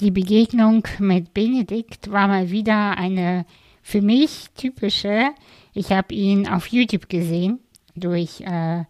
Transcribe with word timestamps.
Die 0.00 0.10
Begegnung 0.10 0.86
mit 0.98 1.34
Benedikt 1.34 2.10
war 2.10 2.26
mal 2.26 2.50
wieder 2.50 2.98
eine 2.98 3.46
für 3.82 4.02
mich 4.02 4.46
typische. 4.56 5.30
Ich 5.72 5.92
habe 5.92 6.14
ihn 6.14 6.48
auf 6.48 6.66
YouTube 6.68 7.08
gesehen 7.08 7.60
durch 7.94 8.40
äh, 8.40 8.84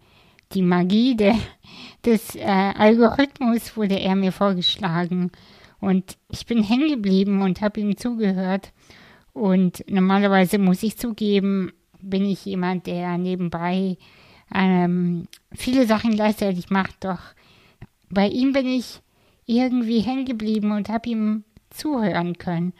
die 0.53 0.61
Magie 0.61 1.15
de, 1.15 1.33
des 2.05 2.35
äh, 2.35 2.43
Algorithmus 2.43 3.77
wurde 3.77 3.99
er 3.99 4.15
mir 4.15 4.31
vorgeschlagen 4.31 5.31
und 5.79 6.17
ich 6.29 6.45
bin 6.45 6.63
hängen 6.63 6.89
geblieben 6.89 7.41
und 7.41 7.61
habe 7.61 7.81
ihm 7.81 7.97
zugehört. 7.97 8.71
Und 9.33 9.83
normalerweise 9.89 10.57
muss 10.57 10.81
ich 10.81 10.97
zugeben, 10.97 11.73
bin 12.01 12.25
ich 12.25 12.45
jemand, 12.45 12.87
der 12.87 13.17
nebenbei 13.17 13.97
ähm, 14.53 15.27
viele 15.51 15.85
Sachen 15.85 16.15
gleichzeitig 16.15 16.69
macht. 16.69 17.03
Doch 17.03 17.19
bei 18.09 18.27
ihm 18.27 18.53
bin 18.53 18.65
ich 18.65 19.01
irgendwie 19.45 19.99
hängen 19.99 20.25
geblieben 20.25 20.71
und 20.71 20.89
habe 20.89 21.09
ihm 21.09 21.43
zuhören 21.69 22.37
können. 22.37 22.73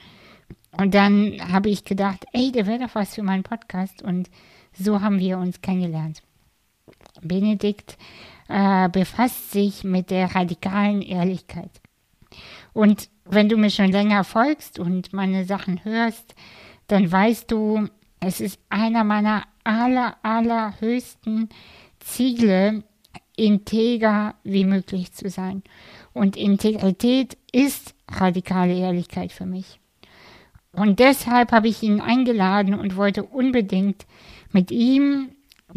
Und 0.78 0.94
dann 0.94 1.38
habe 1.52 1.70
ich 1.70 1.86
gedacht, 1.86 2.26
ey, 2.34 2.52
der 2.52 2.66
wäre 2.66 2.80
doch 2.80 2.96
was 2.96 3.16
für 3.16 3.23
meinen 3.23 3.44
Podcast. 3.44 4.02
Und 4.02 4.30
so 4.73 5.02
haben 5.02 5.20
wir 5.20 5.38
uns 5.38 5.62
kennengelernt. 5.62 6.22
Benedikt 7.22 7.98
äh, 8.50 8.90
befasst 8.90 9.52
sich 9.52 9.84
mit 9.84 10.12
der 10.12 10.36
radikalen 10.36 11.02
Ehrlichkeit. 11.02 11.72
Und 12.73 13.09
wenn 13.23 13.50
du 13.50 13.58
mir 13.58 13.70
schon 13.70 13.92
länger 13.92 14.23
folgst 14.23 14.80
und 14.80 15.14
meine 15.14 15.45
Sachen 15.45 15.84
hörst, 15.86 16.36
dann 16.88 17.12
weißt 17.12 17.50
du, 17.50 17.88
es 18.20 18.42
ist 18.42 18.59
einer 18.70 19.04
meiner 19.04 19.44
aller, 19.64 20.18
allerhöchsten 20.23 21.50
Ziele, 22.00 22.84
integer 23.36 24.36
wie 24.44 24.66
möglich 24.66 25.14
zu 25.14 25.30
sein. 25.30 25.64
Und 26.16 26.38
Integrität 26.38 27.38
ist 27.52 27.94
radikale 28.10 28.73
Ehrlichkeit 28.73 29.34
für 29.34 29.46
mich. 29.46 29.82
Und 30.72 31.00
deshalb 31.00 31.52
habe 31.52 31.67
ich 31.67 31.84
ihn 31.84 32.00
eingeladen 32.00 32.73
und 32.73 32.95
wollte 32.95 33.23
unbedingt 33.23 34.06
mit 34.54 34.72
ihm 34.72 35.31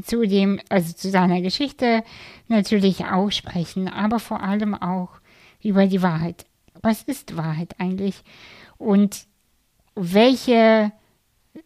zu 0.05 0.25
dem, 0.29 0.61
also 0.69 0.93
zu 0.93 1.11
seiner 1.11 1.41
Geschichte 1.41 2.05
natürlich 2.47 3.05
auch 3.05 3.31
sprechen, 3.33 3.89
aber 3.89 4.21
vor 4.21 4.41
allem 4.41 4.75
auch 4.75 5.11
über 5.61 5.89
die 5.89 6.03
Wahrheit. 6.03 6.47
Was 6.83 7.03
ist 7.03 7.37
Wahrheit 7.37 7.75
eigentlich? 7.81 8.23
Und 8.77 9.27
welche 9.97 10.93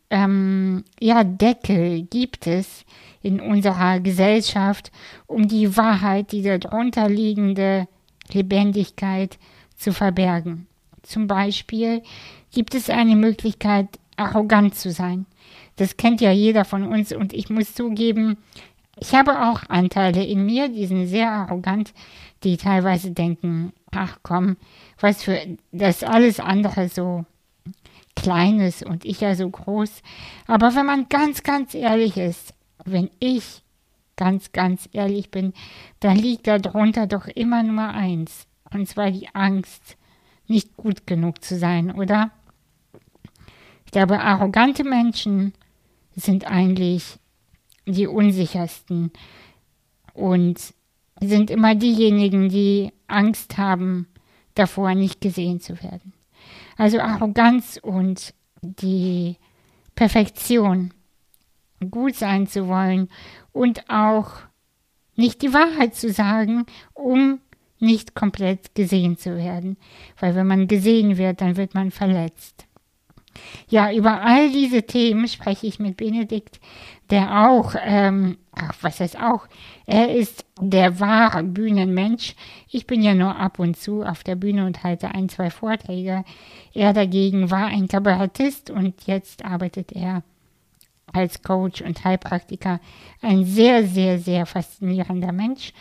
ähm, 0.08 0.84
ja, 0.98 1.24
Deckel 1.24 2.04
gibt 2.04 2.46
es 2.46 2.86
in 3.20 3.38
unserer 3.38 4.00
Gesellschaft, 4.00 4.90
um 5.26 5.46
die 5.46 5.76
Wahrheit, 5.76 6.32
die 6.32 6.40
darunter 6.40 7.10
liegende 7.10 7.86
Lebendigkeit 8.34 9.38
zu 9.76 9.92
verbergen? 9.92 10.66
Zum 11.02 11.26
Beispiel 11.26 12.02
gibt 12.52 12.74
es 12.74 12.90
eine 12.90 13.16
Möglichkeit, 13.16 13.88
arrogant 14.16 14.74
zu 14.74 14.90
sein. 14.90 15.26
Das 15.76 15.96
kennt 15.96 16.20
ja 16.20 16.30
jeder 16.30 16.64
von 16.64 16.84
uns 16.84 17.12
und 17.12 17.32
ich 17.32 17.50
muss 17.50 17.74
zugeben, 17.74 18.36
ich 18.98 19.14
habe 19.14 19.48
auch 19.48 19.62
Anteile 19.68 20.22
in 20.24 20.44
mir, 20.44 20.68
die 20.68 20.86
sind 20.86 21.06
sehr 21.06 21.30
arrogant, 21.30 21.94
die 22.44 22.56
teilweise 22.56 23.10
denken, 23.10 23.72
ach 23.90 24.18
komm, 24.22 24.56
was 25.00 25.22
für 25.22 25.40
das 25.72 26.04
alles 26.04 26.40
andere 26.40 26.88
so 26.88 27.24
kleines 28.14 28.82
und 28.82 29.04
ich 29.04 29.20
ja 29.20 29.34
so 29.34 29.48
groß. 29.48 30.02
Aber 30.46 30.74
wenn 30.74 30.86
man 30.86 31.08
ganz, 31.08 31.42
ganz 31.42 31.74
ehrlich 31.74 32.16
ist, 32.16 32.54
wenn 32.84 33.10
ich 33.18 33.61
ganz, 34.16 34.52
ganz 34.52 34.88
ehrlich 34.92 35.30
bin, 35.30 35.52
dann 36.00 36.16
liegt 36.16 36.46
darunter 36.46 37.06
doch 37.06 37.26
immer 37.26 37.62
nur 37.62 37.88
eins. 37.88 38.46
Und 38.72 38.88
zwar 38.88 39.10
die 39.10 39.28
Angst, 39.34 39.96
nicht 40.46 40.76
gut 40.76 41.06
genug 41.06 41.42
zu 41.42 41.58
sein, 41.58 41.92
oder? 41.92 42.30
Ich 43.84 43.92
glaube, 43.92 44.20
arrogante 44.20 44.84
Menschen 44.84 45.52
sind 46.14 46.46
eigentlich 46.46 47.18
die 47.86 48.06
unsichersten 48.06 49.12
und 50.14 50.74
sind 51.20 51.50
immer 51.50 51.74
diejenigen, 51.74 52.48
die 52.48 52.92
Angst 53.06 53.58
haben, 53.58 54.08
davor 54.54 54.94
nicht 54.94 55.20
gesehen 55.20 55.60
zu 55.60 55.82
werden. 55.82 56.12
Also 56.76 57.00
Arroganz 57.00 57.78
und 57.82 58.34
die 58.60 59.36
Perfektion, 59.94 60.92
gut 61.90 62.14
sein 62.14 62.46
zu 62.46 62.68
wollen 62.68 63.08
und 63.52 63.88
auch 63.88 64.32
nicht 65.14 65.42
die 65.42 65.52
Wahrheit 65.52 65.94
zu 65.94 66.10
sagen, 66.10 66.66
um 66.94 67.40
nicht 67.78 68.14
komplett 68.14 68.74
gesehen 68.74 69.16
zu 69.16 69.36
werden. 69.36 69.76
Weil 70.18 70.34
wenn 70.34 70.46
man 70.46 70.68
gesehen 70.68 71.18
wird, 71.18 71.40
dann 71.40 71.56
wird 71.56 71.74
man 71.74 71.90
verletzt. 71.90 72.66
Ja, 73.68 73.92
über 73.92 74.20
all 74.22 74.50
diese 74.50 74.82
Themen 74.82 75.26
spreche 75.26 75.66
ich 75.66 75.78
mit 75.78 75.96
Benedikt, 75.96 76.60
der 77.10 77.48
auch, 77.48 77.74
ähm, 77.82 78.36
ach, 78.52 78.74
was 78.82 79.00
heißt 79.00 79.18
auch, 79.18 79.46
er 79.86 80.14
ist 80.14 80.44
der 80.60 81.00
wahre 81.00 81.42
Bühnenmensch. 81.42 82.34
Ich 82.68 82.86
bin 82.86 83.02
ja 83.02 83.14
nur 83.14 83.36
ab 83.36 83.58
und 83.58 83.76
zu 83.76 84.02
auf 84.02 84.22
der 84.22 84.36
Bühne 84.36 84.66
und 84.66 84.84
halte 84.84 85.08
ein, 85.14 85.28
zwei 85.28 85.50
Vorträge. 85.50 86.24
Er 86.74 86.92
dagegen 86.92 87.50
war 87.50 87.66
ein 87.66 87.88
Kabarettist 87.88 88.70
und 88.70 89.06
jetzt 89.06 89.44
arbeitet 89.44 89.92
er 89.92 90.22
als 91.12 91.42
Coach 91.42 91.82
und 91.82 92.04
Heilpraktiker. 92.04 92.80
Ein 93.20 93.44
sehr, 93.44 93.86
sehr, 93.86 94.18
sehr 94.18 94.46
faszinierender 94.46 95.32
Mensch. 95.32 95.72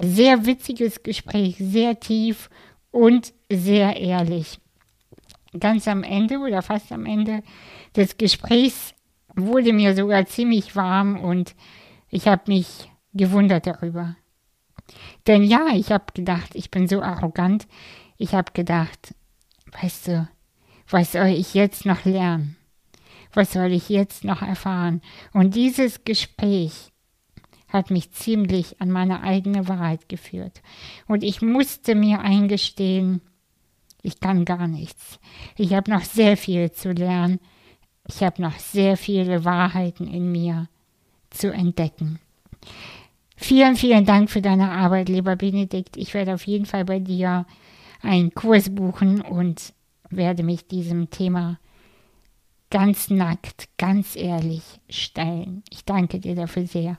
Sehr 0.00 0.46
witziges 0.46 1.02
Gespräch, 1.02 1.56
sehr 1.58 2.00
tief 2.00 2.48
und 2.90 3.32
sehr 3.50 3.96
ehrlich 3.96 4.58
ganz 5.58 5.86
am 5.88 6.02
Ende 6.02 6.38
oder 6.38 6.62
fast 6.62 6.92
am 6.92 7.06
Ende 7.06 7.42
des 7.96 8.16
Gesprächs 8.16 8.94
wurde 9.34 9.72
mir 9.72 9.94
sogar 9.94 10.26
ziemlich 10.26 10.76
warm 10.76 11.18
und 11.20 11.54
ich 12.08 12.26
habe 12.26 12.42
mich 12.46 12.90
gewundert 13.12 13.66
darüber. 13.66 14.16
Denn 15.26 15.42
ja, 15.42 15.68
ich 15.74 15.92
habe 15.92 16.04
gedacht, 16.14 16.50
ich 16.54 16.70
bin 16.70 16.88
so 16.88 17.00
arrogant. 17.00 17.66
Ich 18.18 18.34
habe 18.34 18.52
gedacht, 18.52 19.14
weißt 19.80 20.08
du, 20.08 20.28
was 20.88 21.12
soll 21.12 21.28
ich 21.28 21.54
jetzt 21.54 21.86
noch 21.86 22.04
lernen? 22.04 22.56
Was 23.34 23.52
soll 23.52 23.72
ich 23.72 23.88
jetzt 23.88 24.24
noch 24.24 24.42
erfahren? 24.42 25.00
Und 25.32 25.54
dieses 25.54 26.04
Gespräch 26.04 26.92
hat 27.68 27.90
mich 27.90 28.12
ziemlich 28.12 28.80
an 28.80 28.90
meine 28.90 29.22
eigene 29.22 29.66
Wahrheit 29.68 30.08
geführt. 30.08 30.60
Und 31.06 31.24
ich 31.24 31.40
musste 31.40 31.94
mir 31.94 32.20
eingestehen, 32.20 33.22
ich 34.02 34.20
kann 34.20 34.44
gar 34.44 34.68
nichts. 34.68 35.18
Ich 35.56 35.72
habe 35.72 35.90
noch 35.90 36.02
sehr 36.02 36.36
viel 36.36 36.72
zu 36.72 36.92
lernen. 36.92 37.40
Ich 38.06 38.22
habe 38.22 38.42
noch 38.42 38.58
sehr 38.58 38.96
viele 38.96 39.44
Wahrheiten 39.44 40.06
in 40.08 40.30
mir 40.30 40.68
zu 41.30 41.52
entdecken. 41.52 42.18
Vielen, 43.36 43.76
vielen 43.76 44.04
Dank 44.04 44.30
für 44.30 44.42
deine 44.42 44.70
Arbeit, 44.70 45.08
lieber 45.08 45.36
Benedikt. 45.36 45.96
Ich 45.96 46.14
werde 46.14 46.34
auf 46.34 46.46
jeden 46.46 46.66
Fall 46.66 46.84
bei 46.84 46.98
dir 46.98 47.46
einen 48.02 48.34
Kurs 48.34 48.74
buchen 48.74 49.20
und 49.20 49.72
werde 50.10 50.42
mich 50.42 50.66
diesem 50.66 51.10
Thema 51.10 51.58
ganz 52.72 53.10
nackt, 53.10 53.68
ganz 53.76 54.16
ehrlich 54.16 54.62
stellen. 54.88 55.62
Ich 55.70 55.84
danke 55.84 56.18
dir 56.18 56.34
dafür 56.34 56.66
sehr. 56.66 56.98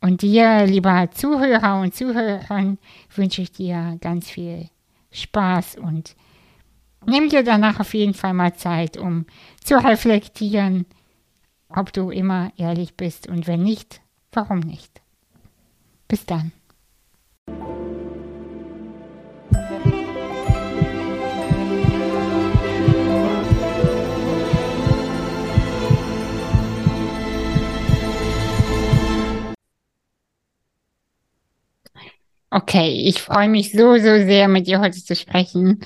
Und 0.00 0.22
dir, 0.22 0.66
lieber 0.66 1.10
Zuhörer 1.12 1.80
und 1.80 1.94
Zuhörerin, 1.94 2.78
wünsche 3.14 3.42
ich 3.42 3.52
dir 3.52 3.96
ganz 4.00 4.28
viel 4.28 4.68
Spaß 5.12 5.76
und 5.76 6.16
nimm 7.06 7.28
dir 7.28 7.44
danach 7.44 7.78
auf 7.78 7.94
jeden 7.94 8.14
Fall 8.14 8.34
mal 8.34 8.54
Zeit, 8.54 8.96
um 8.96 9.24
zu 9.62 9.76
reflektieren, 9.76 10.84
ob 11.68 11.92
du 11.92 12.10
immer 12.10 12.52
ehrlich 12.56 12.96
bist 12.96 13.28
und 13.28 13.46
wenn 13.46 13.62
nicht, 13.62 14.00
warum 14.32 14.58
nicht. 14.58 15.00
Bis 16.08 16.26
dann. 16.26 16.52
Okay, 32.58 33.04
ich 33.06 33.22
freue 33.22 33.48
mich 33.48 33.70
so, 33.70 33.98
so 33.98 34.16
sehr, 34.16 34.48
mit 34.48 34.66
dir 34.66 34.80
heute 34.80 34.98
zu 34.98 35.14
sprechen. 35.14 35.78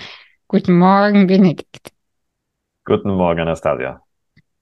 Guten 0.49 0.79
Morgen, 0.79 1.27
Benedikt. 1.27 1.93
Guten 2.87 3.11
Morgen, 3.11 3.41
Anastasia. 3.41 4.01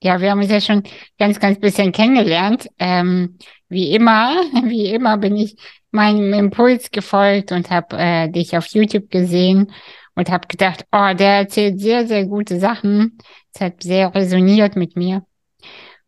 Ja, 0.02 0.20
wir 0.20 0.32
haben 0.32 0.40
uns 0.40 0.50
ja 0.50 0.60
schon 0.60 0.82
ganz, 1.20 1.38
ganz 1.38 1.60
bisschen 1.60 1.92
kennengelernt. 1.92 2.66
Ähm, 2.80 3.38
wie 3.68 3.94
immer, 3.94 4.34
wie 4.64 4.86
immer 4.86 5.18
bin 5.18 5.36
ich 5.36 5.54
meinem 5.92 6.32
Impuls 6.32 6.90
gefolgt 6.90 7.52
und 7.52 7.70
habe 7.70 7.96
äh, 7.96 8.28
dich 8.28 8.56
auf 8.56 8.66
YouTube 8.66 9.08
gesehen 9.08 9.70
und 10.16 10.32
habe 10.32 10.48
gedacht, 10.48 10.86
oh, 10.90 11.14
der 11.14 11.36
erzählt 11.36 11.78
sehr, 11.78 12.08
sehr 12.08 12.26
gute 12.26 12.58
Sachen. 12.58 13.18
Es 13.54 13.60
hat 13.60 13.84
sehr 13.84 14.12
resoniert 14.12 14.74
mit 14.74 14.96
mir. 14.96 15.24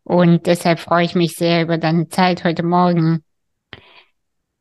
Und 0.02 0.48
deshalb 0.48 0.80
freue 0.80 1.04
ich 1.04 1.14
mich 1.14 1.36
sehr 1.36 1.62
über 1.62 1.78
deine 1.78 2.08
Zeit 2.08 2.42
heute 2.42 2.64
Morgen 2.64 3.22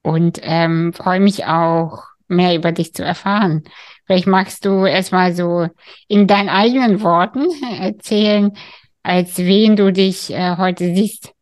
und 0.03 0.39
ähm, 0.43 0.93
freue 0.93 1.19
mich 1.19 1.45
auch, 1.45 2.03
mehr 2.27 2.55
über 2.55 2.71
dich 2.71 2.93
zu 2.93 3.03
erfahren. 3.03 3.63
Vielleicht 4.05 4.27
magst 4.27 4.65
du 4.65 4.85
erstmal 4.85 5.33
so 5.33 5.67
in 6.07 6.27
deinen 6.27 6.49
eigenen 6.49 7.01
Worten 7.01 7.45
erzählen, 7.79 8.57
als 9.03 9.37
wen 9.37 9.75
du 9.75 9.91
dich 9.91 10.33
äh, 10.33 10.57
heute 10.57 10.95
siehst. 10.95 11.33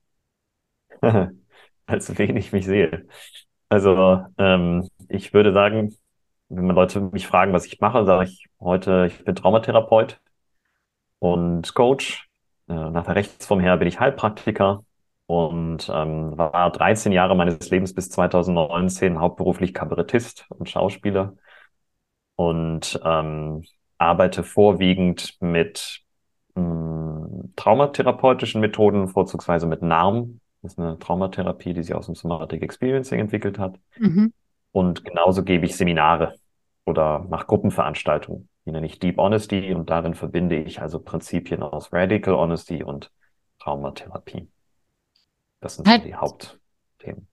als 1.86 2.18
wen 2.18 2.38
ich 2.38 2.52
mich 2.52 2.66
sehe. 2.66 3.08
Also 3.70 4.26
ähm, 4.38 4.88
ich 5.08 5.34
würde 5.34 5.54
sagen, 5.54 5.96
wenn 6.50 6.66
man 6.66 6.76
Leute 6.76 7.02
mich 7.02 7.28
fragen, 7.28 7.54
was 7.54 7.66
ich 7.66 7.80
mache, 7.80 8.06
sage 8.06 8.26
ich 8.26 8.48
heute, 8.60 9.06
ich 9.08 9.24
bin 9.24 9.36
Traumatherapeut 9.36 10.20
und 11.20 11.74
Coach. 11.76 12.28
Äh, 12.68 12.74
nach 12.74 13.06
der 13.06 13.16
Rechtsform 13.16 13.60
her 13.60 13.78
bin 13.78 13.88
ich 13.88 14.00
Heilpraktiker 14.00 14.84
und 15.30 15.92
ähm, 15.94 16.36
war 16.40 16.72
13 16.72 17.12
Jahre 17.12 17.36
meines 17.36 17.70
Lebens 17.70 17.94
bis 17.94 18.10
2019 18.10 19.20
hauptberuflich 19.20 19.76
Kabarettist 19.76 20.48
und 20.50 20.68
Schauspieler 20.68 21.36
und 22.36 23.00
ähm, 23.06 23.64
arbeite 24.00 24.42
vorwiegend 24.42 25.40
mit 25.40 26.02
mh, 26.56 26.64
hm, 26.64 27.54
traumatherapeutischen 27.56 28.60
Methoden, 28.60 29.08
vorzugsweise 29.08 29.68
mit 29.68 29.84
NARM. 29.84 30.40
Das 30.64 30.72
ist 30.72 30.80
eine 30.80 30.98
Traumatherapie, 30.98 31.76
die 31.76 31.84
sich 31.84 31.94
aus 31.94 32.08
dem 32.08 32.16
Somatic 32.16 32.64
Experiencing 32.64 33.20
entwickelt 33.20 33.60
hat. 33.60 33.78
Mhm. 34.00 34.34
Und 34.72 35.06
genauso 35.06 35.44
gebe 35.44 35.68
ich 35.68 35.78
Seminare 35.78 36.38
oder 36.88 37.20
mache 37.30 37.46
Gruppenveranstaltungen. 37.46 38.50
Die 38.66 38.72
nenne 38.72 38.88
ich 38.88 38.98
Deep 38.98 39.20
Honesty 39.20 39.76
und 39.76 39.92
darin 39.92 40.16
verbinde 40.16 40.56
ich 40.56 40.82
also 40.82 41.00
Prinzipien 41.00 41.62
aus 41.62 41.94
Radical 41.94 42.34
Honesty 42.34 42.82
und 42.82 43.12
Traumatherapie. 43.60 44.48
Das 45.62 45.76
sind 45.76 45.88
so 45.88 45.98
die 45.98 46.16
Hauptthemen. 46.16 47.28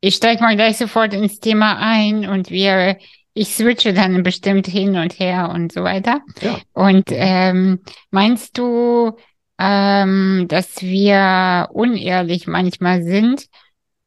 Ich 0.00 0.16
steige 0.16 0.42
mal 0.42 0.56
gleich 0.56 0.78
sofort 0.78 1.14
ins 1.14 1.38
Thema 1.38 1.78
ein 1.78 2.28
und 2.28 2.50
wir, 2.50 2.98
ich 3.34 3.54
switche 3.54 3.94
dann 3.94 4.22
bestimmt 4.24 4.66
hin 4.66 4.96
und 4.96 5.18
her 5.18 5.50
und 5.54 5.72
so 5.72 5.84
weiter. 5.84 6.20
Ja. 6.40 6.58
Und 6.72 7.04
ähm, 7.10 7.80
meinst 8.10 8.58
du, 8.58 9.16
ähm, 9.58 10.46
dass 10.48 10.82
wir 10.82 11.68
unehrlich 11.72 12.48
manchmal 12.48 13.04
sind, 13.04 13.46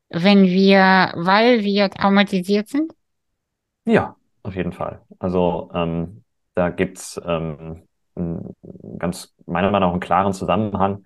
wenn 0.10 0.46
wir, 0.46 1.14
weil 1.16 1.64
wir 1.64 1.90
traumatisiert 1.90 2.68
sind? 2.68 2.92
Ja, 3.86 4.18
auf 4.44 4.56
jeden 4.56 4.74
Fall. 4.74 5.02
Also 5.20 5.72
ähm, 5.74 6.24
da 6.56 6.70
gibt's 6.70 7.22
ähm, 7.26 7.84
ganz 8.98 9.34
meiner 9.46 9.72
Meinung 9.72 9.90
nach 9.90 9.94
einen 9.94 10.00
klaren 10.02 10.34
Zusammenhang. 10.34 11.06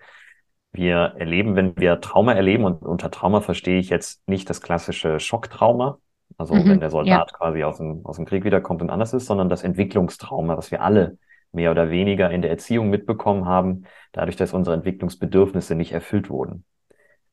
Wir 0.72 1.16
erleben, 1.18 1.56
wenn 1.56 1.76
wir 1.78 2.00
Trauma 2.00 2.34
erleben, 2.34 2.64
und 2.64 2.84
unter 2.84 3.10
Trauma 3.10 3.42
verstehe 3.42 3.80
ich 3.80 3.90
jetzt 3.90 4.28
nicht 4.28 4.50
das 4.50 4.62
klassische 4.62 5.20
Schocktrauma, 5.20 5.98
also 6.38 6.54
mhm, 6.54 6.70
wenn 6.70 6.80
der 6.80 6.90
Soldat 6.90 7.32
ja. 7.32 7.38
quasi 7.38 7.64
aus 7.64 7.78
dem, 7.78 8.06
aus 8.06 8.18
dem 8.18 8.26
Krieg 8.26 8.44
wiederkommt 8.44 8.82
und 8.82 8.90
anders 8.90 9.14
ist, 9.14 9.26
sondern 9.26 9.50
das 9.50 9.64
Entwicklungstrauma, 9.64 10.58
was 10.58 10.72
wir 10.72 10.82
alle 10.82 11.18
mehr 11.52 11.72
oder 11.72 11.90
weniger 11.90 12.30
in 12.30 12.42
der 12.42 12.52
Erziehung 12.52 12.90
mitbekommen 12.90 13.46
haben, 13.46 13.86
dadurch, 14.12 14.36
dass 14.36 14.54
unsere 14.54 14.76
Entwicklungsbedürfnisse 14.76 15.76
nicht 15.76 15.92
erfüllt 15.92 16.30
wurden. 16.30 16.64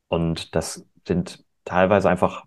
Und 0.09 0.55
das 0.55 0.87
sind 1.07 1.45
teilweise 1.65 2.09
einfach 2.09 2.45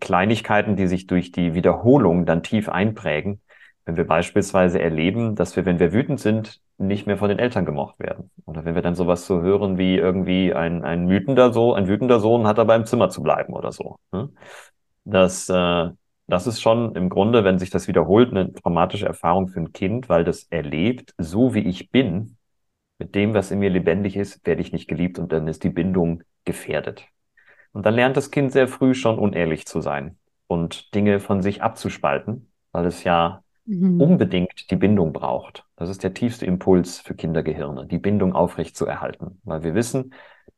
Kleinigkeiten, 0.00 0.76
die 0.76 0.86
sich 0.86 1.06
durch 1.06 1.32
die 1.32 1.54
Wiederholung 1.54 2.24
dann 2.24 2.42
tief 2.42 2.68
einprägen. 2.68 3.40
Wenn 3.86 3.96
wir 3.96 4.06
beispielsweise 4.06 4.80
erleben, 4.82 5.36
dass 5.36 5.56
wir, 5.56 5.64
wenn 5.64 5.78
wir 5.78 5.92
wütend 5.92 6.20
sind, 6.20 6.60
nicht 6.76 7.06
mehr 7.06 7.16
von 7.16 7.28
den 7.28 7.38
Eltern 7.38 7.64
gemocht 7.64 7.98
werden. 7.98 8.30
Oder 8.44 8.64
wenn 8.64 8.74
wir 8.74 8.82
dann 8.82 8.96
sowas 8.96 9.26
so 9.26 9.40
hören 9.40 9.78
wie 9.78 9.96
irgendwie 9.96 10.52
ein, 10.52 10.84
ein 10.84 11.08
wütender 11.08 11.52
so, 11.52 11.72
ein 11.72 11.88
wütender 11.88 12.20
Sohn 12.20 12.46
hat 12.46 12.58
aber 12.58 12.74
im 12.74 12.84
Zimmer 12.84 13.08
zu 13.08 13.22
bleiben 13.22 13.54
oder 13.54 13.72
so. 13.72 13.98
Ne? 14.12 14.28
Das, 15.04 15.48
äh, 15.48 15.90
das 16.26 16.46
ist 16.46 16.60
schon 16.60 16.96
im 16.96 17.08
Grunde, 17.08 17.44
wenn 17.44 17.58
sich 17.58 17.70
das 17.70 17.86
wiederholt, 17.86 18.32
eine 18.32 18.52
traumatische 18.52 19.06
Erfahrung 19.06 19.48
für 19.48 19.60
ein 19.60 19.72
Kind, 19.72 20.08
weil 20.08 20.24
das 20.24 20.44
erlebt, 20.50 21.14
so 21.16 21.54
wie 21.54 21.60
ich 21.60 21.90
bin, 21.90 22.36
mit 22.98 23.14
dem, 23.14 23.34
was 23.34 23.50
in 23.50 23.60
mir 23.60 23.70
lebendig 23.70 24.16
ist, 24.16 24.44
werde 24.46 24.62
ich 24.62 24.72
nicht 24.72 24.88
geliebt 24.88 25.18
und 25.18 25.32
dann 25.32 25.48
ist 25.48 25.62
die 25.64 25.70
Bindung 25.70 26.22
gefährdet. 26.44 27.06
Und 27.72 27.86
dann 27.86 27.94
lernt 27.94 28.16
das 28.16 28.30
Kind 28.30 28.52
sehr 28.52 28.68
früh 28.68 28.94
schon 28.94 29.18
unehrlich 29.18 29.66
zu 29.66 29.80
sein 29.80 30.18
und 30.46 30.94
Dinge 30.94 31.20
von 31.20 31.42
sich 31.42 31.62
abzuspalten, 31.62 32.50
weil 32.72 32.86
es 32.86 33.04
ja 33.04 33.42
mhm. 33.66 34.00
unbedingt 34.00 34.70
die 34.70 34.76
Bindung 34.76 35.12
braucht. 35.12 35.64
Das 35.76 35.88
ist 35.88 36.02
der 36.02 36.14
tiefste 36.14 36.46
Impuls 36.46 36.98
für 36.98 37.14
Kindergehirne, 37.14 37.86
die 37.86 37.98
Bindung 37.98 38.32
aufrecht 38.32 38.76
zu 38.76 38.86
erhalten. 38.86 39.40
Weil 39.44 39.62
wir 39.62 39.74
wissen, 39.74 40.14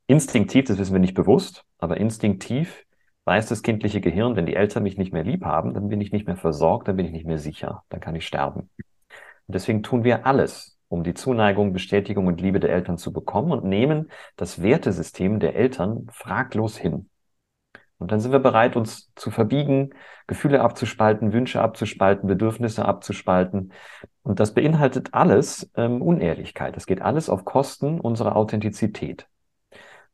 instinktiv, 0.07 0.67
das 0.67 0.79
wissen 0.79 0.93
wir 0.93 1.01
nicht 1.01 1.15
bewusst, 1.15 1.65
aber 1.79 1.97
instinktiv 1.97 2.85
weiß 3.25 3.47
das 3.47 3.63
kindliche 3.63 4.01
Gehirn, 4.01 4.37
wenn 4.37 4.47
die 4.47 4.57
Eltern 4.57 4.83
mich 4.83 4.97
nicht 4.97 5.13
mehr 5.13 5.25
lieb 5.25 5.45
haben, 5.45 5.75
dann 5.75 5.89
bin 5.89 6.01
ich 6.01 6.13
nicht 6.13 6.27
mehr 6.27 6.37
versorgt, 6.37 6.89
dann 6.89 6.97
bin 6.97 7.05
ich 7.05 7.13
nicht 7.13 7.27
mehr 7.27 7.39
sicher, 7.39 7.85
dann 7.91 8.01
kann 8.01 8.15
ich 8.15 8.27
sterben. 8.27 8.71
Und 8.81 9.55
deswegen 9.55 9.83
tun 9.83 10.03
wir 10.03 10.25
alles, 10.27 10.79
um 10.89 11.05
die 11.05 11.13
Zuneigung, 11.13 11.75
Bestätigung 11.75 12.27
und 12.27 12.41
Liebe 12.41 12.61
der 12.61 12.71
Eltern 12.71 12.97
zu 12.97 13.13
bekommen 13.13 13.53
und 13.53 13.65
nehmen 13.65 14.11
das 14.37 14.63
Wertesystem 14.63 15.41
der 15.41 15.57
Eltern 15.57 16.07
fraglos 16.11 16.79
hin. 16.79 17.11
Und 17.99 18.13
dann 18.13 18.21
sind 18.21 18.33
wir 18.33 18.39
bereit, 18.39 18.77
uns 18.77 19.13
zu 19.17 19.31
verbiegen, 19.31 19.91
Gefühle 20.27 20.61
abzuspalten, 20.61 21.33
Wünsche 21.33 21.61
abzuspalten, 21.61 22.29
Bedürfnisse 22.29 22.85
abzuspalten. 22.85 23.73
Und 24.23 24.41
das 24.41 24.55
beinhaltet 24.55 25.15
alles 25.15 25.71
ähm, 25.77 26.01
Unehrlichkeit. 26.01 26.77
Das 26.77 26.87
geht 26.87 27.03
alles 27.03 27.29
auf 27.29 27.45
Kosten 27.45 28.01
unserer 28.01 28.37
Authentizität. 28.37 29.27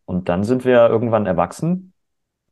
Und 0.07 0.29
dann 0.29 0.45
sind 0.45 0.65
wir 0.65 0.89
irgendwann 0.89 1.27
erwachsen 1.27 1.93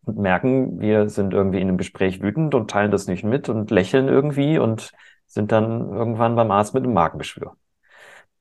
und 0.04 0.18
merken, 0.18 0.80
wir 0.80 1.08
sind 1.08 1.32
irgendwie 1.32 1.60
in 1.60 1.68
einem 1.68 1.78
Gespräch 1.78 2.22
wütend 2.22 2.54
und 2.54 2.70
teilen 2.70 2.90
das 2.90 3.06
nicht 3.06 3.24
mit 3.24 3.48
und 3.48 3.70
lächeln 3.70 4.08
irgendwie 4.08 4.58
und 4.58 4.92
sind 5.26 5.52
dann 5.52 5.90
irgendwann 5.92 6.36
beim 6.36 6.50
Arzt 6.50 6.74
mit 6.74 6.84
einem 6.84 6.94
Magengeschwür. 6.94 7.56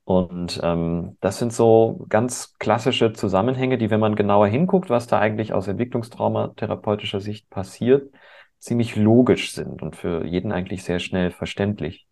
Und 0.03 0.59
ähm, 0.63 1.17
das 1.21 1.37
sind 1.39 1.53
so 1.53 2.05
ganz 2.09 2.55
klassische 2.57 3.13
Zusammenhänge, 3.13 3.77
die, 3.77 3.89
wenn 3.91 3.99
man 3.99 4.15
genauer 4.15 4.47
hinguckt, 4.47 4.89
was 4.89 5.07
da 5.07 5.19
eigentlich 5.19 5.53
aus 5.53 5.67
Entwicklungstraumatherapeutischer 5.67 7.19
Sicht 7.21 7.49
passiert, 7.49 8.11
ziemlich 8.59 8.95
logisch 8.95 9.53
sind 9.53 9.81
und 9.81 9.95
für 9.95 10.25
jeden 10.25 10.51
eigentlich 10.51 10.83
sehr 10.83 10.99
schnell 10.99 11.31
verständlich. 11.31 12.07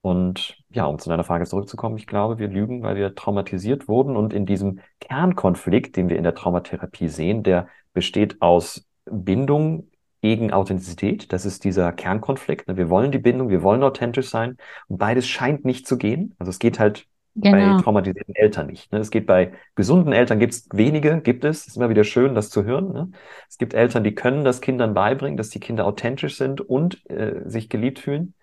Und 0.00 0.56
ja, 0.70 0.86
um 0.86 0.98
zu 0.98 1.08
deiner 1.10 1.24
Frage 1.24 1.44
zurückzukommen, 1.44 1.96
ich 1.96 2.06
glaube, 2.06 2.38
wir 2.38 2.48
lügen, 2.48 2.82
weil 2.82 2.96
wir 2.96 3.14
traumatisiert 3.14 3.88
wurden 3.88 4.16
und 4.16 4.32
in 4.32 4.46
diesem 4.46 4.80
Kernkonflikt, 5.00 5.96
den 5.96 6.08
wir 6.08 6.16
in 6.16 6.24
der 6.24 6.34
Traumatherapie 6.34 7.08
sehen, 7.08 7.42
der 7.42 7.68
besteht 7.92 8.40
aus 8.40 8.86
Bindung 9.04 9.90
gegen 10.22 10.52
Authentizität. 10.52 11.32
Das 11.32 11.44
ist 11.44 11.64
dieser 11.64 11.92
Kernkonflikt. 11.92 12.68
Wir 12.68 12.88
wollen 12.90 13.12
die 13.12 13.18
Bindung, 13.18 13.48
wir 13.48 13.62
wollen 13.62 13.82
authentisch 13.82 14.28
sein 14.30 14.56
und 14.88 14.98
beides 14.98 15.26
scheint 15.26 15.64
nicht 15.64 15.86
zu 15.86 15.98
gehen. 15.98 16.34
Also 16.38 16.50
es 16.50 16.58
geht 16.58 16.78
halt 16.78 17.06
Genau. 17.34 17.76
Bei 17.76 17.82
traumatisierten 17.82 18.34
Eltern 18.34 18.66
nicht. 18.66 18.92
Ne? 18.92 18.98
Es 18.98 19.10
geht 19.10 19.26
bei 19.26 19.52
gesunden 19.76 20.12
Eltern, 20.12 20.40
gibt 20.40 20.54
es 20.54 20.68
wenige, 20.72 21.20
gibt 21.20 21.44
es. 21.44 21.60
Es 21.60 21.66
ist 21.68 21.76
immer 21.76 21.88
wieder 21.88 22.04
schön, 22.04 22.34
das 22.34 22.50
zu 22.50 22.64
hören. 22.64 22.92
Ne? 22.92 23.10
Es 23.48 23.58
gibt 23.58 23.74
Eltern, 23.74 24.02
die 24.02 24.14
können 24.14 24.44
das 24.44 24.60
Kindern 24.60 24.94
beibringen, 24.94 25.36
dass 25.36 25.50
die 25.50 25.60
Kinder 25.60 25.86
authentisch 25.86 26.36
sind 26.36 26.60
und 26.60 27.08
äh, 27.10 27.42
sich 27.44 27.68
geliebt 27.68 28.00
fühlen. 28.00 28.34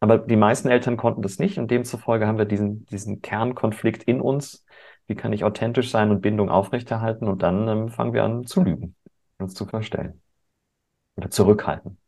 Aber 0.00 0.18
die 0.18 0.36
meisten 0.36 0.68
Eltern 0.68 0.96
konnten 0.96 1.22
das 1.22 1.38
nicht 1.38 1.58
und 1.58 1.70
demzufolge 1.70 2.26
haben 2.26 2.38
wir 2.38 2.46
diesen, 2.46 2.86
diesen 2.86 3.20
Kernkonflikt 3.20 4.02
in 4.04 4.20
uns. 4.20 4.64
Wie 5.06 5.14
kann 5.14 5.32
ich 5.32 5.44
authentisch 5.44 5.90
sein 5.90 6.10
und 6.10 6.20
Bindung 6.20 6.50
aufrechterhalten? 6.50 7.28
Und 7.28 7.42
dann 7.42 7.68
ähm, 7.68 7.88
fangen 7.88 8.14
wir 8.14 8.24
an 8.24 8.46
zu 8.46 8.62
lügen, 8.62 8.94
uns 9.38 9.54
zu 9.54 9.66
verstellen. 9.66 10.22
Oder 11.16 11.30
zurückhalten. 11.30 11.98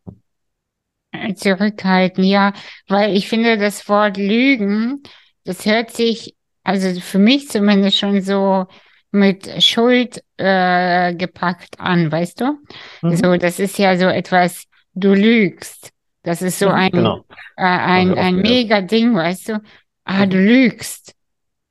Zurückhalten, 1.34 2.24
ja, 2.24 2.52
weil 2.88 3.14
ich 3.14 3.28
finde, 3.28 3.58
das 3.58 3.88
Wort 3.88 4.16
Lügen 4.16 5.02
das 5.44 5.66
hört 5.66 5.90
sich, 5.90 6.36
also 6.64 7.00
für 7.00 7.18
mich 7.18 7.48
zumindest 7.48 7.98
schon 7.98 8.22
so 8.22 8.66
mit 9.10 9.62
Schuld 9.62 10.22
äh, 10.38 11.14
gepackt 11.14 11.78
an, 11.78 12.10
weißt 12.10 12.40
du? 12.40 12.58
Mhm. 13.02 13.16
So, 13.16 13.36
das 13.36 13.58
ist 13.58 13.78
ja 13.78 13.96
so 13.96 14.06
etwas, 14.06 14.64
du 14.94 15.14
lügst. 15.14 15.90
Das 16.22 16.40
ist 16.40 16.58
so 16.58 16.68
ein, 16.68 16.90
genau. 16.90 17.24
äh, 17.56 17.64
ein, 17.64 18.16
ein 18.16 18.36
mega 18.36 18.80
Ding, 18.80 19.14
weißt 19.14 19.50
du? 19.50 19.62
Ah, 20.04 20.26
mhm. 20.26 20.30
du 20.30 20.38
lügst. 20.38 21.14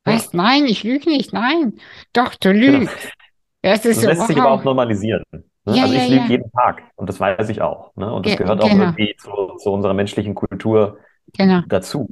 Weißt, 0.03 0.33
nein, 0.33 0.65
ich 0.65 0.83
lüge 0.83 1.09
nicht, 1.09 1.31
nein. 1.31 1.73
Doch, 2.13 2.35
du 2.35 2.51
genau. 2.53 2.79
lügst. 2.79 2.95
Genau. 2.95 3.13
Das, 3.61 3.85
ist 3.85 3.97
das 3.97 4.01
so, 4.01 4.07
lässt 4.07 4.21
wow. 4.21 4.27
sich 4.27 4.37
aber 4.37 4.51
auch 4.51 4.63
normalisieren. 4.63 5.23
Ne? 5.31 5.43
Ja, 5.65 5.83
also 5.83 5.93
ich 5.93 6.01
ja, 6.01 6.07
lüge 6.07 6.23
ja. 6.23 6.29
jeden 6.29 6.51
Tag 6.51 6.83
und 6.95 7.07
das 7.07 7.19
weiß 7.19 7.49
ich 7.49 7.61
auch. 7.61 7.95
Ne? 7.95 8.11
Und 8.11 8.25
das 8.25 8.35
Ge 8.35 8.43
gehört 8.43 8.61
auch 8.61 8.69
genau. 8.69 8.83
irgendwie 8.83 9.15
zu, 9.17 9.29
zu, 9.57 9.71
unserer 9.71 9.93
menschlichen 9.93 10.33
Kultur 10.33 10.97
genau. 11.37 11.61
dazu. 11.67 12.09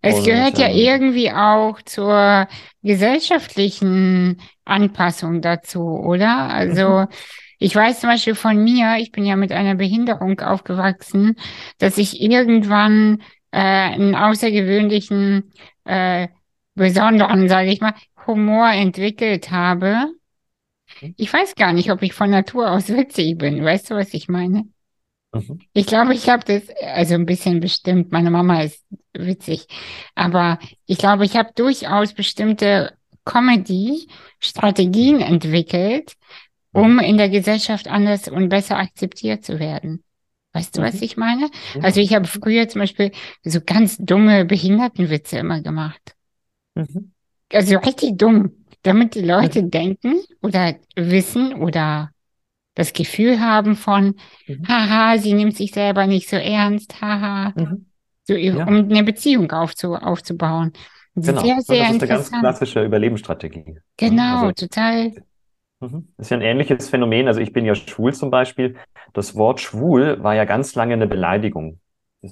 Es 0.00 0.16
und, 0.16 0.24
gehört 0.24 0.58
ja 0.58 0.68
irgendwie 0.68 1.32
auch 1.32 1.82
zur 1.82 2.48
gesellschaftlichen 2.82 4.40
Anpassung 4.64 5.40
dazu, 5.40 5.82
oder? 5.82 6.48
Also 6.50 7.00
mhm. 7.00 7.06
ich 7.58 7.74
weiß 7.74 8.00
zum 8.00 8.10
Beispiel 8.10 8.34
von 8.34 8.62
mir, 8.62 8.96
ich 8.98 9.10
bin 9.10 9.24
ja 9.24 9.36
mit 9.36 9.52
einer 9.52 9.74
Behinderung 9.74 10.40
aufgewachsen, 10.40 11.36
dass 11.78 11.98
ich 11.98 12.20
irgendwann 12.20 13.22
äh, 13.50 13.58
einen 13.58 14.14
außergewöhnlichen, 14.14 15.52
äh, 15.84 16.28
besonderen, 16.74 17.48
sage 17.48 17.70
ich 17.70 17.80
mal, 17.80 17.94
Humor 18.26 18.70
entwickelt 18.70 19.50
habe. 19.50 20.12
Mhm. 21.00 21.14
Ich 21.16 21.32
weiß 21.32 21.56
gar 21.56 21.72
nicht, 21.72 21.90
ob 21.90 22.02
ich 22.02 22.12
von 22.14 22.30
Natur 22.30 22.70
aus 22.70 22.88
witzig 22.88 23.38
bin. 23.38 23.64
Weißt 23.64 23.90
du, 23.90 23.96
was 23.96 24.14
ich 24.14 24.28
meine? 24.28 24.68
Mhm. 25.32 25.60
Ich 25.74 25.86
glaube, 25.86 26.14
ich 26.14 26.28
habe 26.28 26.44
das, 26.44 26.62
also 26.82 27.14
ein 27.14 27.26
bisschen 27.26 27.60
bestimmt, 27.60 28.10
meine 28.12 28.30
Mama 28.30 28.62
ist 28.62 28.84
witzig, 29.12 29.66
aber 30.14 30.58
ich 30.86 30.98
glaube, 30.98 31.24
ich 31.24 31.36
habe 31.36 31.50
durchaus 31.54 32.14
bestimmte 32.14 32.96
Comedy-Strategien 33.24 35.20
entwickelt, 35.20 36.14
um 36.72 36.94
Mhm. 36.94 37.00
in 37.00 37.18
der 37.18 37.28
Gesellschaft 37.28 37.88
anders 37.88 38.28
und 38.28 38.48
besser 38.48 38.78
akzeptiert 38.78 39.44
zu 39.44 39.58
werden. 39.58 40.02
Weißt 40.54 40.76
du, 40.76 40.82
was 40.82 40.94
Mhm. 40.94 41.02
ich 41.02 41.16
meine? 41.18 41.50
Also 41.82 42.00
Ja. 42.00 42.06
ich 42.06 42.14
habe 42.14 42.26
früher 42.26 42.68
zum 42.68 42.80
Beispiel 42.80 43.12
so 43.44 43.60
ganz 43.60 43.98
dumme 43.98 44.44
Behindertenwitze 44.46 45.38
immer 45.38 45.60
gemacht. 45.60 46.14
Mhm. 46.74 47.12
Also 47.52 47.76
richtig 47.78 48.16
dumm, 48.18 48.52
damit 48.82 49.14
die 49.14 49.20
Leute 49.22 49.62
Mhm. 49.62 49.70
denken 49.70 50.14
oder 50.42 50.76
wissen 50.96 51.54
oder 51.54 52.10
das 52.78 52.92
Gefühl 52.94 53.40
haben 53.40 53.76
von, 53.76 54.14
Mhm. 54.46 54.68
haha, 54.68 55.18
sie 55.18 55.34
nimmt 55.34 55.56
sich 55.56 55.72
selber 55.72 56.06
nicht 56.06 56.28
so 56.30 56.36
ernst, 56.36 57.00
haha, 57.02 57.54
Mhm. 57.56 57.86
so, 58.24 58.34
Ja, 58.50 58.64
um 58.66 58.76
eine 58.90 59.04
Beziehung 59.04 59.50
aufzu 59.52 59.94
aufzubauen. 59.96 60.72
genau. 61.14 61.42
Sehr, 61.42 61.60
sehr 61.62 61.80
das 61.80 61.90
ist 61.90 62.00
eine 62.02 62.08
ganz 62.08 62.30
klassische 62.30 62.84
Überlebensstrategie. 62.84 63.80
Ja, 64.00 64.08
Genau, 64.08 64.42
also 64.42 64.52
total, 64.52 65.12
Mhm. 65.80 66.08
Das 66.16 66.26
ist 66.26 66.30
ja 66.30 66.36
ein 66.38 66.42
ähnliches 66.42 66.88
Phänomen. 66.88 67.28
Also 67.28 67.40
ich 67.40 67.52
bin 67.52 67.64
ja 67.64 67.74
schwul 67.74 68.12
zum 68.14 68.30
Beispiel. 68.30 68.76
Das 69.12 69.36
Wort 69.36 69.60
schwul 69.60 70.22
war 70.22 70.34
ja 70.34 70.44
ganz 70.44 70.74
lange 70.74 70.94
eine 70.94 71.06
Beleidigung. 71.06 71.80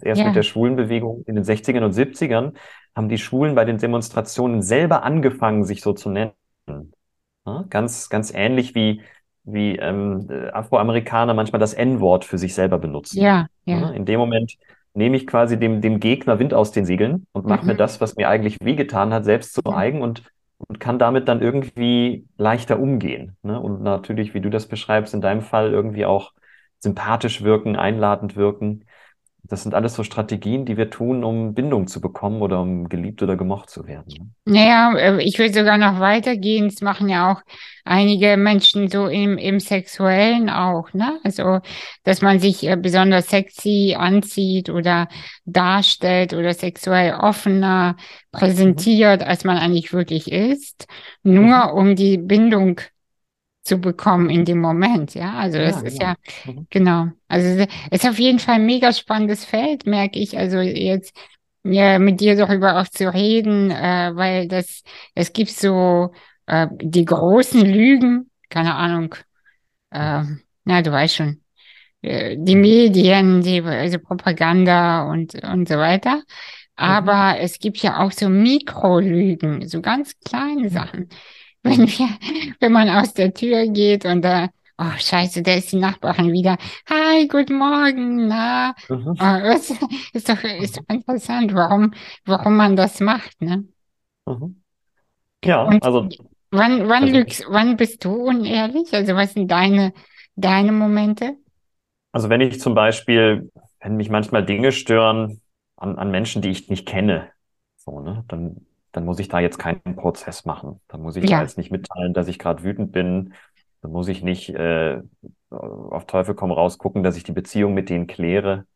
Erst 0.03 0.25
mit 0.25 0.35
der 0.35 0.43
ja, 0.43 0.43
Schwulenbewegung 0.43 1.23
in 1.27 1.37
den 1.37 1.45
60ern 1.45 1.85
und 1.85 1.93
70ern 1.93 2.55
haben 2.97 3.09
die 3.09 3.19
Schwulen 3.19 3.55
bei 3.55 3.65
den 3.65 3.79
Demonstrationen 3.79 4.63
selber 4.63 5.05
angefangen, 5.05 5.65
sich 5.65 5.81
so 5.81 5.93
zu 5.93 6.11
nennen. 6.11 6.33
Ja, 7.47 7.65
ganz, 7.71 8.09
ganz 8.09 8.33
ähnlich 8.35 8.75
wie, 8.75 9.03
wie 9.47 9.77
ähm, 9.77 10.27
äh, 10.31 10.49
Afroamerikaner 10.51 11.35
manchmal 11.35 11.61
das 11.61 11.75
N-Wort 11.75 12.25
für 12.25 12.39
sich 12.39 12.55
selber 12.55 12.79
benutzen. 12.79 13.19
ja, 13.21 13.49
Ja, 13.71 13.79
ja. 13.79 13.91
in 13.93 14.05
dem 14.05 14.19
Moment 14.21 14.55
nehme 14.95 15.17
ich 15.17 15.27
quasi 15.27 15.59
dem, 15.59 15.81
dem 15.81 16.01
Gegner 16.01 16.39
Wind 16.39 16.55
aus 16.55 16.73
den 16.73 16.85
Segeln 16.87 17.27
und 17.33 17.47
mache 17.47 17.67
mir 17.67 17.75
Mhm. 17.75 17.79
das, 17.79 18.01
was 18.01 18.17
mir 18.17 18.29
eigentlich 18.29 18.59
wehgetan 18.63 19.13
hat, 19.13 19.25
selbst 19.25 19.55
zu 19.55 19.61
Ja. 19.65 19.77
eigen 19.77 20.03
und, 20.03 20.23
und 20.59 20.81
kann 20.81 20.99
damit 20.99 21.29
dann 21.29 21.43
irgendwie 21.43 22.27
leichter 22.39 22.79
umgehen. 22.81 23.37
Ne? 23.43 23.61
Und 23.61 23.83
natürlich, 23.83 24.35
wie 24.35 24.41
du 24.41 24.51
das 24.51 24.67
beschreibst, 24.69 25.15
in 25.15 25.21
deinem 25.21 25.43
Fall 25.43 25.73
irgendwie 25.73 26.07
auch 26.07 26.33
sympathisch 26.79 27.43
wirken, 27.43 27.77
einladend 27.77 28.37
wirken. 28.37 28.85
Das 29.49 29.63
sind 29.63 29.75
alles 29.75 29.95
so 29.95 30.03
Strategien, 30.03 30.65
die 30.67 30.77
wir 30.77 30.91
tun, 30.91 31.25
um 31.25 31.55
Bindung 31.55 31.87
zu 31.87 32.01
bekommen 32.01 32.43
oder 32.43 32.61
um 32.61 32.89
geliebt 32.89 33.23
oder 33.23 33.37
gemocht 33.37 33.71
zu 33.71 33.87
werden. 33.87 34.17
Ne? 34.17 34.31
Naja, 34.45 34.93
äh, 34.97 35.23
ich 35.23 35.39
will 35.39 35.53
sogar 35.53 35.77
noch 35.79 35.99
weitergehen. 35.99 36.69
Das 36.69 36.81
machen 36.81 37.09
ja 37.09 37.33
auch 37.33 37.43
einige 37.85 38.37
Menschen 38.37 38.89
so 38.89 39.07
im, 39.09 39.39
im 39.39 39.59
Sexuellen 39.59 40.49
auch, 40.51 40.93
ne? 40.93 41.19
Also, 41.25 41.61
dass 42.05 42.23
man 42.23 42.39
sich 42.39 42.65
äh, 42.67 42.77
besonders 42.77 43.29
sexy 43.29 43.97
anzieht 43.99 44.71
oder 44.71 45.09
darstellt 45.45 46.33
oder 46.33 46.55
sexuell 46.55 47.15
offener 47.15 47.97
Mhm. 48.33 48.39
präsentiert, 48.39 49.23
als 49.23 49.45
man 49.45 49.57
eigentlich 49.59 49.93
wirklich 49.93 50.31
ist, 50.31 50.87
Mhm. 51.25 51.35
nur 51.35 51.75
um 51.75 51.97
die 51.97 52.19
Bindung 52.19 52.81
zu 53.67 53.79
bekommen 53.79 54.31
in 54.31 54.45
dem 54.45 54.61
Moment, 54.61 55.15
ja? 55.15 55.35
Also, 55.35 55.59
das 55.59 55.77
Ja, 55.77 55.83
ist 55.83 55.99
genau. 55.99 56.03
ja, 56.03 56.15
Mhm. 56.45 56.67
genau. 56.71 57.09
Also, 57.29 57.49
es 57.63 57.69
ist 57.91 58.09
auf 58.09 58.19
jeden 58.19 58.39
Fall 58.39 58.57
ein 58.57 58.67
mega 58.67 58.93
spannendes 58.93 59.45
Feld, 59.45 59.87
merke 59.87 60.19
ich. 60.19 60.39
Also, 60.39 60.59
jetzt 60.61 61.17
ja, 61.65 61.99
mit 61.99 62.21
dir 62.21 62.37
darüber 62.37 62.81
auch 62.81 62.89
zu 62.89 63.13
reden, 63.13 63.71
äh, 63.71 64.13
weil 64.15 64.49
das, 64.49 64.83
es 65.15 65.33
gibt 65.33 65.51
so 65.51 66.13
äh, 66.47 66.69
die 66.81 67.05
großen 67.05 67.61
Lügen, 67.63 68.31
keine 68.51 68.75
Ahnung, 68.77 69.15
äh, 69.91 70.23
na, 70.65 70.83
du 70.83 70.93
weißt 70.93 71.17
schon, 71.17 71.43
äh, 72.03 72.37
die 72.39 72.57
Mhm. 72.57 72.61
Medien, 72.61 73.43
die, 73.43 73.63
also 73.63 73.99
Propaganda 73.99 75.05
und, 75.11 75.35
und 75.45 75.69
so 75.69 75.77
weiter. 75.79 76.23
Mhm. 76.81 77.11
Aber 77.15 77.39
es 77.41 77.59
gibt 77.61 77.79
ja 77.79 78.01
auch 78.01 78.13
so 78.13 78.29
Mikrolügen, 78.29 79.69
so 79.69 79.83
ganz 79.83 80.15
kleine 80.25 80.71
Mhm. 80.71 80.71
Sachen. 80.71 81.09
Wenn 81.67 81.89
wir, 81.89 82.09
wenn 82.61 82.73
man 82.73 82.89
aus 82.89 83.13
der 83.15 83.35
Tür 83.35 83.67
geht 83.67 84.05
und 84.05 84.23
da, 84.23 84.49
oh 84.79 84.91
Scheiße, 84.99 85.43
da 85.43 85.55
ist 85.55 85.73
die 85.73 85.77
Nachbarin 85.79 86.33
wieder. 86.33 86.59
Hi, 86.89 87.27
guten 87.29 87.59
Morgen, 87.59 88.29
na? 88.29 88.75
Mhm. 88.89 89.17
Oh, 89.19 89.41
das 89.43 89.71
ist 90.13 90.29
doch, 90.29 90.43
ist 90.45 90.77
doch 90.79 90.85
interessant, 90.89 91.53
warum, 91.55 91.93
warum 92.25 92.57
man 92.57 92.77
das 92.77 93.01
macht, 93.01 93.41
ne? 93.43 93.65
Mhm. 94.27 94.63
Ja, 95.45 95.65
Und 95.65 95.81
also, 95.81 96.09
wann, 96.51 96.89
wann 96.89 97.07
also 97.07 97.15
lügst, 97.15 97.45
wann 97.49 97.77
bist 97.77 98.05
du 98.05 98.13
unehrlich? 98.15 98.93
Also 98.95 99.15
was 99.17 99.35
sind 99.35 99.51
deine, 99.51 99.93
deine 100.37 100.73
Momente? 100.73 101.37
Also 102.13 102.29
wenn 102.29 102.41
ich 102.41 102.61
zum 102.61 102.75
Beispiel, 102.75 103.51
wenn 103.81 103.97
mich 103.97 104.09
manchmal 104.11 104.45
Dinge 104.45 104.73
stören 104.73 105.41
an, 105.77 105.99
an 105.99 106.11
Menschen, 106.11 106.43
die 106.43 106.51
ich 106.51 106.69
nicht 106.69 106.87
kenne, 106.87 107.31
so, 107.77 108.01
ne, 108.01 108.25
dann, 108.29 108.67
dann 108.97 109.05
muss 109.05 109.19
ich 109.21 109.29
da 109.29 109.41
jetzt 109.41 109.59
keinen 109.59 109.83
Prozess 109.97 110.45
machen. 110.47 110.81
Dann 110.89 111.03
muss 111.03 111.17
ich 111.17 111.27
da 111.29 111.41
Ja. 111.41 111.43
jetzt 111.43 111.59
nicht 111.59 111.71
mitteilen, 111.71 112.15
dass 112.15 112.29
ich 112.29 112.39
gerade 112.39 112.63
wütend 112.65 112.93
bin. 112.93 113.35
Dann 113.83 113.93
muss 113.93 114.09
ich 114.09 114.23
nicht 114.23 114.51
äh, 114.51 115.03
auf 115.51 116.07
Teufel 116.07 116.35
komm 116.35 116.51
raus 116.53 116.79
gucken, 116.79 117.03
dass 117.03 117.17
ich 117.17 117.25
die 117.25 117.33
Beziehung 117.33 117.75
mit 117.75 117.91
denen 117.91 118.07
kläre. 118.07 118.67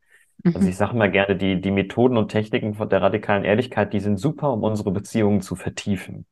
Also 0.52 0.68
Mhm. 0.68 0.70
ich 0.70 0.76
sage 0.76 0.96
mal 0.96 1.10
gerne, 1.10 1.36
die, 1.36 1.60
die 1.60 1.70
Methoden 1.72 2.16
und 2.18 2.30
Techniken 2.30 2.74
von 2.74 2.88
der 2.88 3.02
radikalen 3.02 3.44
Ehrlichkeit, 3.44 3.92
die 3.92 4.00
sind 4.00 4.18
super, 4.18 4.52
um 4.52 4.62
unsere 4.64 4.92
Beziehungen 4.92 5.42
zu 5.42 5.56
vertiefen. 5.56 6.26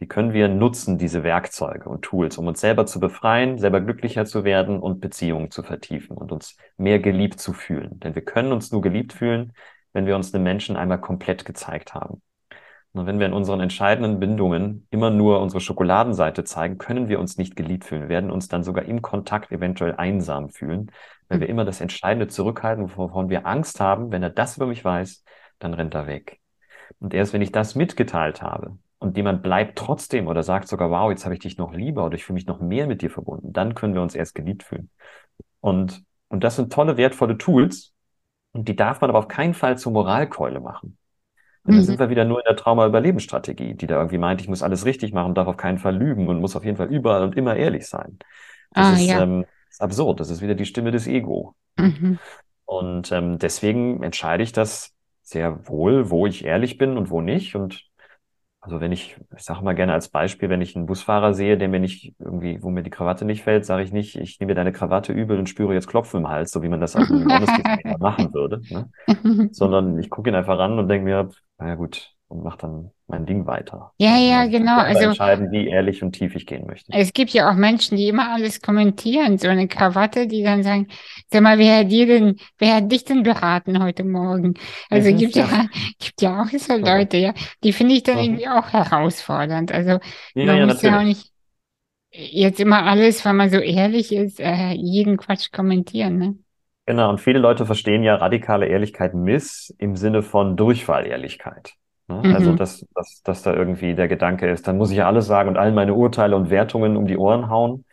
Die 0.00 0.08
können 0.08 0.32
wir 0.34 0.48
nutzen, 0.48 0.98
diese 0.98 1.22
Werkzeuge 1.24 1.88
und 1.88 2.02
Tools, 2.02 2.38
um 2.38 2.46
uns 2.48 2.60
selber 2.60 2.86
zu 2.86 3.00
befreien, 3.00 3.58
selber 3.58 3.80
glücklicher 3.80 4.26
zu 4.26 4.44
werden 4.44 4.78
und 4.80 5.00
Beziehungen 5.00 5.50
zu 5.50 5.62
vertiefen 5.62 6.16
und 6.18 6.32
uns 6.32 6.56
mehr 6.76 6.98
geliebt 7.00 7.40
zu 7.40 7.52
fühlen. 7.54 8.00
Denn 8.00 8.14
wir 8.14 8.24
können 8.24 8.52
uns 8.52 8.72
nur 8.72 8.82
geliebt 8.82 9.12
fühlen, 9.14 9.52
wenn 9.94 10.06
wir 10.06 10.16
uns 10.16 10.32
den 10.32 10.42
Menschen 10.42 10.76
einmal 10.76 11.00
komplett 11.00 11.44
gezeigt 11.46 11.94
haben. 11.94 12.22
Und 12.96 13.06
wenn 13.06 13.18
wir 13.18 13.26
in 13.26 13.34
unseren 13.34 13.60
entscheidenden 13.60 14.18
Bindungen 14.20 14.86
immer 14.90 15.10
nur 15.10 15.40
unsere 15.40 15.60
Schokoladenseite 15.60 16.44
zeigen, 16.44 16.78
können 16.78 17.08
wir 17.08 17.20
uns 17.20 17.36
nicht 17.36 17.54
geliebt 17.54 17.84
fühlen. 17.84 18.02
Wir 18.02 18.08
werden 18.08 18.30
uns 18.30 18.48
dann 18.48 18.62
sogar 18.62 18.86
im 18.86 19.02
Kontakt 19.02 19.52
eventuell 19.52 19.94
einsam 19.96 20.48
fühlen, 20.48 20.90
weil 21.28 21.40
wir 21.40 21.48
immer 21.48 21.66
das 21.66 21.82
Entscheidende 21.82 22.28
zurückhalten, 22.28 22.96
wovon 22.96 23.28
wir 23.28 23.46
Angst 23.46 23.80
haben. 23.80 24.12
Wenn 24.12 24.22
er 24.22 24.30
das 24.30 24.56
über 24.56 24.66
mich 24.66 24.82
weiß, 24.82 25.24
dann 25.58 25.74
rennt 25.74 25.94
er 25.94 26.06
weg. 26.06 26.40
Und 26.98 27.12
erst 27.12 27.34
wenn 27.34 27.42
ich 27.42 27.52
das 27.52 27.74
mitgeteilt 27.74 28.40
habe 28.40 28.78
und 28.98 29.16
jemand 29.18 29.42
bleibt 29.42 29.76
trotzdem 29.76 30.26
oder 30.26 30.42
sagt 30.42 30.66
sogar, 30.66 30.90
wow, 30.90 31.10
jetzt 31.10 31.26
habe 31.26 31.34
ich 31.34 31.40
dich 31.40 31.58
noch 31.58 31.74
lieber 31.74 32.06
oder 32.06 32.14
ich 32.14 32.24
fühle 32.24 32.36
mich 32.36 32.46
noch 32.46 32.60
mehr 32.60 32.86
mit 32.86 33.02
dir 33.02 33.10
verbunden, 33.10 33.52
dann 33.52 33.74
können 33.74 33.92
wir 33.92 34.00
uns 34.00 34.14
erst 34.14 34.34
geliebt 34.34 34.62
fühlen. 34.62 34.88
Und, 35.60 36.02
und 36.28 36.44
das 36.44 36.56
sind 36.56 36.72
tolle, 36.72 36.96
wertvolle 36.96 37.36
Tools. 37.36 37.92
Und 38.52 38.68
die 38.68 38.76
darf 38.76 39.02
man 39.02 39.10
aber 39.10 39.18
auf 39.18 39.28
keinen 39.28 39.52
Fall 39.52 39.76
zur 39.76 39.92
Moralkeule 39.92 40.60
machen. 40.60 40.96
Denn 41.66 41.76
da 41.76 41.82
Mhm. 41.82 41.84
sind 41.84 41.98
wir 41.98 42.10
wieder 42.10 42.24
nur 42.24 42.38
in 42.40 42.44
der 42.46 42.56
Trauma-Überlebensstrategie, 42.56 43.74
die 43.74 43.86
da 43.86 43.96
irgendwie 43.96 44.18
meint, 44.18 44.40
ich 44.40 44.48
muss 44.48 44.62
alles 44.62 44.84
richtig 44.84 45.12
machen, 45.12 45.34
darf 45.34 45.48
auf 45.48 45.56
keinen 45.56 45.78
Fall 45.78 45.96
lügen 45.96 46.28
und 46.28 46.40
muss 46.40 46.56
auf 46.56 46.64
jeden 46.64 46.76
Fall 46.76 46.88
überall 46.92 47.22
und 47.24 47.36
immer 47.36 47.56
ehrlich 47.56 47.86
sein. 47.86 48.18
Das 48.74 48.88
Ah, 48.88 48.92
ist, 48.92 49.08
ja. 49.08 49.22
ähm, 49.22 49.46
ist 49.70 49.80
absurd. 49.82 50.20
Das 50.20 50.30
ist 50.30 50.42
wieder 50.42 50.54
die 50.54 50.66
Stimme 50.66 50.90
des 50.92 51.06
Ego. 51.06 51.54
Mhm. 51.78 52.18
Und 52.64 53.12
ähm, 53.12 53.38
deswegen 53.38 54.02
entscheide 54.02 54.42
ich 54.42 54.52
das 54.52 54.92
sehr 55.22 55.68
wohl, 55.68 56.10
wo 56.10 56.26
ich 56.26 56.44
ehrlich 56.44 56.78
bin 56.78 56.96
und 56.96 57.10
wo 57.10 57.20
nicht. 57.20 57.54
Und 57.54 57.84
also 58.60 58.80
wenn 58.80 58.92
ich, 58.92 59.16
ich 59.36 59.44
sage 59.44 59.62
mal 59.64 59.74
gerne 59.74 59.92
als 59.92 60.08
Beispiel, 60.08 60.48
wenn 60.50 60.60
ich 60.62 60.76
einen 60.76 60.86
Busfahrer 60.86 61.34
sehe, 61.34 61.58
der 61.58 61.68
mir 61.68 61.80
nicht 61.80 62.14
irgendwie, 62.18 62.62
wo 62.62 62.70
mir 62.70 62.82
die 62.82 62.90
Krawatte 62.90 63.24
nicht 63.24 63.42
fällt, 63.44 63.64
sage 63.66 63.84
ich 63.84 63.92
nicht, 63.92 64.16
ich 64.16 64.40
nehme 64.40 64.50
mir 64.52 64.56
deine 64.56 64.72
Krawatte 64.72 65.12
übel 65.12 65.38
und 65.38 65.48
spüre 65.48 65.74
jetzt 65.74 65.88
Klopfen 65.88 66.20
im 66.20 66.28
Hals, 66.28 66.52
so 66.52 66.62
wie 66.62 66.68
man 66.68 66.80
das 66.80 66.96
auf 66.96 67.10
einem 67.10 68.00
machen 68.00 68.34
würde. 68.34 68.62
Ne? 68.68 68.90
Sondern 69.50 69.98
ich 69.98 70.10
gucke 70.10 70.30
ihn 70.30 70.36
einfach 70.36 70.58
an 70.58 70.78
und 70.78 70.88
denke 70.88 71.04
mir, 71.04 71.30
naja 71.58 71.74
gut, 71.74 72.16
und 72.28 72.42
mache 72.42 72.58
dann 72.58 72.92
mein 73.06 73.26
Ding 73.26 73.46
weiter. 73.46 73.94
Ja, 73.98 74.16
ja, 74.18 74.46
genau. 74.46 74.78
Also 74.80 75.14
entscheiden, 75.16 75.50
wie 75.52 75.68
ehrlich 75.68 76.02
und 76.02 76.12
tief 76.12 76.34
ich 76.36 76.46
gehen 76.46 76.66
möchte. 76.66 76.98
es 76.98 77.12
gibt 77.12 77.30
ja 77.32 77.50
auch 77.50 77.54
Menschen, 77.56 77.96
die 77.96 78.08
immer 78.08 78.32
alles 78.32 78.60
kommentieren. 78.62 79.38
So 79.38 79.48
eine 79.48 79.66
Krawatte, 79.68 80.26
die 80.28 80.42
dann 80.44 80.62
sagen, 80.62 80.88
sag 81.30 81.42
mal, 81.42 81.58
wer 81.58 81.80
hat 81.80 81.90
dir 81.90 82.06
denn, 82.06 82.36
wer 82.58 82.76
hat 82.76 82.90
dich 82.92 83.04
denn 83.04 83.22
beraten 83.24 83.82
heute 83.82 84.04
Morgen? 84.04 84.54
Also 84.88 85.12
Mhm, 85.12 85.14
gibt 85.14 85.34
ja. 85.34 85.50
ja, 85.50 85.66
gibt 85.98 86.22
ja 86.22 86.42
auch 86.42 86.48
so. 86.58 86.76
Leute, 86.76 87.16
ja, 87.18 87.34
die 87.64 87.72
finde 87.72 87.94
ich 87.94 88.02
dann 88.04 88.18
Mhm. 88.18 88.20
irgendwie 88.20 88.48
auch 88.48 88.72
herausfordernd. 88.72 89.72
Also 89.72 89.98
Ja, 90.34 90.44
man 90.44 90.60
ja, 90.60 90.66
muss 90.66 90.82
ja 90.82 90.98
auch 91.00 91.02
nicht 91.02 91.32
jetzt 92.12 92.60
immer 92.60 92.84
alles, 92.84 93.24
weil 93.24 93.34
man 93.34 93.50
so 93.50 93.58
ehrlich 93.58 94.12
ist, 94.12 94.40
äh, 94.40 94.72
jeden 94.74 95.16
Quatsch 95.18 95.52
kommentieren, 95.52 96.18
ne? 96.18 96.38
Genau, 96.86 97.10
und 97.10 97.20
viele 97.20 97.40
Leute 97.40 97.66
verstehen 97.66 98.02
ja 98.04 98.14
radikale 98.14 98.66
Ehrlichkeit 98.66 99.12
miss 99.14 99.74
im 99.78 99.96
Sinne 99.96 100.22
von 100.22 100.56
Durchfallehrlichkeit. 100.56 101.74
Ne? 102.06 102.28
Also, 102.30 102.52
Mhm. 102.52 102.56
dass, 102.56 102.86
dass, 102.94 103.22
dass 103.22 103.42
da 103.42 103.52
irgendwie 103.54 103.94
der 103.96 104.06
Gedanke 104.08 104.48
ist, 104.48 104.68
dann 104.68 104.78
muss 104.78 104.90
ich 104.92 104.98
ja 104.98 105.06
alles 105.08 105.26
sagen 105.26 105.48
und 105.48 105.56
allen 105.56 105.74
meine 105.74 105.94
Urteile 105.94 106.36
und 106.36 106.48
Wertungen 106.50 106.96
um 106.96 107.06
die 107.06 107.16
Ohren 107.16 107.50
hauen. 107.50 107.84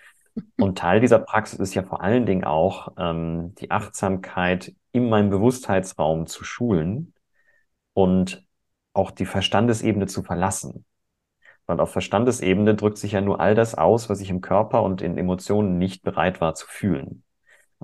Und 0.59 0.77
Teil 0.77 0.99
dieser 1.01 1.19
Praxis 1.19 1.59
ist 1.59 1.73
ja 1.73 1.83
vor 1.83 2.01
allen 2.03 2.25
Dingen 2.27 2.43
auch, 2.43 2.89
ähm, 2.97 3.55
die 3.55 3.71
Achtsamkeit 3.71 4.73
in 4.91 5.09
meinem 5.09 5.29
Bewusstheitsraum 5.31 6.27
zu 6.27 6.43
schulen 6.43 7.13
und 7.93 8.45
auch 8.93 9.11
die 9.11 9.25
Verstandesebene 9.25 10.07
zu 10.07 10.23
verlassen. 10.23 10.85
Weil 11.67 11.79
auf 11.81 11.91
Verstandesebene 11.91 12.75
drückt 12.75 12.97
sich 12.99 13.13
ja 13.13 13.21
nur 13.21 13.39
all 13.41 13.55
das 13.55 13.75
aus, 13.75 14.09
was 14.09 14.21
ich 14.21 14.29
im 14.29 14.41
Körper 14.41 14.83
und 14.83 15.01
in 15.01 15.17
Emotionen 15.17 15.77
nicht 15.79 16.03
bereit 16.03 16.41
war 16.41 16.55
zu 16.55 16.67
fühlen. 16.67 17.23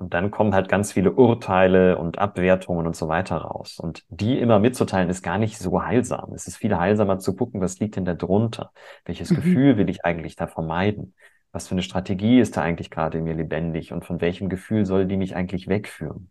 Und 0.00 0.14
dann 0.14 0.30
kommen 0.30 0.54
halt 0.54 0.70
ganz 0.70 0.92
viele 0.92 1.12
Urteile 1.12 1.98
und 1.98 2.18
Abwertungen 2.18 2.86
und 2.86 2.96
so 2.96 3.08
weiter 3.08 3.36
raus. 3.36 3.78
Und 3.78 4.02
die 4.08 4.38
immer 4.38 4.58
mitzuteilen, 4.58 5.10
ist 5.10 5.22
gar 5.22 5.36
nicht 5.36 5.58
so 5.58 5.82
heilsam. 5.82 6.32
Es 6.32 6.46
ist 6.46 6.56
viel 6.56 6.74
heilsamer 6.74 7.18
zu 7.18 7.36
gucken, 7.36 7.60
was 7.60 7.78
liegt 7.80 7.96
denn 7.96 8.06
da 8.06 8.14
drunter? 8.14 8.72
Welches 9.04 9.30
mhm. 9.30 9.34
Gefühl 9.36 9.76
will 9.76 9.90
ich 9.90 10.02
eigentlich 10.02 10.36
da 10.36 10.46
vermeiden? 10.46 11.14
Was 11.52 11.68
für 11.68 11.72
eine 11.72 11.82
Strategie 11.82 12.40
ist 12.40 12.56
da 12.56 12.62
eigentlich 12.62 12.88
gerade 12.88 13.18
in 13.18 13.24
mir 13.24 13.34
lebendig? 13.34 13.92
Und 13.92 14.06
von 14.06 14.22
welchem 14.22 14.48
Gefühl 14.48 14.86
soll 14.86 15.04
die 15.04 15.18
mich 15.18 15.36
eigentlich 15.36 15.68
wegführen? 15.68 16.30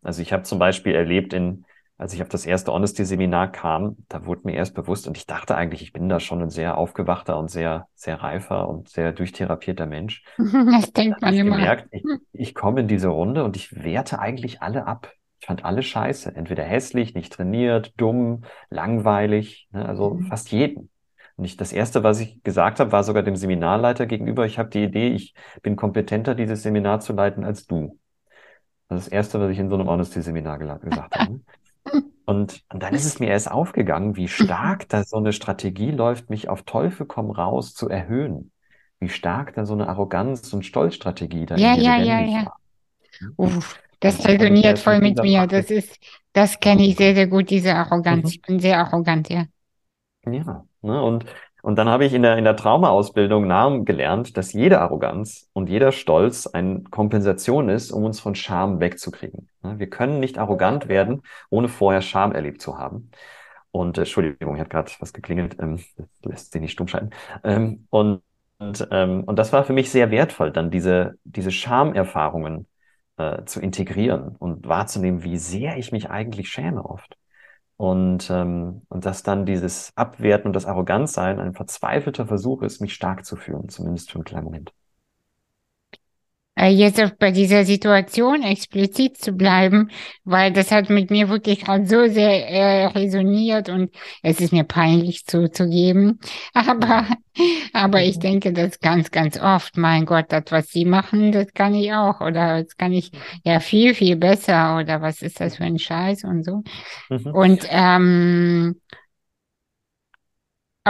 Also 0.00 0.22
ich 0.22 0.32
habe 0.32 0.44
zum 0.44 0.58
Beispiel 0.58 0.94
erlebt 0.94 1.34
in 1.34 1.66
als 2.00 2.14
ich 2.14 2.22
auf 2.22 2.30
das 2.30 2.46
erste 2.46 2.72
Honesty-Seminar 2.72 3.52
kam, 3.52 3.98
da 4.08 4.24
wurde 4.24 4.40
mir 4.44 4.54
erst 4.54 4.74
bewusst, 4.74 5.06
und 5.06 5.18
ich 5.18 5.26
dachte 5.26 5.54
eigentlich, 5.54 5.82
ich 5.82 5.92
bin 5.92 6.08
da 6.08 6.18
schon 6.18 6.40
ein 6.40 6.48
sehr 6.48 6.78
aufgewachter 6.78 7.38
und 7.38 7.50
sehr, 7.50 7.88
sehr 7.94 8.22
reifer 8.22 8.70
und 8.70 8.88
sehr 8.88 9.12
durchtherapierter 9.12 9.84
Mensch. 9.84 10.24
Das 10.70 10.92
denkt 10.94 11.20
man 11.20 11.34
ich 11.34 11.40
immer. 11.40 11.56
gemerkt, 11.56 11.88
ich, 11.90 12.02
ich 12.32 12.54
komme 12.54 12.80
in 12.80 12.88
diese 12.88 13.08
Runde 13.08 13.44
und 13.44 13.54
ich 13.54 13.84
werte 13.84 14.18
eigentlich 14.18 14.62
alle 14.62 14.86
ab. 14.86 15.12
Ich 15.40 15.46
fand 15.46 15.66
alle 15.66 15.82
scheiße. 15.82 16.34
Entweder 16.34 16.64
hässlich, 16.64 17.14
nicht 17.14 17.34
trainiert, 17.34 17.92
dumm, 17.98 18.44
langweilig, 18.70 19.68
ne? 19.72 19.86
also 19.86 20.14
mhm. 20.14 20.26
fast 20.26 20.50
jeden. 20.52 20.88
Und 21.36 21.44
ich, 21.44 21.58
das 21.58 21.70
erste, 21.70 22.02
was 22.02 22.18
ich 22.20 22.42
gesagt 22.42 22.80
habe, 22.80 22.92
war 22.92 23.04
sogar 23.04 23.22
dem 23.22 23.36
Seminarleiter 23.36 24.06
gegenüber, 24.06 24.46
ich 24.46 24.58
habe 24.58 24.70
die 24.70 24.84
Idee, 24.84 25.08
ich 25.08 25.34
bin 25.62 25.76
kompetenter, 25.76 26.34
dieses 26.34 26.62
Seminar 26.62 27.00
zu 27.00 27.12
leiten 27.12 27.44
als 27.44 27.66
du. 27.66 27.98
Das 28.88 29.00
ist 29.00 29.06
das 29.06 29.12
erste, 29.12 29.40
was 29.40 29.50
ich 29.50 29.58
in 29.58 29.68
so 29.68 29.76
einem 29.76 29.86
Honesty-Seminar 29.86 30.58
gesagt 30.58 30.84
habe. 30.96 31.40
Und, 32.26 32.62
und 32.72 32.82
dann 32.82 32.94
ist 32.94 33.06
es 33.06 33.18
mir 33.18 33.28
erst 33.28 33.50
aufgegangen, 33.50 34.16
wie 34.16 34.28
stark 34.28 34.88
da 34.88 35.02
so 35.04 35.16
eine 35.16 35.32
Strategie 35.32 35.90
läuft, 35.90 36.30
mich 36.30 36.48
auf 36.48 36.62
Teufel 36.62 37.06
komm 37.06 37.30
raus 37.30 37.74
zu 37.74 37.88
erhöhen. 37.88 38.52
Wie 39.00 39.08
stark 39.08 39.54
da 39.54 39.66
so 39.66 39.72
eine 39.72 39.88
Arroganz 39.88 40.52
und 40.52 40.64
Stolzstrategie 40.64 41.46
da 41.46 41.56
ja, 41.56 41.74
ja, 41.74 41.96
ja, 41.96 42.20
ja. 42.20 42.46
war. 42.46 42.56
Uff, 43.36 43.80
das 43.98 44.24
resoniert 44.26 44.78
voll 44.78 45.00
mit 45.00 45.20
mir. 45.22 45.46
Das 45.46 45.70
ist, 45.70 45.98
das 46.32 46.60
kenne 46.60 46.86
ich 46.86 46.96
sehr, 46.96 47.14
sehr 47.14 47.26
gut, 47.26 47.50
diese 47.50 47.74
Arroganz. 47.74 48.24
Mhm. 48.24 48.28
Ich 48.28 48.42
bin 48.42 48.60
sehr 48.60 48.78
arrogant, 48.78 49.28
ja. 49.28 49.46
Ja, 50.26 50.64
ne, 50.82 51.02
und 51.02 51.24
und 51.62 51.76
dann 51.76 51.88
habe 51.88 52.04
ich 52.04 52.14
in 52.14 52.22
der, 52.22 52.38
in 52.38 52.44
der 52.44 52.56
Traumaausbildung 52.56 53.46
Namen 53.46 53.84
gelernt, 53.84 54.36
dass 54.36 54.52
jede 54.52 54.80
Arroganz 54.80 55.50
und 55.52 55.68
jeder 55.68 55.92
Stolz 55.92 56.46
eine 56.46 56.82
Kompensation 56.84 57.68
ist, 57.68 57.92
um 57.92 58.04
uns 58.04 58.18
von 58.18 58.34
Scham 58.34 58.80
wegzukriegen. 58.80 59.49
Wir 59.62 59.90
können 59.90 60.20
nicht 60.20 60.38
arrogant 60.38 60.88
werden, 60.88 61.22
ohne 61.50 61.68
vorher 61.68 62.02
Scham 62.02 62.32
erlebt 62.32 62.62
zu 62.62 62.78
haben. 62.78 63.10
Und 63.70 63.98
äh, 63.98 64.02
Entschuldigung, 64.02 64.54
ich 64.56 64.60
habe 64.60 64.70
gerade 64.70 64.90
was 65.00 65.12
geklingelt, 65.12 65.56
ähm, 65.60 65.80
lässt 66.24 66.52
sich 66.52 66.60
nicht 66.60 66.72
stumm 66.72 66.88
schalten. 66.88 67.10
Ähm, 67.44 67.86
und, 67.90 68.22
und, 68.58 68.88
ähm, 68.90 69.24
und 69.24 69.38
das 69.38 69.52
war 69.52 69.64
für 69.64 69.72
mich 69.72 69.90
sehr 69.90 70.10
wertvoll, 70.10 70.50
dann 70.52 70.70
diese, 70.70 71.14
diese 71.24 71.50
Schamerfahrungen 71.50 72.66
äh, 73.16 73.44
zu 73.44 73.60
integrieren 73.60 74.36
und 74.36 74.66
wahrzunehmen, 74.68 75.22
wie 75.22 75.38
sehr 75.38 75.76
ich 75.76 75.92
mich 75.92 76.10
eigentlich 76.10 76.48
schäme 76.50 76.84
oft. 76.84 77.16
Und, 77.76 78.30
ähm, 78.30 78.82
und 78.88 79.06
dass 79.06 79.22
dann 79.22 79.46
dieses 79.46 79.92
Abwerten 79.96 80.48
und 80.48 80.52
das 80.54 80.66
Arroganzsein 80.66 81.40
ein 81.40 81.54
verzweifelter 81.54 82.26
Versuch 82.26 82.62
ist, 82.62 82.80
mich 82.80 82.94
stark 82.94 83.24
zu 83.24 83.36
führen, 83.36 83.68
zumindest 83.70 84.10
für 84.10 84.16
einen 84.16 84.24
kleinen 84.24 84.44
Moment. 84.44 84.72
Äh, 86.60 86.68
jetzt 86.68 87.00
auch 87.00 87.10
bei 87.18 87.30
dieser 87.30 87.64
Situation 87.64 88.42
explizit 88.42 89.16
zu 89.16 89.32
bleiben, 89.32 89.90
weil 90.24 90.52
das 90.52 90.70
hat 90.70 90.90
mit 90.90 91.10
mir 91.10 91.30
wirklich 91.30 91.64
gerade 91.64 91.86
so 91.86 92.06
sehr 92.06 92.50
äh, 92.50 92.86
resoniert 92.86 93.70
und 93.70 93.90
es 94.22 94.40
ist 94.40 94.52
mir 94.52 94.64
peinlich 94.64 95.24
zuzugeben. 95.24 96.20
Aber, 96.52 97.06
aber 97.72 98.02
ich 98.02 98.16
mhm. 98.16 98.20
denke 98.20 98.52
das 98.52 98.80
ganz, 98.80 99.10
ganz 99.10 99.40
oft. 99.40 99.78
Mein 99.78 100.04
Gott, 100.04 100.26
das, 100.28 100.44
was 100.50 100.68
Sie 100.68 100.84
machen, 100.84 101.32
das 101.32 101.54
kann 101.54 101.74
ich 101.74 101.92
auch. 101.92 102.20
Oder 102.20 102.64
das 102.64 102.76
kann 102.76 102.92
ich 102.92 103.12
ja 103.44 103.60
viel, 103.60 103.94
viel 103.94 104.16
besser. 104.16 104.76
Oder 104.78 105.00
was 105.00 105.22
ist 105.22 105.40
das 105.40 105.56
für 105.56 105.64
ein 105.64 105.78
Scheiß 105.78 106.24
und 106.24 106.44
so. 106.44 106.62
Mhm. 107.08 107.26
Und 107.32 107.66
ähm, 107.70 108.80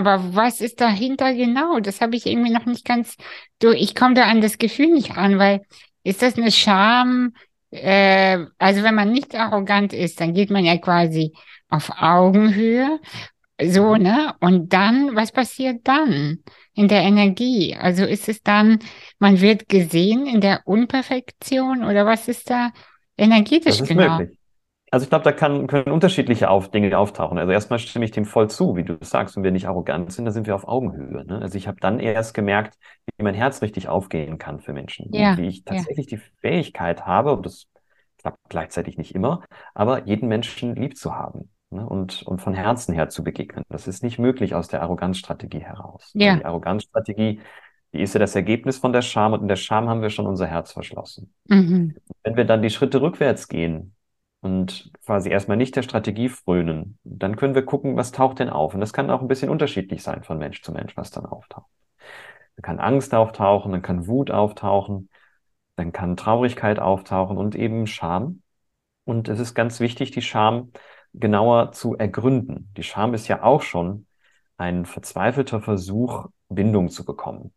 aber 0.00 0.34
was 0.34 0.62
ist 0.62 0.80
dahinter 0.80 1.34
genau? 1.34 1.78
Das 1.78 2.00
habe 2.00 2.16
ich 2.16 2.24
irgendwie 2.24 2.50
noch 2.50 2.64
nicht 2.64 2.86
ganz 2.86 3.16
so. 3.62 3.70
Ich 3.70 3.94
komme 3.94 4.14
da 4.14 4.24
an 4.24 4.40
das 4.40 4.56
Gefühl 4.56 4.88
nicht 4.92 5.16
ran, 5.16 5.38
weil 5.38 5.60
ist 6.04 6.22
das 6.22 6.38
eine 6.38 6.50
Scham? 6.50 7.34
Äh, 7.70 8.38
also 8.58 8.82
wenn 8.82 8.94
man 8.94 9.12
nicht 9.12 9.34
arrogant 9.34 9.92
ist, 9.92 10.20
dann 10.20 10.32
geht 10.32 10.50
man 10.50 10.64
ja 10.64 10.78
quasi 10.78 11.32
auf 11.68 11.90
Augenhöhe, 12.00 12.98
so 13.62 13.94
ne? 13.96 14.34
Und 14.40 14.72
dann, 14.72 15.14
was 15.14 15.32
passiert 15.32 15.80
dann 15.84 16.38
in 16.74 16.88
der 16.88 17.02
Energie? 17.02 17.76
Also 17.76 18.04
ist 18.04 18.28
es 18.28 18.42
dann, 18.42 18.78
man 19.18 19.40
wird 19.42 19.68
gesehen 19.68 20.26
in 20.26 20.40
der 20.40 20.62
Unperfektion 20.64 21.84
oder 21.84 22.06
was 22.06 22.26
ist 22.26 22.48
da 22.48 22.72
energetisch 23.18 23.78
das 23.78 23.80
ist 23.82 23.88
genau? 23.88 24.18
Möglich. 24.18 24.39
Also 24.92 25.04
ich 25.04 25.10
glaube, 25.10 25.22
da 25.22 25.30
kann, 25.30 25.68
können 25.68 25.92
unterschiedliche 25.92 26.50
auf, 26.50 26.70
Dinge 26.70 26.98
auftauchen. 26.98 27.38
Also 27.38 27.52
erstmal 27.52 27.78
stimme 27.78 28.04
ich 28.04 28.10
dem 28.10 28.24
voll 28.24 28.50
zu, 28.50 28.74
wie 28.74 28.82
du 28.82 28.98
sagst, 29.00 29.36
wenn 29.36 29.44
wir 29.44 29.52
nicht 29.52 29.68
arrogant 29.68 30.12
sind, 30.12 30.24
dann 30.24 30.34
sind 30.34 30.48
wir 30.48 30.54
auf 30.56 30.66
Augenhöhe. 30.66 31.24
Ne? 31.24 31.40
Also 31.40 31.56
ich 31.56 31.68
habe 31.68 31.78
dann 31.80 32.00
erst 32.00 32.34
gemerkt, 32.34 32.76
wie 33.16 33.22
mein 33.22 33.34
Herz 33.34 33.62
richtig 33.62 33.88
aufgehen 33.88 34.38
kann 34.38 34.58
für 34.58 34.72
Menschen. 34.72 35.08
Ja, 35.12 35.36
wie 35.36 35.46
ich 35.46 35.64
tatsächlich 35.64 36.10
ja. 36.10 36.18
die 36.18 36.22
Fähigkeit 36.40 37.06
habe, 37.06 37.32
und 37.32 37.46
das 37.46 37.66
klappt 38.18 38.38
gleichzeitig 38.48 38.98
nicht 38.98 39.14
immer, 39.14 39.44
aber 39.74 40.06
jeden 40.06 40.28
Menschen 40.28 40.74
lieb 40.74 40.96
zu 40.96 41.14
haben 41.14 41.50
ne? 41.70 41.88
und, 41.88 42.22
und 42.24 42.40
von 42.40 42.52
Herzen 42.54 42.92
her 42.92 43.08
zu 43.08 43.22
begegnen. 43.22 43.62
Das 43.68 43.86
ist 43.86 44.02
nicht 44.02 44.18
möglich 44.18 44.56
aus 44.56 44.66
der 44.66 44.82
Arroganzstrategie 44.82 45.60
heraus. 45.60 46.10
Ja. 46.14 46.34
Die 46.34 46.44
Arroganzstrategie, 46.44 47.40
die 47.92 48.02
ist 48.02 48.14
ja 48.14 48.18
das 48.18 48.34
Ergebnis 48.34 48.78
von 48.78 48.92
der 48.92 49.02
Scham 49.02 49.34
und 49.34 49.42
in 49.42 49.48
der 49.48 49.56
Scham 49.56 49.88
haben 49.88 50.02
wir 50.02 50.10
schon 50.10 50.26
unser 50.26 50.46
Herz 50.46 50.72
verschlossen. 50.72 51.32
Mhm. 51.48 51.94
Wenn 52.24 52.36
wir 52.36 52.44
dann 52.44 52.62
die 52.62 52.70
Schritte 52.70 53.00
rückwärts 53.00 53.46
gehen, 53.46 53.94
und 54.40 54.90
quasi 55.04 55.30
erstmal 55.30 55.56
nicht 55.56 55.76
der 55.76 55.82
Strategie 55.82 56.28
frönen. 56.28 56.98
Dann 57.04 57.36
können 57.36 57.54
wir 57.54 57.64
gucken, 57.64 57.96
was 57.96 58.12
taucht 58.12 58.38
denn 58.38 58.48
auf. 58.48 58.74
Und 58.74 58.80
das 58.80 58.92
kann 58.92 59.10
auch 59.10 59.20
ein 59.20 59.28
bisschen 59.28 59.50
unterschiedlich 59.50 60.02
sein 60.02 60.22
von 60.22 60.38
Mensch 60.38 60.62
zu 60.62 60.72
Mensch, 60.72 60.96
was 60.96 61.10
dann 61.10 61.26
auftaucht. 61.26 61.70
Dann 62.56 62.62
kann 62.62 62.80
Angst 62.80 63.14
auftauchen, 63.14 63.72
dann 63.72 63.82
kann 63.82 64.06
Wut 64.06 64.30
auftauchen, 64.30 65.10
dann 65.76 65.92
kann 65.92 66.16
Traurigkeit 66.16 66.78
auftauchen 66.78 67.36
und 67.36 67.54
eben 67.54 67.86
Scham. 67.86 68.42
Und 69.04 69.28
es 69.28 69.40
ist 69.40 69.54
ganz 69.54 69.80
wichtig, 69.80 70.10
die 70.10 70.22
Scham 70.22 70.72
genauer 71.12 71.72
zu 71.72 71.96
ergründen. 71.96 72.72
Die 72.76 72.82
Scham 72.82 73.14
ist 73.14 73.28
ja 73.28 73.42
auch 73.42 73.62
schon 73.62 74.06
ein 74.56 74.84
verzweifelter 74.86 75.60
Versuch, 75.60 76.28
Bindung 76.48 76.90
zu 76.90 77.04
bekommen. 77.04 77.52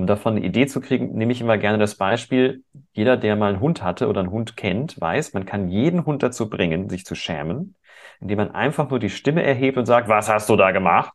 Um 0.00 0.06
davon 0.06 0.36
eine 0.36 0.46
Idee 0.46 0.66
zu 0.66 0.80
kriegen, 0.80 1.12
nehme 1.12 1.30
ich 1.30 1.42
immer 1.42 1.58
gerne 1.58 1.76
das 1.76 1.94
Beispiel, 1.94 2.64
jeder, 2.94 3.18
der 3.18 3.36
mal 3.36 3.50
einen 3.50 3.60
Hund 3.60 3.82
hatte 3.82 4.08
oder 4.08 4.20
einen 4.20 4.30
Hund 4.30 4.56
kennt, 4.56 4.98
weiß, 4.98 5.34
man 5.34 5.44
kann 5.44 5.68
jeden 5.68 6.06
Hund 6.06 6.22
dazu 6.22 6.48
bringen, 6.48 6.88
sich 6.88 7.04
zu 7.04 7.14
schämen, 7.14 7.74
indem 8.18 8.38
man 8.38 8.50
einfach 8.52 8.88
nur 8.88 8.98
die 8.98 9.10
Stimme 9.10 9.42
erhebt 9.42 9.76
und 9.76 9.84
sagt, 9.84 10.08
was 10.08 10.30
hast 10.30 10.48
du 10.48 10.56
da 10.56 10.70
gemacht? 10.70 11.12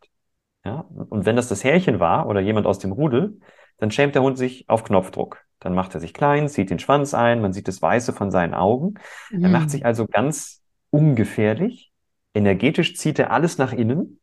Ja, 0.63 0.85
und 1.09 1.25
wenn 1.25 1.35
das 1.35 1.49
das 1.49 1.63
Härchen 1.63 1.99
war 1.99 2.27
oder 2.27 2.41
jemand 2.41 2.67
aus 2.67 2.77
dem 2.77 2.91
Rudel, 2.91 3.39
dann 3.79 3.89
schämt 3.89 4.13
der 4.13 4.21
Hund 4.21 4.37
sich 4.37 4.69
auf 4.69 4.83
Knopfdruck. 4.83 5.43
Dann 5.59 5.73
macht 5.73 5.95
er 5.95 5.99
sich 5.99 6.13
klein, 6.13 6.47
zieht 6.47 6.69
den 6.69 6.77
Schwanz 6.77 7.15
ein, 7.15 7.41
man 7.41 7.53
sieht 7.53 7.67
das 7.67 7.81
Weiße 7.81 8.13
von 8.13 8.29
seinen 8.29 8.53
Augen. 8.53 8.99
Mhm. 9.31 9.45
Er 9.45 9.49
macht 9.49 9.71
sich 9.71 9.83
also 9.83 10.05
ganz 10.05 10.61
ungefährlich. 10.91 11.91
Energetisch 12.35 12.95
zieht 12.97 13.17
er 13.17 13.31
alles 13.31 13.57
nach 13.57 13.73
innen. 13.73 14.19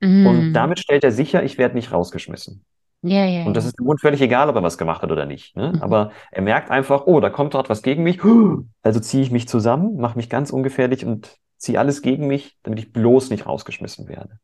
Mhm. 0.00 0.26
Und 0.26 0.52
damit 0.52 0.80
stellt 0.80 1.02
er 1.02 1.12
sicher, 1.12 1.42
ich 1.42 1.56
werde 1.56 1.76
nicht 1.76 1.92
rausgeschmissen. 1.92 2.62
Ja, 3.02 3.24
ja, 3.24 3.44
Und 3.46 3.56
das 3.56 3.64
ist 3.64 3.78
dem 3.78 3.86
Hund 3.86 4.00
völlig 4.00 4.20
egal, 4.20 4.48
ob 4.50 4.56
er 4.56 4.62
was 4.62 4.76
gemacht 4.76 5.02
hat 5.02 5.10
oder 5.10 5.24
nicht. 5.24 5.56
Ne? 5.56 5.72
Mhm. 5.74 5.82
Aber 5.82 6.10
er 6.30 6.42
merkt 6.42 6.70
einfach, 6.70 7.06
oh, 7.06 7.20
da 7.20 7.30
kommt 7.30 7.52
gerade 7.52 7.68
was 7.68 7.82
gegen 7.82 8.02
mich. 8.02 8.20
Also 8.82 9.00
ziehe 9.00 9.22
ich 9.22 9.30
mich 9.30 9.48
zusammen, 9.48 9.96
mache 9.96 10.16
mich 10.16 10.28
ganz 10.30 10.50
ungefährlich 10.50 11.04
und 11.04 11.36
ziehe 11.58 11.78
alles 11.78 12.02
gegen 12.02 12.26
mich, 12.26 12.58
damit 12.62 12.78
ich 12.78 12.92
bloß 12.92 13.30
nicht 13.30 13.46
rausgeschmissen 13.46 14.08
werde. 14.08 14.38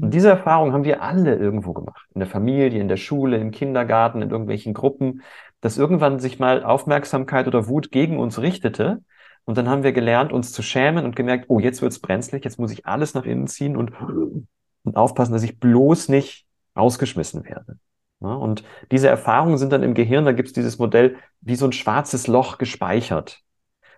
Und 0.00 0.08
Mhm. 0.08 0.10
diese 0.10 0.28
Erfahrung 0.28 0.72
haben 0.72 0.84
wir 0.84 1.02
alle 1.02 1.34
irgendwo 1.36 1.72
gemacht. 1.72 2.06
In 2.14 2.20
der 2.20 2.28
Familie, 2.28 2.80
in 2.80 2.88
der 2.88 2.96
Schule, 2.96 3.38
im 3.38 3.50
Kindergarten, 3.50 4.22
in 4.22 4.30
irgendwelchen 4.30 4.74
Gruppen, 4.74 5.22
dass 5.60 5.78
irgendwann 5.78 6.18
sich 6.20 6.38
mal 6.38 6.62
Aufmerksamkeit 6.64 7.46
oder 7.48 7.68
Wut 7.68 7.90
gegen 7.90 8.18
uns 8.18 8.40
richtete. 8.40 9.02
Und 9.44 9.56
dann 9.58 9.68
haben 9.68 9.82
wir 9.84 9.92
gelernt, 9.92 10.32
uns 10.32 10.52
zu 10.52 10.62
schämen 10.62 11.04
und 11.04 11.14
gemerkt, 11.16 11.46
oh, 11.48 11.60
jetzt 11.60 11.82
wird's 11.82 12.00
brenzlig, 12.00 12.44
jetzt 12.44 12.58
muss 12.58 12.72
ich 12.72 12.86
alles 12.86 13.14
nach 13.14 13.24
innen 13.24 13.46
ziehen 13.46 13.76
und, 13.76 13.92
und 14.84 14.96
aufpassen, 14.96 15.32
dass 15.32 15.42
ich 15.42 15.58
bloß 15.60 16.08
nicht 16.08 16.46
rausgeschmissen 16.76 17.44
werde. 17.44 17.78
Ja, 18.20 18.34
und 18.34 18.64
diese 18.90 19.08
Erfahrungen 19.08 19.58
sind 19.58 19.72
dann 19.72 19.82
im 19.82 19.94
Gehirn, 19.94 20.24
da 20.24 20.32
gibt 20.32 20.48
es 20.48 20.54
dieses 20.54 20.78
Modell, 20.78 21.16
wie 21.40 21.54
so 21.56 21.66
ein 21.66 21.72
schwarzes 21.72 22.26
Loch 22.26 22.58
gespeichert. 22.58 23.40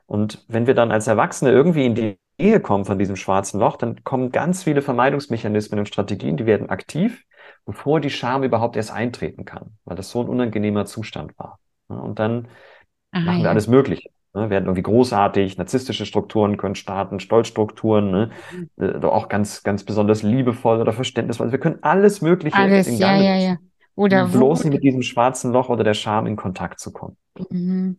Und 0.06 0.44
wenn 0.48 0.66
wir 0.66 0.74
dann 0.74 0.92
als 0.92 1.06
Erwachsene 1.06 1.50
irgendwie 1.52 1.86
in 1.86 1.94
die 1.94 2.18
Nähe 2.40 2.60
kommen 2.60 2.84
von 2.84 2.98
diesem 2.98 3.16
schwarzen 3.16 3.60
Loch, 3.60 3.76
dann 3.76 4.04
kommen 4.04 4.32
ganz 4.32 4.64
viele 4.64 4.82
Vermeidungsmechanismen 4.82 5.80
und 5.80 5.86
Strategien, 5.88 6.36
die 6.36 6.46
werden 6.46 6.70
aktiv, 6.70 7.24
bevor 7.66 8.00
die 8.00 8.10
Scham 8.10 8.44
überhaupt 8.44 8.76
erst 8.76 8.92
eintreten 8.92 9.44
kann, 9.44 9.76
weil 9.84 9.96
das 9.96 10.10
so 10.10 10.20
ein 10.22 10.28
unangenehmer 10.28 10.86
Zustand 10.86 11.38
war. 11.38 11.58
Ja, 11.90 11.96
und 11.96 12.18
dann 12.18 12.48
Ah, 13.12 13.20
machen 13.24 13.42
wir 13.42 13.44
ja. 13.44 13.50
alles 13.50 13.66
Mögliche. 13.68 14.10
Ne? 14.34 14.50
Werden 14.50 14.64
irgendwie 14.66 14.82
großartig, 14.82 15.58
narzisstische 15.58 16.06
Strukturen 16.06 16.56
können 16.56 16.74
starten, 16.74 17.20
Stolzstrukturen, 17.20 18.10
ne? 18.10 18.30
Mhm. 18.50 18.68
Äh, 18.78 19.04
auch 19.06 19.28
ganz, 19.28 19.62
ganz 19.62 19.84
besonders 19.84 20.22
liebevoll 20.22 20.80
oder 20.80 20.92
verständnisvoll. 20.92 21.46
Also 21.46 21.52
wir 21.52 21.60
können 21.60 21.82
alles 21.82 22.20
Mögliche 22.22 22.62
Alles, 22.62 22.86
in 22.86 22.98
ja, 22.98 23.08
Gang 23.08 23.16
ja, 23.16 23.36
setzen 23.36 23.36
ja. 23.36 23.58
Oder 23.98 24.24
um 24.24 24.30
bloß 24.32 24.64
nicht 24.64 24.72
Wut. 24.72 24.74
mit 24.74 24.82
diesem 24.84 25.02
schwarzen 25.02 25.52
Loch 25.52 25.68
oder 25.70 25.84
der 25.84 25.94
Scham 25.94 26.26
in 26.26 26.36
Kontakt 26.36 26.80
zu 26.80 26.92
kommen. 26.92 27.16
Mhm. 27.50 27.96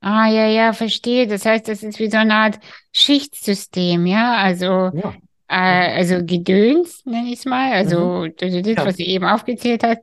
Ah, 0.00 0.28
ja, 0.28 0.46
ja, 0.46 0.72
verstehe. 0.72 1.26
Das 1.26 1.46
heißt, 1.46 1.66
das 1.68 1.82
ist 1.82 1.98
wie 1.98 2.10
so 2.10 2.18
eine 2.18 2.34
Art 2.34 2.58
Schichtsystem, 2.92 4.06
ja? 4.06 4.34
Also, 4.36 4.92
Ja. 4.92 5.20
äh, 5.48 5.94
Mhm. 5.94 5.96
also 5.96 6.24
Gedöns, 6.24 7.04
nenne 7.06 7.28
ich 7.28 7.40
es 7.40 7.44
mal. 7.46 7.72
Mhm. 7.80 8.12
Also, 8.12 8.26
das, 8.28 8.52
das, 8.62 8.84
was 8.84 8.96
Ja. 8.96 8.98
du 8.98 9.04
eben 9.04 9.24
aufgezählt 9.26 9.82
hast. 9.84 10.00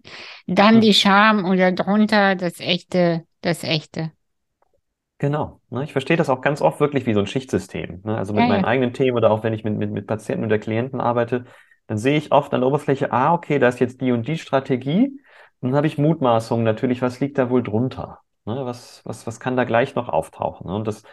Dann 0.47 0.81
die 0.81 0.89
Mhm. 0.89 0.93
Scham 0.93 1.45
oder 1.45 1.71
drunter 1.71 2.35
das 2.35 2.59
Echte, 2.59 3.25
das 3.41 3.63
Echte. 3.63 4.11
Genau. 5.19 5.61
Ne, 5.69 5.83
ich 5.83 5.91
verstehe 5.91 6.17
das 6.17 6.29
auch 6.29 6.41
ganz 6.41 6.61
oft 6.61 6.79
wirklich 6.79 7.05
wie 7.05 7.13
so 7.13 7.19
ein 7.19 7.27
Schichtsystem. 7.27 8.01
Ne? 8.03 8.17
Also 8.17 8.33
mit 8.33 8.45
Ja, 8.45 8.47
ja. 8.47 8.49
meinen 8.55 8.65
eigenen 8.65 8.93
Themen 8.93 9.17
oder 9.17 9.29
auch 9.31 9.43
wenn 9.43 9.53
ich 9.53 9.63
mit, 9.63 9.77
mit, 9.77 9.91
mit 9.91 10.07
Patienten 10.07 10.45
oder 10.45 10.57
Klienten 10.57 10.99
arbeite, 10.99 11.45
dann 11.91 11.97
sehe 11.97 12.17
ich 12.17 12.31
oft 12.31 12.53
an 12.53 12.61
der 12.61 12.69
Oberfläche, 12.69 13.11
ah, 13.11 13.33
okay, 13.33 13.59
da 13.59 13.67
ist 13.67 13.81
jetzt 13.81 13.99
die 13.99 14.13
und 14.13 14.25
die 14.25 14.37
Strategie. 14.37 15.19
Und 15.59 15.71
dann 15.71 15.75
habe 15.75 15.87
ich 15.87 15.97
Mutmaßungen 15.97 16.63
natürlich, 16.63 17.01
was 17.01 17.19
liegt 17.19 17.37
da 17.37 17.49
wohl 17.49 17.63
drunter? 17.63 18.21
Ne? 18.45 18.65
Was, 18.65 19.01
was, 19.03 19.27
was 19.27 19.41
kann 19.41 19.57
da 19.57 19.65
gleich 19.65 19.93
noch 19.93 20.07
auftauchen? 20.07 20.67
Ne? 20.67 20.73
Und 20.73 20.87
das 20.87 21.03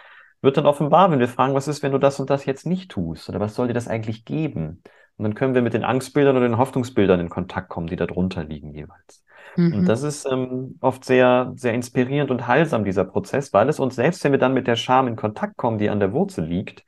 wird 0.40 0.56
dann 0.56 0.66
offenbar, 0.66 1.10
wenn 1.10 1.18
wir 1.18 1.26
fragen, 1.26 1.52
was 1.52 1.66
ist, 1.66 1.82
wenn 1.82 1.90
du 1.90 1.98
das 1.98 2.20
und 2.20 2.30
das 2.30 2.44
jetzt 2.44 2.64
nicht 2.64 2.92
tust? 2.92 3.28
Oder 3.28 3.40
was 3.40 3.56
soll 3.56 3.66
dir 3.66 3.74
das 3.74 3.88
eigentlich 3.88 4.24
geben? 4.24 4.84
Und 5.16 5.24
dann 5.24 5.34
können 5.34 5.56
wir 5.56 5.62
mit 5.62 5.74
den 5.74 5.82
Angstbildern 5.82 6.36
oder 6.36 6.46
den 6.46 6.58
Hoffnungsbildern 6.58 7.18
in 7.18 7.28
Kontakt 7.28 7.68
kommen, 7.68 7.88
die 7.88 7.96
da 7.96 8.06
drunter 8.06 8.44
liegen 8.44 8.72
jeweils. 8.72 9.24
Und 9.70 9.80
Mhm. 9.80 9.88
das 9.88 10.04
ist 10.04 10.26
ähm, 10.30 10.78
oft 10.80 11.04
sehr, 11.04 11.54
sehr 11.56 11.74
inspirierend 11.74 12.30
und 12.30 12.46
heilsam, 12.46 12.84
dieser 12.84 13.04
Prozess, 13.04 13.52
weil 13.52 13.68
es 13.68 13.80
uns 13.80 13.96
selbst, 13.96 14.22
wenn 14.22 14.30
wir 14.30 14.38
dann 14.38 14.54
mit 14.54 14.68
der 14.68 14.76
Scham 14.76 15.08
in 15.08 15.16
Kontakt 15.16 15.56
kommen, 15.56 15.78
die 15.78 15.90
an 15.90 15.98
der 15.98 16.12
Wurzel 16.12 16.44
liegt, 16.44 16.84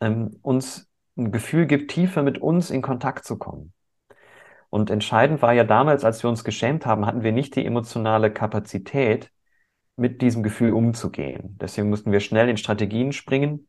ähm, 0.00 0.38
uns 0.42 0.88
ein 1.16 1.32
Gefühl 1.32 1.66
gibt, 1.66 1.90
tiefer 1.90 2.22
mit 2.22 2.38
uns 2.38 2.70
in 2.70 2.82
Kontakt 2.82 3.24
zu 3.24 3.38
kommen. 3.38 3.72
Und 4.70 4.90
entscheidend 4.90 5.42
war 5.42 5.52
ja 5.52 5.64
damals, 5.64 6.04
als 6.04 6.22
wir 6.22 6.30
uns 6.30 6.42
geschämt 6.42 6.86
haben, 6.86 7.06
hatten 7.06 7.22
wir 7.22 7.32
nicht 7.32 7.54
die 7.54 7.64
emotionale 7.64 8.32
Kapazität, 8.32 9.30
mit 9.96 10.22
diesem 10.22 10.42
Gefühl 10.42 10.72
umzugehen. 10.72 11.56
Deswegen 11.60 11.88
mussten 11.88 12.12
wir 12.12 12.20
schnell 12.20 12.48
in 12.48 12.56
Strategien 12.56 13.12
springen, 13.12 13.68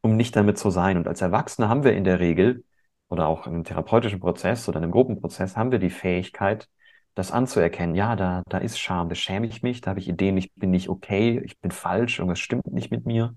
um 0.00 0.16
nicht 0.16 0.34
damit 0.36 0.58
zu 0.58 0.70
sein. 0.70 0.96
Und 0.96 1.06
als 1.06 1.20
Erwachsene 1.20 1.68
haben 1.68 1.84
wir 1.84 1.92
in 1.92 2.04
der 2.04 2.20
Regel, 2.20 2.64
oder 3.08 3.26
auch 3.28 3.46
im 3.46 3.64
therapeutischen 3.64 4.20
Prozess 4.20 4.68
oder 4.68 4.78
einem 4.78 4.90
Gruppenprozess, 4.90 5.56
haben 5.56 5.72
wir 5.72 5.78
die 5.78 5.90
Fähigkeit, 5.90 6.68
das 7.14 7.32
anzuerkennen. 7.32 7.94
Ja, 7.94 8.16
da, 8.16 8.42
da 8.48 8.58
ist 8.58 8.78
Scham, 8.78 9.08
da 9.08 9.14
schäme 9.14 9.46
ich 9.46 9.62
mich, 9.62 9.80
da 9.80 9.90
habe 9.90 10.00
ich 10.00 10.08
Ideen, 10.08 10.36
ich 10.36 10.52
bin 10.54 10.70
nicht 10.70 10.88
okay, 10.88 11.40
ich 11.44 11.58
bin 11.58 11.70
falsch, 11.70 12.18
irgendwas 12.18 12.40
stimmt 12.40 12.66
nicht 12.66 12.90
mit 12.90 13.06
mir. 13.06 13.36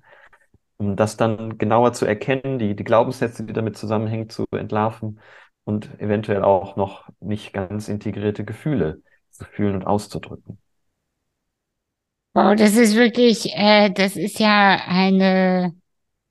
Um 0.78 0.96
das 0.96 1.18
dann 1.18 1.58
genauer 1.58 1.94
zu 1.94 2.06
erkennen, 2.06 2.60
die, 2.60 2.76
die 2.76 2.84
Glaubenssätze, 2.84 3.44
die 3.46 3.54
damit 3.54 3.78
zusammenhängen, 3.78 4.30
zu 4.30 4.46
entlarven 4.52 5.20
und 5.64 6.00
eventuell 6.00 6.44
auch 6.44 6.76
noch 6.76 7.08
nicht 7.20 7.54
ganz 7.54 7.88
integrierte 7.88 8.44
Gefühle 8.44 9.02
zu 9.30 9.46
fühlen 9.46 9.76
und 9.76 9.88
auszudrücken. 9.88 10.60
Wow, 12.36 12.56
das 12.56 12.76
ist 12.76 12.96
wirklich, 12.96 13.54
äh, 13.56 13.92
das 13.92 14.16
ist 14.16 14.40
ja 14.40 14.82
eine 14.88 15.76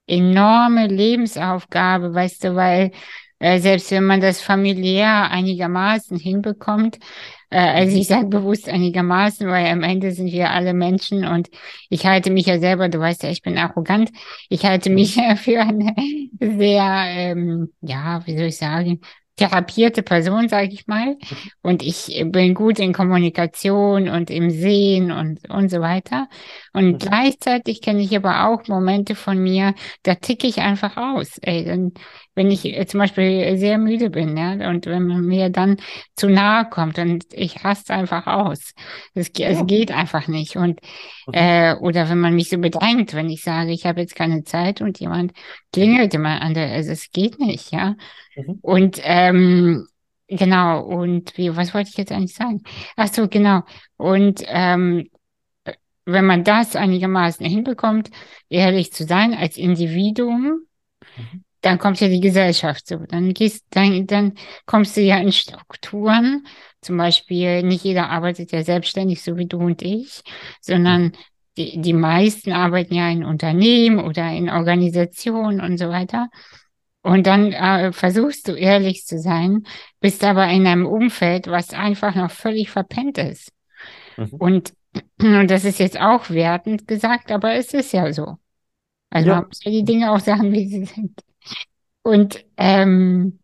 enorme 0.06 0.88
Lebensaufgabe, 0.88 2.14
weißt 2.14 2.44
du, 2.44 2.56
weil 2.56 2.92
äh, 3.38 3.60
selbst 3.60 3.90
wenn 3.92 4.04
man 4.04 4.20
das 4.20 4.40
familiär 4.40 5.30
einigermaßen 5.30 6.18
hinbekommt, 6.18 6.98
also 7.58 7.96
ich 7.96 8.06
sage 8.08 8.26
bewusst 8.28 8.68
einigermaßen, 8.68 9.46
weil 9.48 9.66
am 9.66 9.82
Ende 9.82 10.12
sind 10.12 10.32
wir 10.32 10.50
alle 10.50 10.74
Menschen 10.74 11.26
und 11.26 11.48
ich 11.90 12.06
halte 12.06 12.30
mich 12.30 12.46
ja 12.46 12.58
selber, 12.58 12.88
du 12.88 12.98
weißt 12.98 13.22
ja, 13.24 13.30
ich 13.30 13.42
bin 13.42 13.58
arrogant, 13.58 14.10
ich 14.48 14.64
halte 14.66 14.90
mich 14.90 15.16
ja 15.16 15.36
für 15.36 15.60
eine 15.60 15.94
sehr, 16.40 17.04
ähm, 17.08 17.72
ja, 17.80 18.26
wie 18.26 18.36
soll 18.36 18.46
ich 18.46 18.56
sagen, 18.58 19.00
therapierte 19.36 20.02
Person, 20.02 20.48
sage 20.48 20.68
ich 20.72 20.86
mal. 20.86 21.16
Und 21.62 21.82
ich 21.82 22.22
bin 22.26 22.54
gut 22.54 22.78
in 22.78 22.92
Kommunikation 22.92 24.08
und 24.08 24.30
im 24.30 24.50
Sehen 24.50 25.10
und, 25.10 25.48
und 25.50 25.70
so 25.70 25.80
weiter. 25.80 26.28
Und 26.72 26.92
Mhm. 26.92 26.98
gleichzeitig 26.98 27.80
kenne 27.80 28.02
ich 28.02 28.14
aber 28.16 28.48
auch 28.48 28.66
Momente 28.68 29.14
von 29.14 29.38
mir, 29.38 29.74
da 30.02 30.14
ticke 30.14 30.46
ich 30.46 30.58
einfach 30.58 30.96
aus. 30.96 31.38
Ey, 31.42 31.64
dann, 31.64 31.92
wenn 32.34 32.50
ich 32.50 32.64
äh, 32.64 32.86
zum 32.86 33.00
Beispiel 33.00 33.56
sehr 33.58 33.78
müde 33.78 34.10
bin, 34.10 34.36
ja, 34.36 34.52
und 34.70 34.86
wenn 34.86 35.06
man 35.06 35.24
mir 35.24 35.50
dann 35.50 35.76
zu 36.16 36.28
nahe 36.28 36.68
kommt 36.68 36.98
und 36.98 37.24
ich 37.32 37.64
raste 37.64 37.94
einfach 37.94 38.26
aus. 38.26 38.72
Es, 39.14 39.30
es 39.38 39.66
geht 39.66 39.92
einfach 39.92 40.28
nicht. 40.28 40.56
Und 40.56 40.80
äh, 41.32 41.74
oder 41.76 42.08
wenn 42.08 42.20
man 42.20 42.34
mich 42.34 42.48
so 42.48 42.58
bedrängt, 42.58 43.14
wenn 43.14 43.28
ich 43.30 43.42
sage, 43.42 43.72
ich 43.72 43.86
habe 43.86 44.00
jetzt 44.00 44.16
keine 44.16 44.44
Zeit 44.44 44.80
und 44.80 44.98
jemand 45.00 45.32
klingelt 45.72 46.14
immer 46.14 46.40
an 46.40 46.54
der, 46.54 46.70
also 46.72 46.92
es 46.92 47.10
geht 47.10 47.38
nicht, 47.38 47.72
ja. 47.72 47.96
Mhm. 48.36 48.58
Und 48.62 49.00
ähm, 49.02 49.86
genau, 50.28 50.82
und 50.84 51.36
wie, 51.36 51.54
was 51.56 51.74
wollte 51.74 51.90
ich 51.90 51.96
jetzt 51.96 52.12
eigentlich 52.12 52.34
sagen? 52.34 52.62
Ach 52.96 53.08
so, 53.08 53.28
genau. 53.28 53.62
Und 53.96 54.42
ähm, 54.46 55.08
wenn 56.04 56.24
man 56.26 56.44
das 56.44 56.76
einigermaßen 56.76 57.46
hinbekommt, 57.46 58.10
ehrlich 58.48 58.92
zu 58.92 59.04
sein 59.04 59.34
als 59.34 59.56
Individuum, 59.56 60.66
Mhm. 61.16 61.44
Dann 61.62 61.78
kommt 61.78 62.00
ja 62.00 62.08
die 62.08 62.20
Gesellschaft 62.20 62.86
so. 62.86 62.98
Dann 62.98 63.32
gehst, 63.34 63.64
dann, 63.70 64.06
dann 64.06 64.34
kommst 64.66 64.96
du 64.96 65.00
ja 65.00 65.18
in 65.18 65.32
Strukturen. 65.32 66.46
Zum 66.80 66.96
Beispiel, 66.96 67.62
nicht 67.62 67.84
jeder 67.84 68.10
arbeitet 68.10 68.52
ja 68.52 68.62
selbstständig, 68.64 69.22
so 69.22 69.36
wie 69.36 69.46
du 69.46 69.58
und 69.58 69.82
ich, 69.82 70.22
sondern 70.60 71.12
die, 71.56 71.80
die 71.80 71.92
meisten 71.92 72.52
arbeiten 72.52 72.94
ja 72.94 73.08
in 73.10 73.24
Unternehmen 73.24 74.00
oder 74.00 74.30
in 74.32 74.50
Organisationen 74.50 75.60
und 75.60 75.78
so 75.78 75.88
weiter. 75.88 76.28
Und 77.02 77.26
dann 77.26 77.52
äh, 77.52 77.92
versuchst 77.92 78.46
du 78.48 78.52
ehrlich 78.54 79.06
zu 79.06 79.18
sein, 79.18 79.64
bist 80.00 80.22
aber 80.24 80.46
in 80.48 80.66
einem 80.66 80.86
Umfeld, 80.86 81.48
was 81.48 81.74
einfach 81.74 82.14
noch 82.14 82.30
völlig 82.30 82.70
verpennt 82.70 83.18
ist. 83.18 83.52
Mhm. 84.16 84.34
Und, 84.38 84.74
und 85.20 85.50
das 85.50 85.64
ist 85.64 85.78
jetzt 85.78 86.00
auch 86.00 86.30
wertend 86.30 86.86
gesagt, 86.86 87.32
aber 87.32 87.54
es 87.54 87.74
ist 87.74 87.92
ja 87.92 88.12
so. 88.12 88.36
Also 89.10 89.30
man 89.32 89.42
Ja. 89.42 89.46
muss 89.48 89.64
ja 89.64 89.70
die 89.70 89.84
Dinge 89.84 90.12
auch 90.12 90.20
sagen, 90.20 90.52
wie 90.52 90.66
sie 90.68 90.84
sind. 90.86 91.20
Und, 92.02 92.44
ähm, 92.56 93.38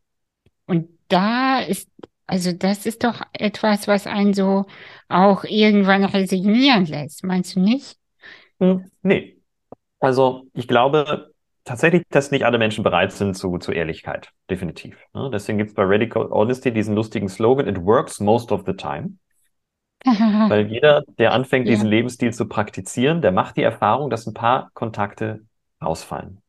und 0.66 0.88
da 1.08 1.60
ist, 1.60 1.88
also 2.26 2.52
das 2.52 2.86
ist 2.86 3.04
doch 3.04 3.22
etwas, 3.32 3.88
was 3.88 4.06
einen 4.06 4.34
so 4.34 4.66
auch 5.08 5.44
irgendwann 5.44 6.04
resignieren 6.04 6.84
lässt, 6.86 7.24
meinst 7.24 7.56
du 7.56 7.60
nicht? 7.60 7.96
Hm, 8.60 8.84
Nee. 9.02 9.36
Also 10.00 10.46
ich 10.54 10.68
glaube 10.68 11.32
tatsächlich, 11.64 12.04
dass 12.10 12.30
nicht 12.30 12.44
alle 12.44 12.58
Menschen 12.58 12.84
bereit 12.84 13.12
sind 13.12 13.34
zu, 13.34 13.58
zu 13.58 13.72
Ehrlichkeit. 13.72 14.30
Definitiv. 14.48 14.96
Ne? 15.12 15.28
Deswegen 15.32 15.58
gibt 15.58 15.70
es 15.70 15.74
bei 15.74 15.82
Radical 15.84 16.28
Honesty 16.30 16.72
diesen 16.72 16.94
lustigen 16.94 17.28
Slogan, 17.28 17.66
It 17.68 17.84
works 17.84 18.20
most 18.20 18.52
of 18.52 18.62
the 18.66 18.74
time. 18.74 19.14
Weil 20.04 20.68
jeder, 20.68 21.02
der 21.18 21.32
anfängt, 21.32 21.66
Ja. 21.66 21.72
diesen 21.72 21.88
Lebensstil 21.88 22.32
zu 22.32 22.46
praktizieren, 22.46 23.20
der 23.22 23.32
macht 23.32 23.56
die 23.56 23.62
Erfahrung, 23.62 24.08
dass 24.10 24.26
ein 24.26 24.34
paar 24.34 24.70
Kontakte 24.74 25.40
rausfallen. 25.82 26.40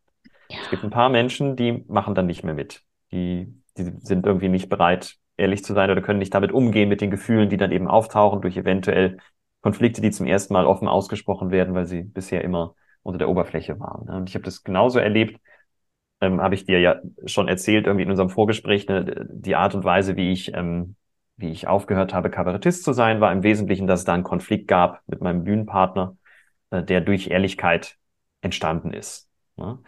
Es 0.50 0.70
gibt 0.70 0.84
ein 0.84 0.90
paar 0.90 1.10
Menschen, 1.10 1.56
die 1.56 1.84
machen 1.88 2.16
dann 2.16 2.26
nicht 2.26 2.44
mehr 2.44 2.54
mit. 2.54 2.84
Die, 3.12 3.54
die 3.78 3.92
sind 4.02 4.26
irgendwie 4.26 4.50
nicht 4.50 4.70
bereit, 4.70 5.16
ehrlich 5.38 5.64
zu 5.64 5.74
sein 5.74 5.90
oder 5.90 6.02
können 6.02 6.20
nicht 6.20 6.34
damit 6.34 6.52
umgehen 6.52 6.90
mit 6.90 7.02
den 7.02 7.12
Gefühlen, 7.12 7.50
die 7.50 7.58
dann 7.58 7.72
eben 7.72 7.88
auftauchen 7.88 8.42
durch 8.42 8.58
eventuell 8.58 9.18
Konflikte, 9.62 10.02
die 10.02 10.12
zum 10.12 10.26
ersten 10.26 10.54
Mal 10.54 10.66
offen 10.66 10.88
ausgesprochen 10.88 11.52
werden, 11.52 11.76
weil 11.76 11.86
sie 11.86 12.04
bisher 12.04 12.44
immer 12.44 12.76
unter 13.04 13.20
der 13.20 13.30
Oberfläche 13.30 13.80
waren. 13.80 14.06
ne? 14.06 14.16
Und 14.18 14.30
ich 14.30 14.36
habe 14.36 14.46
das 14.46 14.64
genauso 14.64 15.00
erlebt, 15.00 15.40
ähm, 16.22 16.42
habe 16.42 16.56
ich 16.56 16.66
dir 16.66 16.80
ja 16.80 16.98
schon 17.26 17.48
erzählt, 17.48 17.86
irgendwie 17.86 18.04
in 18.04 18.10
unserem 18.10 18.30
Vorgespräch, 18.30 18.88
ne, 18.88 19.28
die 19.30 19.56
Art 19.56 19.76
und 19.76 19.84
Weise, 19.84 20.16
wie 20.16 20.32
ich, 20.32 20.54
ähm, 20.54 20.96
wie 21.38 21.50
ich 21.50 21.68
aufgehört 21.68 22.14
habe, 22.14 22.30
Kabarettist 22.30 22.84
zu 22.84 22.94
sein, 22.94 23.22
war 23.22 23.32
im 23.32 23.44
Wesentlichen, 23.44 23.88
dass 23.88 24.02
es 24.02 24.06
da 24.06 24.14
einen 24.14 24.24
Konflikt 24.24 24.68
gab 24.68 25.02
mit 25.08 25.22
meinem 25.22 25.44
Bühnenpartner, 25.44 26.18
äh, 26.72 26.84
der 26.84 27.02
durch 27.02 27.28
Ehrlichkeit 27.28 27.98
entstanden 28.42 28.94
ist. 28.94 29.30
Ne? 29.56 29.80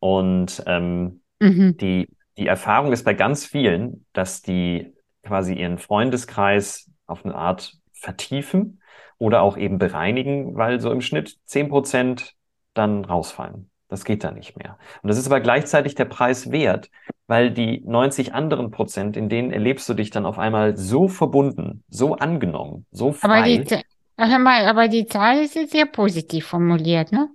Und 0.00 0.62
ähm, 0.66 1.22
Mhm. 1.40 1.78
die, 1.80 2.08
die 2.36 2.46
Erfahrung 2.46 2.92
ist 2.92 3.04
bei 3.04 3.14
ganz 3.14 3.46
vielen, 3.46 4.06
dass 4.12 4.42
die 4.42 4.92
quasi 5.24 5.54
ihren 5.54 5.78
Freundeskreis 5.78 6.90
auf 7.06 7.24
eine 7.24 7.34
Art 7.34 7.74
vertiefen 7.92 8.82
oder 9.18 9.42
auch 9.42 9.56
eben 9.56 9.78
bereinigen, 9.78 10.56
weil 10.56 10.80
so 10.80 10.90
im 10.92 11.00
Schnitt 11.00 11.36
zehn 11.44 11.68
Prozent 11.68 12.34
dann 12.74 13.04
rausfallen. 13.04 13.70
Das 13.88 14.04
geht 14.04 14.22
dann 14.22 14.34
nicht 14.34 14.56
mehr. 14.56 14.78
Und 15.02 15.08
das 15.08 15.18
ist 15.18 15.26
aber 15.26 15.40
gleichzeitig 15.40 15.94
der 15.94 16.04
Preis 16.04 16.50
wert, 16.50 16.90
weil 17.26 17.50
die 17.50 17.80
90 17.86 18.34
anderen 18.34 18.70
Prozent, 18.70 19.16
in 19.16 19.28
denen 19.28 19.50
erlebst 19.50 19.88
du 19.88 19.94
dich 19.94 20.10
dann 20.10 20.26
auf 20.26 20.38
einmal 20.38 20.76
so 20.76 21.08
verbunden, 21.08 21.84
so 21.88 22.14
angenommen, 22.16 22.86
so 22.90 23.12
Aber 23.20 23.42
die, 23.42 23.62
frei. 23.62 23.64
Z- 23.64 23.84
ach, 24.16 24.28
hör 24.28 24.38
mal, 24.38 24.66
aber 24.66 24.88
die 24.88 25.06
Zahl 25.06 25.42
ist 25.44 25.54
jetzt 25.54 25.72
sehr 25.72 25.86
positiv 25.86 26.46
formuliert, 26.46 27.12
ne? 27.12 27.30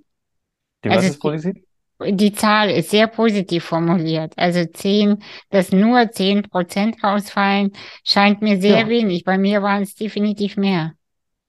Die, 0.84 0.94
was 0.94 1.08
Also 1.08 1.10
ist 1.10 1.20
positiv? 1.20 1.64
Die 2.06 2.34
Zahl 2.34 2.70
ist 2.70 2.90
sehr 2.90 3.08
positiv 3.08 3.64
formuliert. 3.66 4.34
Also 4.38 4.66
zehn, 4.66 5.24
dass 5.50 5.72
nur 5.72 6.12
zehn 6.12 6.44
Prozent 6.44 7.02
rausfallen, 7.04 7.72
scheint 8.04 8.42
mir 8.42 8.60
sehr 8.60 8.82
Ja. 8.82 8.88
wenig. 8.90 9.24
Bei 9.24 9.38
mir 9.38 9.62
waren 9.64 9.84
es 9.84 9.96
definitiv 9.96 10.58
mehr. 10.58 10.94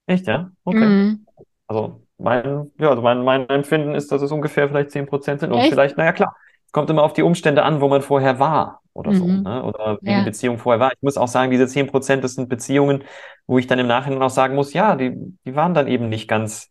Echt, 0.07 0.27
ja? 0.27 0.51
Okay. 0.65 0.77
Mhm. 0.77 1.27
Also 1.69 2.07
mein, 2.19 2.73
ja, 2.79 2.91
also 2.91 3.03
mein, 3.03 3.25
mein 3.25 3.49
Empfinden 3.51 3.95
ist, 3.95 4.13
dass 4.13 4.23
es 4.23 4.33
ungefähr 4.33 4.69
vielleicht 4.69 4.91
10 4.93 5.07
Prozent 5.07 5.41
sind 5.41 5.53
und 5.53 5.63
Echt? 5.63 5.69
vielleicht, 5.69 5.99
naja 5.99 6.13
klar, 6.13 6.37
es 6.67 6.73
kommt 6.73 6.91
immer 6.91 7.05
auf 7.05 7.15
die 7.15 7.23
Umstände 7.23 7.65
an, 7.65 7.81
wo 7.83 7.89
man 7.89 8.03
vorher 8.03 8.39
war 8.41 8.83
oder 8.95 9.15
so, 9.15 9.29
Mhm. 9.29 9.45
ne? 9.45 9.65
Oder 9.65 9.99
wie 10.05 10.13
Ja. 10.13 10.15
die 10.15 10.23
Beziehung 10.23 10.59
vorher 10.59 10.81
war. 10.81 10.93
Ich 10.93 11.03
muss 11.03 11.17
auch 11.19 11.29
sagen, 11.29 11.51
diese 11.53 11.69
10 11.69 11.89
Prozent, 11.89 12.25
das 12.25 12.35
sind 12.35 12.49
Beziehungen, 12.51 13.05
wo 13.47 13.59
ich 13.59 13.67
dann 13.69 13.79
im 13.81 13.87
Nachhinein 13.89 14.23
auch 14.23 14.31
sagen 14.31 14.57
muss, 14.57 14.75
ja, 14.75 14.97
die, 14.97 15.15
die 15.47 15.57
waren 15.57 15.75
dann 15.75 15.89
eben 15.89 16.09
nicht 16.11 16.29
ganz 16.29 16.71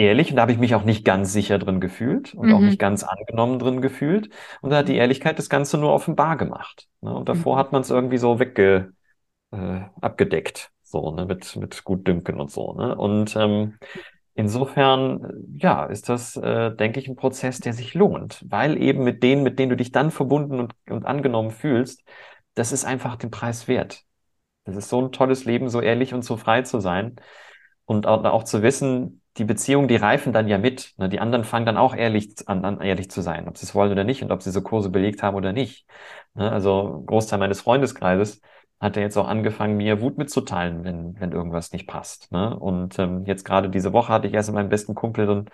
ehrlich 0.00 0.30
und 0.30 0.36
da 0.36 0.42
habe 0.42 0.52
ich 0.52 0.58
mich 0.58 0.74
auch 0.74 0.84
nicht 0.84 1.04
ganz 1.04 1.32
sicher 1.32 1.58
drin 1.58 1.80
gefühlt 1.80 2.34
und 2.34 2.52
auch 2.52 2.60
Mhm. 2.60 2.66
nicht 2.66 2.78
ganz 2.78 3.02
angenommen 3.04 3.58
drin 3.58 3.80
gefühlt. 3.82 4.30
Und 4.60 4.70
da 4.70 4.78
hat 4.78 4.88
die 4.88 4.96
Ehrlichkeit 4.96 5.38
das 5.38 5.48
Ganze 5.50 5.78
nur 5.78 5.92
offenbar 5.92 6.36
gemacht. 6.36 6.88
Ne? 7.00 7.14
Und 7.14 7.28
davor 7.28 7.56
Mhm. 7.56 7.58
hat 7.60 7.72
man 7.72 7.82
es 7.82 7.90
irgendwie 7.90 8.18
so 8.18 8.38
wegge, 8.40 8.92
äh, 9.52 9.80
abgedeckt, 10.00 10.70
so, 10.82 11.12
ne? 11.14 11.26
Mit, 11.26 11.56
mit 11.56 11.84
Gutdünken 11.84 12.40
und 12.40 12.50
so. 12.50 12.74
Ne? 12.74 12.96
Und 12.96 13.36
ähm, 13.36 13.78
insofern, 14.34 15.24
äh, 15.24 15.58
ja, 15.58 15.84
ist 15.86 16.08
das, 16.08 16.36
äh, 16.36 16.74
denke 16.74 17.00
ich, 17.00 17.08
ein 17.08 17.16
Prozess, 17.16 17.60
der 17.60 17.72
sich 17.72 17.94
lohnt, 17.94 18.44
weil 18.48 18.80
eben 18.82 19.04
mit 19.04 19.22
denen, 19.22 19.42
mit 19.42 19.58
denen 19.58 19.70
du 19.70 19.76
dich 19.76 19.92
dann 19.92 20.10
verbunden 20.10 20.60
und, 20.60 20.74
und 20.88 21.06
angenommen 21.06 21.50
fühlst, 21.50 22.02
das 22.54 22.72
ist 22.72 22.84
einfach 22.84 23.16
den 23.16 23.30
Preis 23.30 23.68
wert. 23.68 24.04
Das 24.64 24.76
ist 24.76 24.88
so 24.88 25.00
ein 25.02 25.12
tolles 25.12 25.44
Leben, 25.44 25.68
so 25.68 25.80
ehrlich 25.80 26.14
und 26.14 26.22
so 26.24 26.36
frei 26.36 26.62
zu 26.62 26.80
sein. 26.80 27.16
Und 27.84 28.06
auch, 28.06 28.24
auch 28.24 28.44
zu 28.44 28.62
wissen, 28.62 29.19
die 29.36 29.44
Beziehungen, 29.44 29.88
die 29.88 29.96
reifen 29.96 30.32
dann 30.32 30.48
ja 30.48 30.58
mit. 30.58 30.94
Ne? 30.96 31.08
Die 31.08 31.20
anderen 31.20 31.44
fangen 31.44 31.66
dann 31.66 31.76
auch 31.76 31.94
ehrlich 31.94 32.34
an, 32.46 32.64
an, 32.64 32.80
ehrlich 32.80 33.10
zu 33.10 33.20
sein, 33.20 33.48
ob 33.48 33.56
sie 33.56 33.66
es 33.66 33.74
wollen 33.74 33.92
oder 33.92 34.04
nicht 34.04 34.22
und 34.22 34.32
ob 34.32 34.42
sie 34.42 34.50
so 34.50 34.62
Kurse 34.62 34.90
belegt 34.90 35.22
haben 35.22 35.36
oder 35.36 35.52
nicht. 35.52 35.86
Ne? 36.34 36.50
Also 36.50 37.02
Großteil 37.06 37.38
meines 37.38 37.60
Freundeskreises 37.60 38.40
hat 38.80 38.96
er 38.96 39.02
jetzt 39.02 39.16
auch 39.16 39.28
angefangen, 39.28 39.76
mir 39.76 40.00
Wut 40.00 40.18
mitzuteilen, 40.18 40.84
wenn, 40.84 41.20
wenn 41.20 41.32
irgendwas 41.32 41.72
nicht 41.72 41.86
passt. 41.86 42.32
Ne? 42.32 42.58
Und 42.58 42.98
ähm, 42.98 43.24
jetzt 43.26 43.44
gerade 43.44 43.70
diese 43.70 43.92
Woche 43.92 44.12
hatte 44.12 44.26
ich 44.26 44.34
erst 44.34 44.48
mit 44.48 44.56
meinem 44.56 44.70
besten 44.70 44.94
Kumpel 44.94 45.26
so 45.26 45.32
einen, 45.32 45.48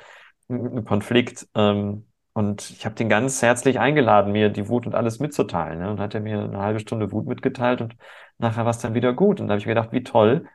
einen 0.49 0.85
Konflikt. 0.85 1.47
Ähm, 1.55 2.07
und 2.33 2.71
ich 2.71 2.85
habe 2.85 2.95
den 2.95 3.09
ganz 3.09 3.43
herzlich 3.43 3.81
eingeladen, 3.81 4.33
mir 4.33 4.51
die 4.51 4.69
Wut 4.69 4.87
und 4.87 4.95
alles 4.95 5.21
mitzuteilen. 5.21 5.81
Ne? 5.81 5.91
Und 5.91 6.01
hat 6.01 6.15
er 6.15 6.21
mir 6.21 6.45
eine 6.45 6.59
halbe 6.59 6.81
Stunde 6.81 7.11
Wut 7.13 7.27
mitgeteilt 7.27 7.81
und 7.81 7.97
nachher 8.39 8.65
war 8.65 8.71
es 8.71 8.79
dann 8.79 8.95
wieder 8.95 9.13
gut. 9.13 9.41
Und 9.41 9.49
da 9.49 9.53
habe 9.53 9.61
ich 9.61 9.67
mir 9.67 9.75
gedacht, 9.75 9.93
wie 9.93 10.03
toll, 10.03 10.47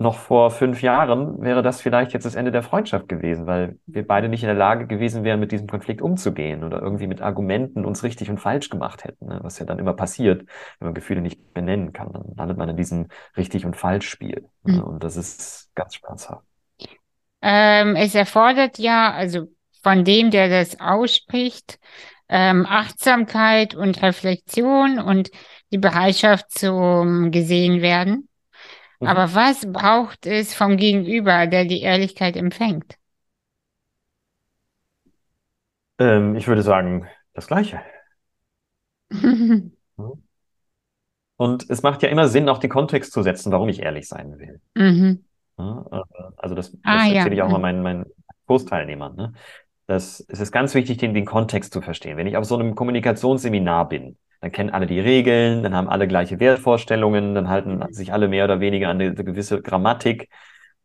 noch 0.00 0.14
vor 0.14 0.52
fünf 0.52 0.80
Jahren 0.80 1.42
wäre 1.42 1.60
das 1.60 1.80
vielleicht 1.80 2.12
jetzt 2.12 2.24
das 2.24 2.36
Ende 2.36 2.52
der 2.52 2.62
Freundschaft 2.62 3.08
gewesen, 3.08 3.46
weil 3.48 3.78
wir 3.86 4.06
beide 4.06 4.28
nicht 4.28 4.44
in 4.44 4.46
der 4.46 4.54
Lage 4.54 4.86
gewesen 4.86 5.24
wären, 5.24 5.40
mit 5.40 5.50
diesem 5.50 5.66
Konflikt 5.66 6.00
umzugehen 6.00 6.62
oder 6.62 6.80
irgendwie 6.80 7.08
mit 7.08 7.20
Argumenten 7.20 7.84
uns 7.84 8.04
richtig 8.04 8.30
und 8.30 8.38
falsch 8.38 8.70
gemacht 8.70 9.02
hätten, 9.02 9.26
ne? 9.26 9.40
was 9.42 9.58
ja 9.58 9.66
dann 9.66 9.80
immer 9.80 9.94
passiert, 9.94 10.42
wenn 10.78 10.86
man 10.86 10.94
Gefühle 10.94 11.20
nicht 11.20 11.52
benennen 11.52 11.92
kann. 11.92 12.12
Dann 12.12 12.32
landet 12.36 12.58
man 12.58 12.68
in 12.68 12.76
diesem 12.76 13.08
richtig 13.36 13.66
und 13.66 13.74
falsch 13.74 14.08
Spiel. 14.08 14.48
Ne? 14.62 14.74
Mhm. 14.74 14.82
Und 14.84 15.04
das 15.04 15.16
ist 15.16 15.70
ganz 15.74 15.96
schmerzhaft. 15.96 16.44
Ähm, 17.42 17.96
es 17.96 18.14
erfordert 18.14 18.78
ja, 18.78 19.12
also 19.12 19.48
von 19.82 20.04
dem, 20.04 20.30
der 20.30 20.48
das 20.48 20.78
ausspricht, 20.78 21.80
ähm, 22.28 22.66
Achtsamkeit 22.68 23.74
und 23.74 24.00
Reflexion 24.00 25.00
und 25.00 25.30
die 25.72 25.78
Bereitschaft 25.78 26.52
zum 26.52 27.32
gesehen 27.32 27.82
werden. 27.82 28.28
Mhm. 29.00 29.08
Aber 29.08 29.34
was 29.34 29.72
braucht 29.72 30.24
es 30.26 30.54
vom 30.54 30.76
Gegenüber, 30.76 31.48
der 31.48 31.64
die 31.64 31.80
Ehrlichkeit 31.82 32.36
empfängt? 32.36 32.96
Ähm, 35.98 36.34
ich 36.36 36.46
würde 36.48 36.62
sagen, 36.62 37.06
das 37.34 37.46
Gleiche. 37.46 37.80
Mhm. 39.98 40.22
Und 41.36 41.70
es 41.70 41.82
macht 41.82 42.02
ja 42.02 42.08
immer 42.08 42.28
Sinn, 42.28 42.48
auch 42.48 42.58
den 42.58 42.70
Kontext 42.70 43.12
zu 43.12 43.22
setzen, 43.22 43.52
warum 43.52 43.68
ich 43.68 43.80
ehrlich 43.80 44.08
sein 44.08 44.38
will. 44.38 44.60
Mhm. 44.76 45.22
Ne? 45.58 45.84
Äh, 45.92 46.02
Also 46.36 46.54
das, 46.54 46.76
Ah, 46.82 47.04
das 47.04 47.08
ja. 47.08 47.24
erzähle 47.24 47.34
ich 47.36 47.42
auch 47.42 47.50
mal 47.50 47.58
Mhm. 47.58 47.62
meinen, 47.62 47.82
meinen 47.82 48.06
Kursteilnehmern. 48.46 49.16
Ne? 49.16 49.32
Das, 49.86 50.20
es 50.28 50.40
ist 50.40 50.52
ganz 50.52 50.74
wichtig, 50.74 50.98
den, 50.98 51.14
den 51.14 51.26
Kontext 51.26 51.72
zu 51.72 51.80
verstehen. 51.82 52.16
Wenn 52.16 52.26
ich 52.26 52.36
auf 52.36 52.44
so 52.46 52.56
einem 52.56 52.74
Kommunikationsseminar 52.74 53.88
bin, 53.88 54.18
dann 54.40 54.52
kennen 54.52 54.70
alle 54.70 54.86
die 54.86 55.00
Regeln, 55.00 55.62
dann 55.62 55.74
haben 55.74 55.88
alle 55.88 56.06
gleiche 56.06 56.38
Wertvorstellungen, 56.38 57.34
dann 57.34 57.48
halten 57.48 57.82
sich 57.92 58.12
alle 58.12 58.28
mehr 58.28 58.44
oder 58.44 58.60
weniger 58.60 58.88
an 58.88 59.00
eine, 59.00 59.14
gewisse 59.14 59.60
Grammatik 59.62 60.28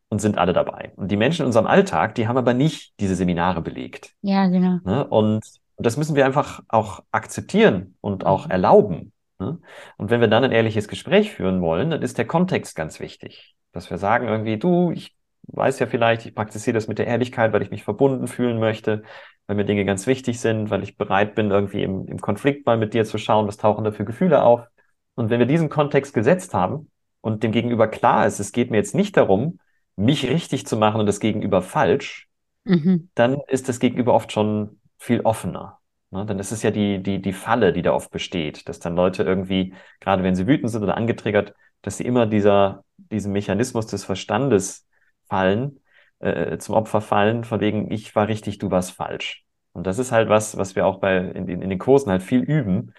und 0.08 0.20
sind 0.20 0.38
alle 0.38 0.52
dabei. 0.52 0.92
Und 0.96 1.10
die 1.10 1.16
Menschen 1.16 1.42
in 1.42 1.46
unserem 1.46 1.66
Alltag, 1.66 2.14
die 2.14 2.26
haben 2.26 2.36
aber 2.36 2.54
nicht 2.54 2.94
diese 3.00 3.14
Seminare 3.14 3.62
belegt. 3.62 4.12
Ja, 4.22 4.46
genau. 4.48 4.78
Ne? 4.84 5.06
Und, 5.06 5.44
und 5.76 5.86
das 5.86 5.96
müssen 5.96 6.16
wir 6.16 6.26
einfach 6.26 6.60
auch 6.68 7.00
akzeptieren 7.12 7.96
und 8.00 8.26
auch 8.26 8.50
erlauben. 8.50 9.12
Ne? 9.38 9.58
Und 9.96 10.10
wenn 10.10 10.20
wir 10.20 10.28
dann 10.28 10.44
ein 10.44 10.52
ehrliches 10.52 10.88
Gespräch 10.88 11.32
führen 11.32 11.60
wollen, 11.60 11.90
dann 11.90 12.02
ist 12.02 12.18
der 12.18 12.26
Kontext 12.26 12.74
ganz 12.74 12.98
wichtig. 13.00 13.54
Dass 13.72 13.90
wir 13.90 13.98
sagen 13.98 14.28
irgendwie, 14.28 14.58
du, 14.58 14.90
ich 14.92 15.13
weiß 15.48 15.78
ja 15.78 15.86
vielleicht, 15.86 16.26
ich 16.26 16.34
praktiziere 16.34 16.74
das 16.74 16.88
mit 16.88 16.98
der 16.98 17.06
Ehrlichkeit, 17.06 17.52
weil 17.52 17.62
ich 17.62 17.70
mich 17.70 17.84
verbunden 17.84 18.26
fühlen 18.28 18.58
möchte, 18.58 19.02
weil 19.46 19.56
mir 19.56 19.64
Dinge 19.64 19.84
ganz 19.84 20.06
wichtig 20.06 20.40
sind, 20.40 20.70
weil 20.70 20.82
ich 20.82 20.96
bereit 20.96 21.34
bin, 21.34 21.50
irgendwie 21.50 21.82
im, 21.82 22.06
im 22.08 22.20
Konflikt 22.20 22.66
mal 22.66 22.76
mit 22.78 22.94
dir 22.94 23.04
zu 23.04 23.18
schauen, 23.18 23.46
was 23.46 23.56
tauchen 23.56 23.84
da 23.84 23.92
für 23.92 24.04
Gefühle 24.04 24.42
auf. 24.42 24.66
Und 25.14 25.30
wenn 25.30 25.38
wir 25.38 25.46
diesen 25.46 25.68
Kontext 25.68 26.14
gesetzt 26.14 26.54
haben 26.54 26.90
und 27.20 27.42
dem 27.42 27.52
Gegenüber 27.52 27.88
klar 27.88 28.26
ist, 28.26 28.40
es 28.40 28.52
geht 28.52 28.70
mir 28.70 28.78
jetzt 28.78 28.94
nicht 28.94 29.16
darum, 29.16 29.58
mich 29.96 30.28
richtig 30.28 30.66
zu 30.66 30.76
machen 30.76 31.00
und 31.00 31.06
das 31.06 31.20
Gegenüber 31.20 31.62
falsch, 31.62 32.28
Mhm. 32.66 33.10
dann 33.14 33.40
ist 33.48 33.68
das 33.68 33.78
Gegenüber 33.78 34.14
oft 34.14 34.32
schon 34.32 34.80
viel 34.98 35.20
offener. 35.20 35.78
Ne? 36.10 36.24
Dann 36.26 36.38
ist 36.38 36.52
es 36.52 36.62
ja 36.62 36.70
die, 36.70 37.02
die, 37.02 37.20
die 37.20 37.32
Falle, 37.32 37.72
die 37.72 37.82
da 37.82 37.92
oft 37.92 38.10
besteht, 38.10 38.68
dass 38.68 38.80
dann 38.80 38.96
Leute 38.96 39.22
irgendwie, 39.22 39.74
gerade 40.00 40.22
wenn 40.22 40.34
sie 40.34 40.46
wütend 40.46 40.70
sind 40.70 40.82
oder 40.82 40.96
angetriggert, 40.96 41.54
dass 41.82 41.98
sie 41.98 42.04
immer 42.06 42.26
dieser, 42.26 42.84
diesem 42.96 43.32
Mechanismus 43.32 43.86
des 43.86 44.04
Verstandes 44.04 44.86
fallen, 45.34 45.80
äh, 46.20 46.58
zum 46.58 46.76
Opfer 46.76 47.00
fallen, 47.00 47.42
von 47.42 47.60
wegen, 47.60 47.90
ich 47.90 48.14
war 48.14 48.28
richtig, 48.28 48.58
du 48.58 48.70
warst 48.70 48.92
falsch. 48.92 49.44
Und 49.72 49.84
das 49.86 49.98
ist 49.98 50.12
halt 50.12 50.28
was, 50.28 50.56
was 50.56 50.76
wir 50.76 50.86
auch 50.86 51.00
bei, 51.00 51.16
in, 51.16 51.48
in 51.48 51.68
den 51.70 51.78
Kursen 51.78 52.12
halt 52.12 52.22
viel 52.22 52.40
üben, 52.40 52.94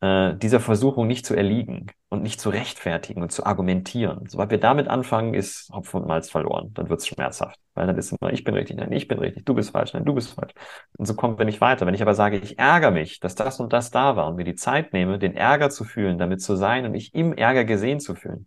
äh, 0.00 0.34
dieser 0.36 0.60
Versuchung 0.60 1.06
nicht 1.06 1.26
zu 1.26 1.34
erliegen 1.34 1.88
und 2.08 2.22
nicht 2.22 2.40
zu 2.40 2.48
rechtfertigen 2.48 3.20
und 3.22 3.32
zu 3.32 3.44
argumentieren. 3.44 4.24
Sobald 4.28 4.50
wir 4.50 4.58
damit 4.58 4.88
anfangen, 4.88 5.34
ist 5.34 5.68
Hopfen 5.74 6.00
und 6.00 6.08
Malz 6.08 6.30
verloren. 6.30 6.70
Dann 6.72 6.88
wird 6.88 7.00
es 7.00 7.06
schmerzhaft. 7.06 7.60
Weil 7.74 7.86
dann 7.86 7.98
ist 7.98 8.12
immer, 8.12 8.32
ich 8.32 8.44
bin 8.44 8.54
richtig, 8.54 8.78
nein, 8.78 8.92
ich 8.92 9.08
bin 9.08 9.18
richtig, 9.18 9.44
du 9.44 9.52
bist 9.52 9.72
falsch, 9.72 9.92
nein, 9.92 10.06
du 10.06 10.14
bist 10.14 10.32
falsch. 10.32 10.54
Und 10.96 11.04
so 11.04 11.14
kommen 11.14 11.36
wir 11.36 11.44
nicht 11.44 11.60
weiter. 11.60 11.84
Wenn 11.84 11.94
ich 11.94 12.02
aber 12.02 12.14
sage, 12.14 12.38
ich 12.38 12.58
ärgere 12.58 12.92
mich, 12.92 13.20
dass 13.20 13.34
das 13.34 13.60
und 13.60 13.74
das 13.74 13.90
da 13.90 14.16
war 14.16 14.28
und 14.28 14.36
mir 14.36 14.44
die 14.44 14.54
Zeit 14.54 14.94
nehme, 14.94 15.18
den 15.18 15.36
Ärger 15.36 15.68
zu 15.68 15.84
fühlen, 15.84 16.16
damit 16.16 16.40
zu 16.40 16.56
sein 16.56 16.86
und 16.86 16.92
mich 16.92 17.14
im 17.14 17.34
Ärger 17.34 17.64
gesehen 17.64 18.00
zu 18.00 18.14
fühlen, 18.14 18.46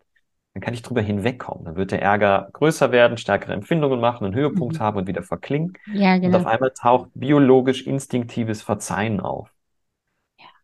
dann 0.58 0.62
kann 0.62 0.74
ich 0.74 0.82
drüber 0.82 1.02
hinwegkommen. 1.02 1.66
Dann 1.66 1.76
wird 1.76 1.92
der 1.92 2.02
Ärger 2.02 2.50
größer 2.54 2.92
werden, 2.92 3.18
stärkere 3.18 3.54
Empfindungen 3.54 4.00
machen, 4.00 4.26
einen 4.26 4.36
Höhepunkt 4.36 4.80
Mhm. 4.80 4.82
haben 4.82 4.98
und 4.98 5.08
wieder 5.08 5.24
verklingen. 5.24 5.78
Ja, 5.86 6.18
Und 6.24 6.36
auf 6.36 6.46
genau. 6.46 6.48
einmal 6.48 6.72
taucht 6.72 7.10
biologisch 7.14 7.86
instinktives 7.88 8.62
Verzeihen 8.64 9.20
auf. 9.22 9.54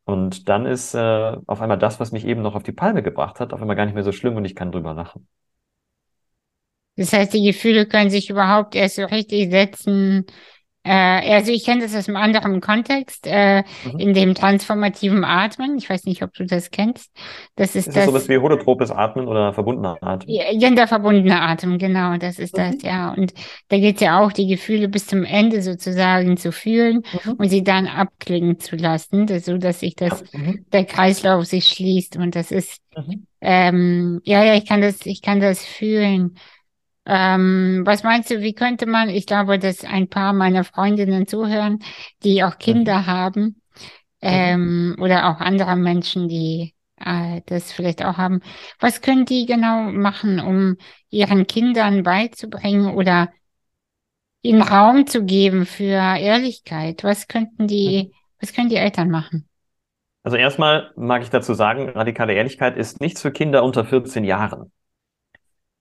Und 0.06 0.50
dann 0.50 0.66
ist 0.66 0.94
äh, 0.96 1.38
auf 1.48 1.62
einmal 1.62 1.78
das, 1.78 2.00
was 2.00 2.12
mich 2.12 2.26
eben 2.26 2.42
noch 2.42 2.56
auf 2.56 2.64
die 2.64 2.72
Palme 2.74 3.04
gebracht 3.04 3.40
hat, 3.40 3.54
auf 3.54 3.62
einmal 3.62 3.76
gar 3.76 3.86
nicht 3.86 3.94
mehr 3.96 4.04
so 4.04 4.12
schlimm 4.12 4.36
und 4.36 4.46
ich 4.46 4.56
kann 4.56 4.72
drüber 4.72 4.94
lachen. 4.94 5.28
Das 6.96 7.12
heißt, 7.14 7.34
die 7.34 7.44
Gefühle 7.44 7.88
können 7.88 8.10
sich 8.12 8.30
überhaupt 8.30 8.76
erst 8.76 8.96
so 8.98 9.06
richtig 9.06 9.50
setzen. 9.52 10.26
Äh, 10.86 11.34
also 11.34 11.52
ich 11.52 11.64
kenne 11.64 11.82
das 11.82 11.96
aus 11.96 12.08
einem 12.10 12.18
anderen 12.18 12.60
Kontext, 12.62 13.26
äh, 13.26 13.64
Mhm. 13.86 14.00
in 14.00 14.14
dem 14.14 14.36
transformativen 14.36 15.24
Atmen. 15.24 15.78
Ich 15.78 15.90
weiß 15.90 16.06
nicht, 16.06 16.22
ob 16.24 16.34
du 16.34 16.46
das 16.46 16.72
kennst. 16.72 17.12
Das 17.56 17.70
ist 17.70 17.88
Ist 17.88 17.88
es 17.90 17.94
das 17.96 18.06
sowas 18.06 18.28
wie 18.30 18.38
holotropes 18.38 18.92
Atmen 18.92 19.28
oder 19.28 19.54
verbundener 19.54 19.98
Atmen? 20.02 20.30
ja, 20.36 20.44
genderverbundene 20.58 21.40
Atem, 21.42 21.78
genau, 21.78 22.18
das 22.18 22.38
ist 22.40 22.58
das, 22.58 22.76
Mhm. 22.76 22.80
ja. 22.84 23.14
Und 23.14 23.34
da 23.70 23.78
geht 23.78 23.96
es 23.96 24.02
ja 24.02 24.20
auch, 24.20 24.34
die 24.34 24.48
Gefühle 24.48 24.90
bis 24.90 25.08
zum 25.08 25.24
Ende 25.24 25.62
sozusagen 25.62 26.36
zu 26.38 26.52
fühlen 26.52 27.04
Mhm. 27.26 27.34
und 27.34 27.50
sie 27.50 27.64
dann 27.64 27.88
abklingen 27.88 28.60
zu 28.60 28.76
lassen, 28.76 29.26
das, 29.28 29.46
so 29.46 29.58
dass 29.58 29.80
sich 29.80 29.96
Ja. 30.00 30.10
das, 30.10 30.24
Mhm. 30.34 30.66
der 30.74 30.86
Kreislauf 30.86 31.46
sich 31.46 31.66
schließt. 31.68 32.18
Und 32.18 32.36
das 32.36 32.52
ist, 32.52 32.82
Mhm. 32.98 33.26
ähm, 33.42 34.22
ja, 34.26 34.44
ja, 34.44 34.56
ich 34.56 34.68
kann 34.68 34.82
das, 34.82 35.06
ich 35.06 35.22
kann 35.22 35.40
das 35.40 35.64
fühlen. 35.66 36.36
Ähm, 37.06 37.82
was 37.86 38.04
meinst 38.04 38.30
du, 38.32 38.42
wie 38.42 38.54
könnte 38.54 38.86
man, 38.86 39.10
ich 39.10 39.26
glaube, 39.26 39.60
dass 39.60 39.84
ein 39.84 40.10
paar 40.10 40.34
meiner 40.34 40.64
Freundinnen 40.64 41.28
zuhören, 41.28 41.80
die 42.24 42.44
auch 42.44 42.58
Mhm. 42.66 42.84
Kinder 42.84 43.06
haben, 43.06 43.62
Mhm. 44.28 44.54
ähm, 44.54 44.96
oder 45.00 45.30
auch 45.30 45.40
andere 45.42 45.76
Menschen, 45.76 46.28
die 46.30 46.76
äh, 46.98 47.42
das 47.48 47.72
vielleicht 47.74 48.04
auch 48.06 48.18
haben. 48.18 48.42
Was 48.80 49.02
können 49.02 49.26
die 49.26 49.46
genau 49.46 49.92
machen, 49.92 50.40
um 50.40 50.78
ihren 51.10 51.48
Kindern 51.48 52.04
beizubringen 52.04 52.94
oder 52.96 53.30
ihnen 54.44 54.62
Raum 54.62 55.08
zu 55.08 55.26
geben 55.26 55.66
für 55.66 55.96
Ehrlichkeit? 56.20 57.04
Was 57.04 57.28
könnten 57.28 57.68
Mhm. 57.86 58.08
die, 58.08 58.14
was 58.40 58.54
können 58.54 58.70
die 58.70 58.76
Eltern 58.76 59.10
machen? 59.10 59.48
Also 60.24 60.38
erstmal 60.38 60.92
mag 60.96 61.22
ich 61.24 61.30
dazu 61.30 61.54
sagen, 61.54 61.90
radikale 61.90 62.34
Ehrlichkeit 62.34 62.78
ist 62.78 63.00
nichts 63.02 63.22
für 63.22 63.32
Kinder 63.32 63.64
unter 63.64 63.86
14 63.86 64.24
Jahren. 64.26 64.72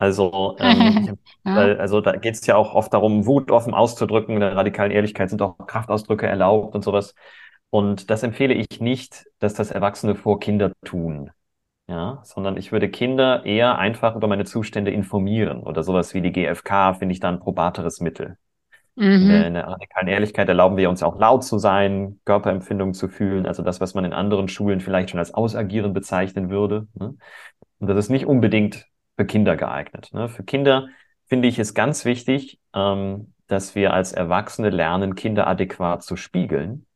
Also, 0.03 0.57
ähm, 0.59 1.17
Ja, 1.45 1.57
weil, 1.57 1.81
also 1.81 2.01
da 2.01 2.17
geht 2.17 2.35
es 2.35 2.45
ja 2.47 2.57
auch 2.57 2.75
oft 2.75 2.93
darum, 2.93 3.25
Wut 3.25 3.53
offen 3.53 3.73
auszudrücken. 3.73 4.35
In 4.35 4.41
der 4.41 4.57
radikalen 4.57 4.91
Ehrlichkeit 4.91 5.31
sind 5.31 5.43
auch 5.43 5.59
Kraftausdrücke 5.67 6.27
erlaubt 6.27 6.75
und 6.75 6.83
sowas. 6.83 7.15
Und 7.71 8.11
das 8.11 8.25
empfehle 8.25 8.55
ich 8.55 8.81
nicht, 8.81 9.27
dass 9.38 9.55
das 9.55 9.71
Erwachsene 9.71 10.17
vor 10.17 10.41
Kinder 10.41 10.73
tun. 10.85 11.31
Ja, 11.88 12.21
sondern 12.25 12.57
ich 12.57 12.73
würde 12.73 12.88
Kinder 12.88 13.45
eher 13.45 13.79
einfach 13.79 14.17
über 14.17 14.27
meine 14.27 14.45
Zustände 14.45 14.91
informieren 14.91 15.62
oder 15.62 15.83
sowas 15.83 16.15
wie 16.15 16.21
die 16.21 16.33
GfK 16.33 16.95
finde 16.95 17.12
ich 17.12 17.21
da 17.21 17.29
ein 17.29 17.41
probateres 17.41 18.01
Mittel. 18.01 18.38
In 18.97 19.29
der, 19.29 19.38
mhm, 19.41 19.47
in 19.47 19.55
der 19.55 19.67
radikalen 19.69 20.09
Ehrlichkeit 20.09 20.49
erlauben 20.49 20.77
wir 20.77 20.91
uns 20.91 21.01
ja 21.01 21.07
auch 21.07 21.19
laut 21.19 21.45
zu 21.45 21.59
sein, 21.59 22.21
Körperempfindungen 22.25 22.95
zu 22.95 23.09
fühlen, 23.09 23.47
also 23.47 23.62
das, 23.62 23.81
was 23.81 23.95
man 23.95 24.05
in 24.05 24.12
anderen 24.12 24.49
Schulen 24.49 24.81
vielleicht 24.81 25.11
schon 25.11 25.19
als 25.19 25.33
Ausagieren 25.33 25.93
bezeichnen 25.93 26.51
würde. 26.51 26.88
Ne? 26.95 27.15
Und 27.79 27.88
das 27.88 27.97
ist 27.97 28.11
nicht 28.11 28.27
unbedingt 28.27 28.87
für 29.16 29.27
Kinder 29.27 29.57
geeignet. 29.57 30.11
Ne? 30.12 30.29
Für 30.29 30.44
Kinder 30.44 30.88
finde 31.27 31.48
ich 31.48 31.59
es 31.59 31.75
ganz 31.75 32.05
wichtig, 32.05 32.61
ähm, 32.75 33.35
dass 33.46 33.75
wir 33.75 33.92
als 33.92 34.12
Erwachsene 34.12 34.70
lernen, 34.70 35.14
Kinder 35.14 35.46
adäquat 35.46 36.03
zu 36.03 36.16
spiegeln 36.16 36.87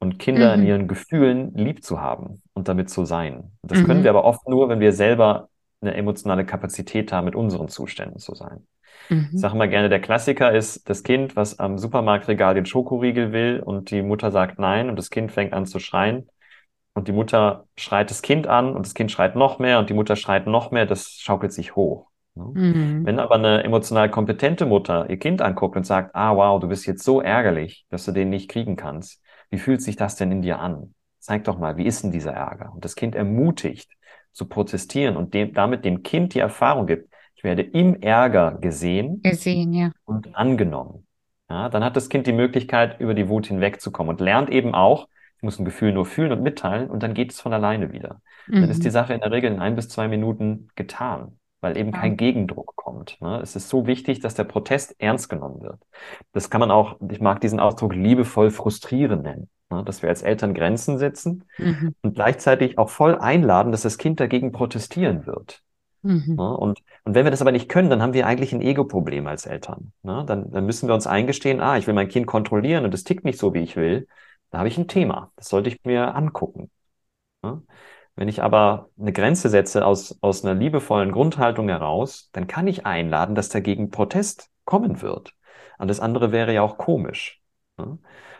und 0.00 0.18
Kinder 0.18 0.54
in 0.54 0.62
Mhm. 0.62 0.64
ihren 0.64 0.88
Gefühlen 0.88 1.54
lieb 1.54 1.84
zu 1.84 2.00
haben 2.00 2.42
und 2.54 2.68
damit 2.68 2.90
zu 2.90 3.04
sein. 3.04 3.52
Das 3.62 3.82
können 3.82 4.02
Mhm. 4.02 4.04
wir 4.04 4.10
aber 4.10 4.24
oft 4.24 4.48
nur, 4.48 4.68
wenn 4.68 4.80
wir 4.80 4.92
selber 4.92 5.48
eine 5.80 5.94
emotionale 5.94 6.44
Kapazität 6.46 7.12
haben, 7.12 7.24
mit 7.26 7.34
unseren 7.36 7.68
Zuständen 7.68 8.18
zu 8.18 8.34
sein. 8.34 8.66
Ich 9.10 9.10
Mhm. 9.10 9.42
sage 9.42 9.56
mal 9.56 9.68
gerne, 9.68 9.88
der 9.88 10.00
Klassiker 10.00 10.52
ist 10.52 10.88
das 10.88 11.02
Kind, 11.02 11.36
was 11.36 11.58
am 11.58 11.78
Supermarktregal 11.78 12.54
den 12.54 12.66
Schokoriegel 12.66 13.32
will 13.32 13.60
und 13.64 13.90
die 13.90 14.02
Mutter 14.02 14.30
sagt 14.32 14.58
nein 14.58 14.90
und 14.90 14.96
das 14.96 15.10
Kind 15.10 15.32
fängt 15.32 15.52
an 15.52 15.66
zu 15.66 15.78
schreien 15.78 16.28
und 16.98 17.08
die 17.08 17.12
Mutter 17.12 17.66
schreit 17.76 18.10
das 18.10 18.22
Kind 18.22 18.46
an 18.46 18.74
und 18.74 18.84
das 18.84 18.94
Kind 18.94 19.10
schreit 19.10 19.36
noch 19.36 19.58
mehr 19.58 19.78
und 19.78 19.88
die 19.88 19.94
Mutter 19.94 20.16
schreit 20.16 20.46
noch 20.46 20.70
mehr, 20.70 20.84
das 20.84 21.12
schaukelt 21.12 21.52
sich 21.52 21.76
hoch. 21.76 22.08
Mhm. 22.34 23.04
Wenn 23.04 23.18
aber 23.18 23.36
eine 23.36 23.64
emotional 23.64 24.10
kompetente 24.10 24.66
Mutter 24.66 25.08
ihr 25.08 25.18
Kind 25.18 25.42
anguckt 25.42 25.76
und 25.76 25.84
sagt, 25.84 26.14
ah 26.14 26.36
wow, 26.36 26.60
du 26.60 26.68
bist 26.68 26.86
jetzt 26.86 27.04
so 27.04 27.20
ärgerlich, 27.20 27.86
dass 27.90 28.04
du 28.04 28.12
den 28.12 28.30
nicht 28.30 28.48
kriegen 28.48 28.76
kannst, 28.76 29.22
wie 29.50 29.58
fühlt 29.58 29.82
sich 29.82 29.96
das 29.96 30.16
denn 30.16 30.30
in 30.30 30.42
dir 30.42 30.58
an? 30.60 30.94
Zeig 31.18 31.44
doch 31.44 31.58
mal, 31.58 31.76
wie 31.76 31.86
ist 31.86 32.02
denn 32.02 32.12
dieser 32.12 32.32
Ärger? 32.32 32.72
Und 32.74 32.84
das 32.84 32.94
Kind 32.94 33.14
ermutigt 33.14 33.90
zu 34.32 34.46
protestieren 34.46 35.16
und 35.16 35.34
dem, 35.34 35.52
damit 35.52 35.84
dem 35.84 36.02
Kind 36.02 36.34
die 36.34 36.38
Erfahrung 36.40 36.86
gibt, 36.86 37.12
ich 37.34 37.44
werde 37.44 37.62
im 37.62 38.00
Ärger 38.02 38.58
gesehen 38.60 39.22
Gesehen, 39.22 39.72
ja. 39.72 39.92
und 40.04 40.34
angenommen. 40.36 41.06
Ja, 41.48 41.68
dann 41.68 41.82
hat 41.82 41.96
das 41.96 42.08
Kind 42.08 42.26
die 42.26 42.32
Möglichkeit, 42.32 43.00
über 43.00 43.14
die 43.14 43.28
Wut 43.28 43.46
hinwegzukommen 43.46 44.10
und 44.10 44.20
lernt 44.20 44.50
eben 44.50 44.74
auch, 44.74 45.08
ich 45.38 45.42
muss 45.42 45.58
ein 45.58 45.64
Gefühl 45.64 45.92
nur 45.92 46.06
fühlen 46.06 46.32
und 46.32 46.42
mitteilen 46.42 46.90
und 46.90 47.02
dann 47.02 47.14
geht 47.14 47.32
es 47.32 47.40
von 47.40 47.52
alleine 47.52 47.92
wieder. 47.92 48.20
Dann 48.60 48.70
ist 48.70 48.84
die 48.84 48.88
Mhm. 48.88 48.92
Sache 48.92 49.14
in 49.14 49.20
der 49.20 49.30
Regel 49.30 49.52
in 49.52 49.60
ein 49.60 49.76
bis 49.76 49.88
zwei 49.88 50.08
Minuten 50.08 50.68
getan, 50.74 51.38
weil 51.60 51.76
eben 51.76 51.92
Ja. 51.92 51.98
kein 52.00 52.16
Gegendruck 52.16 52.74
kommt. 52.76 53.20
Ne? 53.20 53.40
Es 53.42 53.56
ist 53.56 53.68
so 53.68 53.86
wichtig, 53.86 54.20
dass 54.20 54.34
der 54.34 54.44
Protest 54.44 54.94
ernst 54.98 55.28
genommen 55.28 55.62
wird. 55.62 55.80
Das 56.32 56.50
kann 56.50 56.60
man 56.60 56.70
auch, 56.70 56.96
ich 57.10 57.20
mag 57.20 57.40
diesen 57.40 57.60
Ausdruck 57.60 57.94
liebevoll 57.94 58.50
frustrieren 58.50 59.22
nennen, 59.22 59.48
ne? 59.70 59.84
dass 59.84 60.02
wir 60.02 60.08
als 60.08 60.22
Eltern 60.22 60.54
Grenzen 60.54 60.98
setzen 60.98 61.44
Mhm. 61.58 61.94
und 62.02 62.14
gleichzeitig 62.14 62.78
auch 62.78 62.90
voll 62.90 63.16
einladen, 63.18 63.72
dass 63.72 63.82
das 63.82 63.98
Kind 63.98 64.20
dagegen 64.20 64.52
protestieren 64.52 65.26
wird. 65.26 65.62
Mhm. 66.02 66.34
Ne? 66.36 66.56
Und, 66.56 66.80
und 67.04 67.14
wenn 67.14 67.24
wir 67.26 67.30
das 67.30 67.40
aber 67.42 67.52
nicht 67.52 67.68
können, 67.68 67.90
dann 67.90 68.02
haben 68.02 68.12
wir 68.14 68.26
eigentlich 68.26 68.52
ein 68.52 68.60
Ego-Problem 68.60 69.26
als 69.26 69.46
Eltern. 69.46 69.92
Ne? 70.02 70.24
Dann, 70.26 70.50
dann 70.50 70.64
müssen 70.66 70.88
wir 70.88 70.94
uns 70.94 71.06
eingestehen, 71.06 71.60
ah, 71.60 71.76
ich 71.76 71.86
will 71.86 71.94
mein 71.94 72.08
Kind 72.08 72.26
kontrollieren 72.26 72.84
und 72.84 72.94
es 72.94 73.04
tickt 73.04 73.24
nicht 73.24 73.38
so, 73.38 73.52
wie 73.54 73.60
ich 73.60 73.76
will. 73.76 74.06
Da 74.50 74.58
habe 74.58 74.68
ich 74.68 74.78
ein 74.78 74.88
Thema. 74.88 75.32
Das 75.36 75.48
sollte 75.48 75.68
ich 75.68 75.84
mir 75.84 76.14
angucken. 76.14 76.70
Ne? 77.42 77.62
Wenn 78.16 78.28
ich 78.28 78.42
aber 78.42 78.90
eine 78.98 79.12
Grenze 79.12 79.48
setze 79.48 79.86
aus, 79.86 80.18
aus 80.22 80.44
einer 80.44 80.54
liebevollen 80.54 81.12
Grundhaltung 81.12 81.68
heraus, 81.68 82.30
dann 82.32 82.46
kann 82.46 82.66
ich 82.66 82.86
einladen, 82.86 83.34
dass 83.34 83.48
dagegen 83.48 83.90
Protest 83.90 84.50
kommen 84.64 85.02
wird. 85.02 85.34
Alles 85.78 86.00
andere 86.00 86.32
wäre 86.32 86.52
ja 86.54 86.62
auch 86.62 86.78
komisch. 86.78 87.40
Ne? 87.78 87.98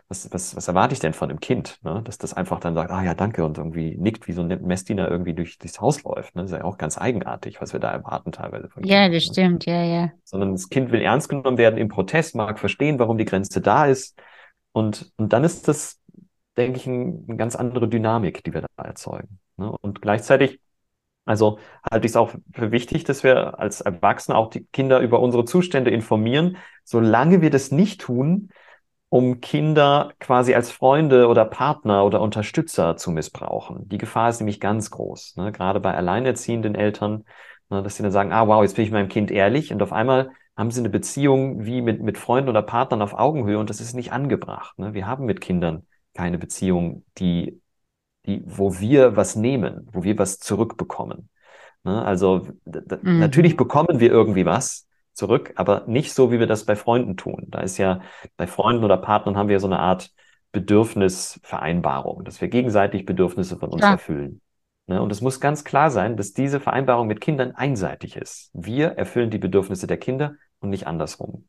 Was, 0.08 0.32
was, 0.32 0.56
was 0.56 0.68
erwarte 0.68 0.94
ich 0.94 1.00
denn 1.00 1.12
von 1.14 1.30
einem 1.30 1.40
Kind? 1.40 1.78
Ne? 1.82 2.02
Dass 2.04 2.18
das 2.18 2.34
einfach 2.34 2.60
dann 2.60 2.74
sagt, 2.74 2.90
ah 2.90 3.02
ja, 3.04 3.14
danke 3.14 3.44
und 3.44 3.58
irgendwie 3.58 3.96
nickt, 3.98 4.26
wie 4.28 4.32
so 4.32 4.42
ein 4.42 4.48
Messdiener 4.66 5.10
irgendwie 5.10 5.34
durch, 5.34 5.58
durchs 5.58 5.80
Haus 5.80 6.02
läuft. 6.02 6.34
Ne? 6.34 6.42
Das 6.42 6.50
ist 6.52 6.58
ja 6.58 6.64
auch 6.64 6.78
ganz 6.78 6.98
eigenartig, 6.98 7.60
was 7.60 7.72
wir 7.72 7.80
da 7.80 7.90
erwarten 7.92 8.32
teilweise 8.32 8.68
von 8.68 8.82
Ja, 8.82 8.88
Kindern. 8.88 9.08
das 9.08 9.24
Ne? 9.24 9.36
stimmt, 9.36 9.66
ja, 9.66 9.82
ja. 9.84 10.12
Sondern 10.24 10.52
das 10.52 10.68
Kind 10.68 10.92
will 10.92 11.00
ernst 11.02 11.28
genommen 11.28 11.58
werden 11.58 11.78
im 11.78 11.88
Protest, 11.88 12.34
mag 12.34 12.58
verstehen, 12.58 12.98
warum 12.98 13.18
die 13.18 13.24
Grenze 13.24 13.60
da 13.60 13.86
ist. 13.86 14.20
Und, 14.72 15.12
und 15.16 15.32
dann 15.32 15.44
ist 15.44 15.68
das, 15.68 15.97
denke 16.58 16.78
ich, 16.78 16.86
ein, 16.86 17.24
eine 17.28 17.36
ganz 17.36 17.56
andere 17.56 17.88
Dynamik, 17.88 18.44
die 18.44 18.52
wir 18.54 18.62
da 18.62 18.84
erzeugen. 18.84 19.38
Ne? 19.56 19.70
Und 19.80 20.02
gleichzeitig, 20.02 20.60
also 21.24 21.58
halte 21.90 22.06
ich 22.06 22.12
es 22.12 22.16
auch 22.16 22.34
für 22.52 22.70
wichtig, 22.72 23.04
dass 23.04 23.22
wir 23.22 23.58
als 23.58 23.80
Erwachsene 23.80 24.36
auch 24.36 24.50
die 24.50 24.64
Kinder 24.66 25.00
über 25.00 25.20
unsere 25.20 25.44
Zustände 25.44 25.90
informieren, 25.90 26.56
solange 26.84 27.40
wir 27.40 27.50
das 27.50 27.70
nicht 27.70 28.00
tun, 28.00 28.50
um 29.10 29.40
Kinder 29.40 30.12
quasi 30.20 30.54
als 30.54 30.70
Freunde 30.70 31.28
oder 31.28 31.44
Partner 31.46 32.04
oder 32.04 32.20
Unterstützer 32.20 32.96
zu 32.96 33.10
missbrauchen. 33.10 33.88
Die 33.88 33.98
Gefahr 33.98 34.28
ist 34.28 34.40
nämlich 34.40 34.60
ganz 34.60 34.90
groß, 34.90 35.36
ne? 35.36 35.50
Gerade 35.52 35.80
bei 35.80 35.94
alleinerziehenden 35.94 36.74
Eltern, 36.74 37.24
ne? 37.70 37.82
dass 37.82 37.96
sie 37.96 38.02
dann 38.02 38.12
sagen, 38.12 38.32
ah 38.32 38.46
wow, 38.48 38.62
jetzt 38.62 38.76
bin 38.76 38.84
ich 38.84 38.90
meinem 38.90 39.08
Kind 39.08 39.30
ehrlich 39.30 39.72
und 39.72 39.82
auf 39.82 39.92
einmal 39.92 40.30
haben 40.56 40.70
sie 40.70 40.80
eine 40.80 40.90
Beziehung 40.90 41.64
wie 41.64 41.80
mit, 41.80 42.02
mit 42.02 42.18
Freunden 42.18 42.50
oder 42.50 42.62
Partnern 42.62 43.00
auf 43.00 43.14
Augenhöhe 43.14 43.58
und 43.58 43.70
das 43.70 43.80
ist 43.80 43.94
nicht 43.94 44.12
angebracht. 44.12 44.78
Ne? 44.78 44.92
Wir 44.92 45.06
haben 45.06 45.24
mit 45.24 45.40
Kindern 45.40 45.86
keine 46.14 46.38
Beziehung, 46.38 47.04
die, 47.18 47.60
die, 48.26 48.42
wo 48.44 48.78
wir 48.80 49.16
was 49.16 49.36
nehmen, 49.36 49.88
wo 49.92 50.02
wir 50.02 50.18
was 50.18 50.38
zurückbekommen. 50.38 51.28
Ne? 51.84 52.04
Also 52.04 52.48
Mhm. 52.64 53.20
natürlich 53.20 53.56
bekommen 53.56 54.00
wir 54.00 54.10
irgendwie 54.10 54.44
was 54.46 54.86
zurück, 55.12 55.52
aber 55.56 55.84
nicht 55.86 56.12
so, 56.12 56.30
wie 56.30 56.38
wir 56.38 56.46
das 56.46 56.64
bei 56.64 56.76
Freunden 56.76 57.16
tun. 57.16 57.46
Da 57.48 57.60
ist 57.60 57.78
ja 57.78 58.00
bei 58.36 58.46
Freunden 58.46 58.84
oder 58.84 58.96
Partnern 58.96 59.36
haben 59.36 59.48
wir 59.48 59.60
so 59.60 59.66
eine 59.66 59.78
Art 59.78 60.10
Bedürfnisvereinbarung, 60.52 62.24
dass 62.24 62.40
wir 62.40 62.48
gegenseitig 62.48 63.04
Bedürfnisse 63.04 63.56
von 63.58 63.70
uns 63.70 63.82
Ja. 63.82 63.92
erfüllen. 63.92 64.40
Ne? 64.86 65.00
Und 65.02 65.12
es 65.12 65.20
muss 65.20 65.40
ganz 65.40 65.64
klar 65.64 65.90
sein, 65.90 66.16
dass 66.16 66.32
diese 66.32 66.60
Vereinbarung 66.60 67.06
mit 67.06 67.20
Kindern 67.20 67.52
einseitig 67.52 68.16
ist. 68.16 68.50
Wir 68.54 68.88
erfüllen 68.88 69.30
die 69.30 69.38
Bedürfnisse 69.38 69.86
der 69.86 69.98
Kinder 69.98 70.34
und 70.60 70.70
nicht 70.70 70.86
andersrum. 70.86 71.46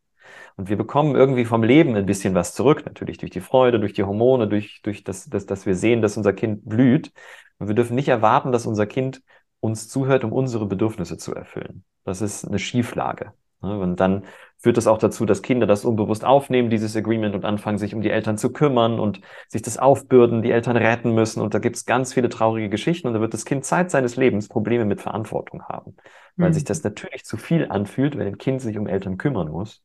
Und 0.55 0.69
wir 0.69 0.77
bekommen 0.77 1.15
irgendwie 1.15 1.45
vom 1.45 1.63
Leben 1.63 1.95
ein 1.95 2.05
bisschen 2.05 2.35
was 2.35 2.53
zurück, 2.53 2.83
natürlich 2.85 3.17
durch 3.17 3.31
die 3.31 3.41
Freude, 3.41 3.79
durch 3.79 3.93
die 3.93 4.03
Hormone, 4.03 4.47
durch, 4.47 4.81
durch 4.83 5.03
das, 5.03 5.29
das, 5.29 5.45
dass 5.45 5.65
wir 5.65 5.75
sehen, 5.75 6.01
dass 6.01 6.17
unser 6.17 6.33
Kind 6.33 6.67
blüht. 6.67 7.11
Und 7.57 7.67
wir 7.67 7.75
dürfen 7.75 7.95
nicht 7.95 8.07
erwarten, 8.09 8.51
dass 8.51 8.65
unser 8.65 8.85
Kind 8.87 9.21
uns 9.59 9.87
zuhört, 9.87 10.23
um 10.23 10.31
unsere 10.31 10.65
Bedürfnisse 10.65 11.17
zu 11.17 11.33
erfüllen. 11.35 11.83
Das 12.05 12.21
ist 12.21 12.45
eine 12.45 12.59
Schieflage. 12.59 13.33
Ne? 13.61 13.77
Und 13.77 13.99
dann 13.99 14.23
führt 14.57 14.77
das 14.77 14.87
auch 14.87 14.97
dazu, 14.97 15.25
dass 15.25 15.41
Kinder 15.41 15.67
das 15.67 15.85
unbewusst 15.85 16.25
aufnehmen, 16.25 16.69
dieses 16.69 16.95
Agreement, 16.95 17.35
und 17.35 17.45
anfangen, 17.45 17.77
sich 17.77 17.93
um 17.93 18.01
die 18.01 18.09
Eltern 18.09 18.37
zu 18.37 18.51
kümmern 18.51 18.99
und 18.99 19.21
sich 19.47 19.61
das 19.61 19.77
aufbürden, 19.77 20.41
die 20.41 20.51
Eltern 20.51 20.77
retten 20.77 21.13
müssen. 21.13 21.41
Und 21.41 21.53
da 21.53 21.59
gibt 21.59 21.75
es 21.75 21.85
ganz 21.85 22.13
viele 22.13 22.29
traurige 22.29 22.69
Geschichten. 22.69 23.07
Und 23.07 23.13
da 23.13 23.21
wird 23.21 23.33
das 23.33 23.45
Kind 23.45 23.65
Zeit 23.65 23.91
seines 23.91 24.15
Lebens 24.15 24.47
Probleme 24.47 24.85
mit 24.85 25.01
Verantwortung 25.01 25.63
haben, 25.63 25.95
weil 26.37 26.49
Mhm. 26.49 26.53
sich 26.53 26.63
das 26.63 26.83
natürlich 26.83 27.25
zu 27.25 27.37
viel 27.37 27.67
anfühlt, 27.69 28.17
wenn 28.17 28.27
ein 28.27 28.37
Kind 28.37 28.61
sich 28.61 28.77
um 28.77 28.87
Eltern 28.87 29.17
kümmern 29.17 29.49
muss. 29.49 29.83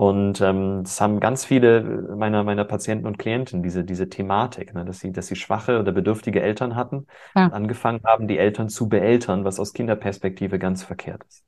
Und 0.00 0.40
ähm, 0.40 0.82
das 0.82 0.98
haben 1.02 1.20
ganz 1.20 1.44
viele 1.44 1.82
meiner, 2.16 2.42
meiner 2.42 2.64
Patienten 2.64 3.06
und 3.06 3.18
Klienten, 3.18 3.62
diese, 3.62 3.84
diese 3.84 4.08
Thematik, 4.08 4.72
ne, 4.72 4.86
dass 4.86 5.00
sie, 5.00 5.12
dass 5.12 5.26
sie 5.26 5.36
schwache 5.36 5.78
oder 5.78 5.92
bedürftige 5.92 6.40
Eltern 6.40 6.74
hatten 6.74 7.06
Ja. 7.36 7.44
und 7.44 7.52
angefangen 7.52 8.00
haben, 8.06 8.26
die 8.26 8.38
Eltern 8.38 8.70
zu 8.70 8.88
beeltern, 8.88 9.44
was 9.44 9.60
aus 9.60 9.74
Kinderperspektive 9.74 10.58
ganz 10.58 10.82
verkehrt 10.84 11.22
ist. 11.28 11.44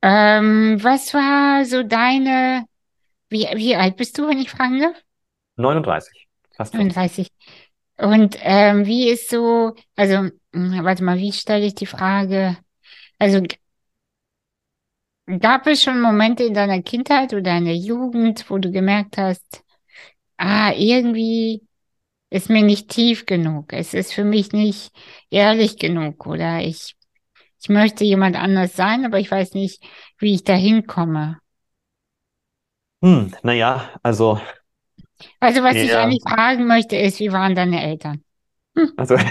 Ähm, 0.00 0.78
was 0.82 1.12
war 1.12 1.66
so 1.66 1.82
deine, 1.82 2.64
wie, 3.28 3.46
wie 3.54 3.76
alt 3.76 3.96
bist 3.96 4.18
du, 4.18 4.28
wenn 4.28 4.38
ich 4.38 4.50
fragen 4.50 4.80
darf? 4.80 4.96
39, 5.56 6.28
fast 6.56 6.74
40. 6.74 6.94
39. 6.94 7.28
Und 7.98 8.36
ähm, 8.40 8.86
wie 8.86 9.10
ist 9.10 9.28
so, 9.28 9.74
also, 9.96 10.30
mh, 10.52 10.84
warte 10.84 11.04
mal, 11.04 11.18
wie 11.18 11.32
stelle 11.32 11.66
ich 11.66 11.74
die 11.74 11.86
Frage? 11.86 12.56
Also, 13.18 13.42
gab 15.38 15.66
es 15.66 15.82
schon 15.82 16.00
Momente 16.00 16.44
in 16.44 16.54
deiner 16.54 16.82
Kindheit 16.82 17.32
oder 17.34 17.56
in 17.56 17.64
der 17.66 17.76
Jugend, 17.76 18.48
wo 18.50 18.58
du 18.58 18.70
gemerkt 18.70 19.18
hast, 19.18 19.62
ah, 20.38 20.72
irgendwie 20.72 21.62
ist 22.30 22.50
mir 22.50 22.62
nicht 22.62 22.88
tief 22.88 23.26
genug, 23.26 23.72
es 23.72 23.94
ist 23.94 24.12
für 24.12 24.24
mich 24.24 24.52
nicht 24.52 24.92
ehrlich 25.30 25.78
genug 25.78 26.26
oder 26.26 26.60
ich, 26.60 26.96
ich 27.62 27.68
möchte 27.68 28.04
jemand 28.04 28.36
anders 28.36 28.76
sein, 28.76 29.04
aber 29.04 29.18
ich 29.18 29.30
weiß 29.30 29.54
nicht, 29.54 29.82
wie 30.18 30.34
ich 30.34 30.44
da 30.44 30.54
hinkomme. 30.54 31.38
Hm, 33.02 33.32
naja, 33.42 33.88
also, 34.02 34.40
Also, 35.40 35.62
was 35.62 35.76
ich 35.76 35.90
ja, 35.90 36.02
eigentlich 36.02 36.22
fragen 36.22 36.66
möchte, 36.66 36.96
ist, 36.96 37.20
wie 37.20 37.32
waren 37.32 37.54
deine 37.54 37.82
Eltern? 37.82 38.22
Hm. 38.76 38.92
also, 38.96 39.16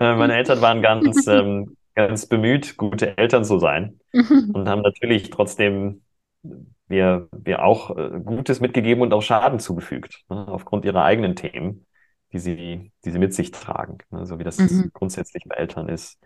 Äh, 0.00 0.16
meine 0.16 0.34
Eltern 0.34 0.60
waren 0.60 0.82
ganz, 0.82 1.26
ähm, 1.26 1.76
ganz 1.94 2.26
bemüht, 2.26 2.76
gute 2.76 3.16
Eltern 3.18 3.44
zu 3.44 3.58
sein 3.58 4.00
und 4.52 4.68
haben 4.68 4.82
natürlich 4.82 5.30
trotzdem 5.30 6.02
mir, 6.88 7.28
mir 7.44 7.64
auch 7.64 7.96
äh, 7.96 8.20
Gutes 8.24 8.60
mitgegeben 8.60 9.02
und 9.02 9.12
auch 9.12 9.22
Schaden 9.22 9.58
zugefügt, 9.58 10.24
ne, 10.28 10.46
aufgrund 10.48 10.84
ihrer 10.84 11.04
eigenen 11.04 11.36
Themen, 11.36 11.86
die 12.32 12.38
sie, 12.38 12.92
die 13.04 13.10
sie 13.10 13.18
mit 13.18 13.34
sich 13.34 13.50
tragen, 13.50 13.98
ne, 14.10 14.26
so 14.26 14.38
wie 14.38 14.44
das 14.44 14.58
Mhm. 14.58 14.90
grundsätzlich 14.92 15.44
bei 15.46 15.56
Eltern 15.56 15.88
ist. 15.88 16.18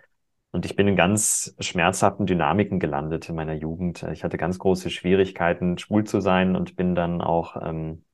Und 0.51 0.65
ich 0.65 0.77
bin 0.77 0.89
in 0.89 0.97
ganz 0.97 1.55
schmerzhaften 1.61 2.27
Dynamiken 2.27 2.81
gelandet 2.81 3.29
in 3.29 3.35
meiner 3.35 3.53
Jugend. 3.55 4.03
Ich 4.13 4.25
hatte 4.25 4.39
ganz 4.39 4.59
große 4.59 4.91
Schwierigkeiten, 4.91 5.77
schwul 5.79 6.05
zu 6.05 6.21
sein 6.21 6.57
und 6.57 6.75
bin 6.77 6.95
dann 6.95 7.21
auch 7.21 7.57
ähm, 7.63 8.05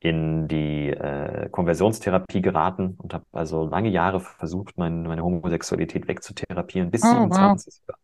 in 0.00 0.48
die 0.48 0.90
äh, 0.90 1.48
Konversionstherapie 1.50 2.40
geraten 2.42 2.94
und 2.98 3.14
habe 3.14 3.24
also 3.32 3.66
lange 3.66 3.88
Jahre 3.90 4.20
versucht, 4.20 4.78
mein, 4.78 5.02
meine 5.02 5.22
Homosexualität 5.24 6.08
wegzutherapieren, 6.08 6.90
bis 6.90 7.02
Oh, 7.02 7.26
wow. 7.28 7.58
27 7.58 7.74
sogar. 7.74 7.98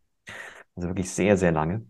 Also 0.75 0.89
wirklich 0.89 1.09
sehr, 1.11 1.37
sehr 1.37 1.51
lange. 1.51 1.85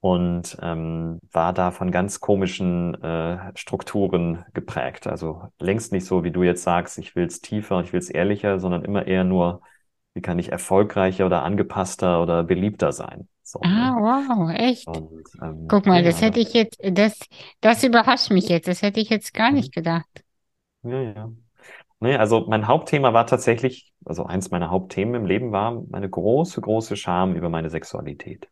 Und 0.00 0.56
ähm, 0.62 1.20
war 1.32 1.52
da 1.52 1.70
von 1.72 1.90
ganz 1.90 2.20
komischen 2.20 2.94
äh, 3.02 3.52
Strukturen 3.56 4.44
geprägt. 4.54 5.06
Also 5.08 5.48
längst 5.60 5.92
nicht 5.92 6.06
so, 6.06 6.24
wie 6.24 6.30
du 6.30 6.42
jetzt 6.44 6.62
sagst, 6.62 6.98
ich 6.98 7.16
will 7.16 7.26
es 7.26 7.40
tiefer, 7.40 7.80
ich 7.80 7.92
will 7.92 7.98
es 8.00 8.10
ehrlicher, 8.10 8.60
sondern 8.60 8.84
immer 8.84 9.06
eher 9.06 9.24
nur, 9.24 9.62
wie 10.14 10.22
kann 10.22 10.38
ich 10.38 10.52
erfolgreicher 10.52 11.26
oder 11.26 11.42
angepasster 11.44 12.22
oder 12.22 12.44
beliebter 12.44 12.92
sein. 12.92 13.28
So, 13.46 13.60
Ah, 13.62 13.94
wow, 13.96 14.50
echt. 14.50 14.88
Und 14.88 15.22
ähm, 15.40 15.68
Guck 15.68 15.86
mal, 15.86 16.02
das 16.02 16.20
ja, 16.20 16.26
hätte 16.26 16.40
da, 16.40 16.40
ich 16.40 16.52
jetzt, 16.52 16.78
das, 16.82 17.18
das 17.60 17.84
überrascht 17.84 18.30
mich 18.30 18.48
jetzt. 18.48 18.66
Das 18.68 18.82
hätte 18.82 19.00
ich 19.00 19.08
jetzt 19.08 19.34
gar 19.34 19.50
mhm. 19.50 19.56
nicht 19.56 19.72
gedacht. 19.72 20.24
ja, 20.82 21.02
ja. 21.02 21.32
Nee, 22.00 22.16
also 22.16 22.46
mein 22.48 22.68
Hauptthema 22.68 23.12
war 23.14 23.26
tatsächlich, 23.26 23.94
also 24.04 24.26
eins 24.26 24.50
meiner 24.50 24.70
Hauptthemen 24.70 25.14
im 25.14 25.26
Leben 25.26 25.52
war 25.52 25.82
meine 25.90 26.10
große, 26.10 26.60
große 26.60 26.96
Scham 26.96 27.36
über 27.36 27.48
meine 27.50 27.70
Sexualität. 27.70 28.48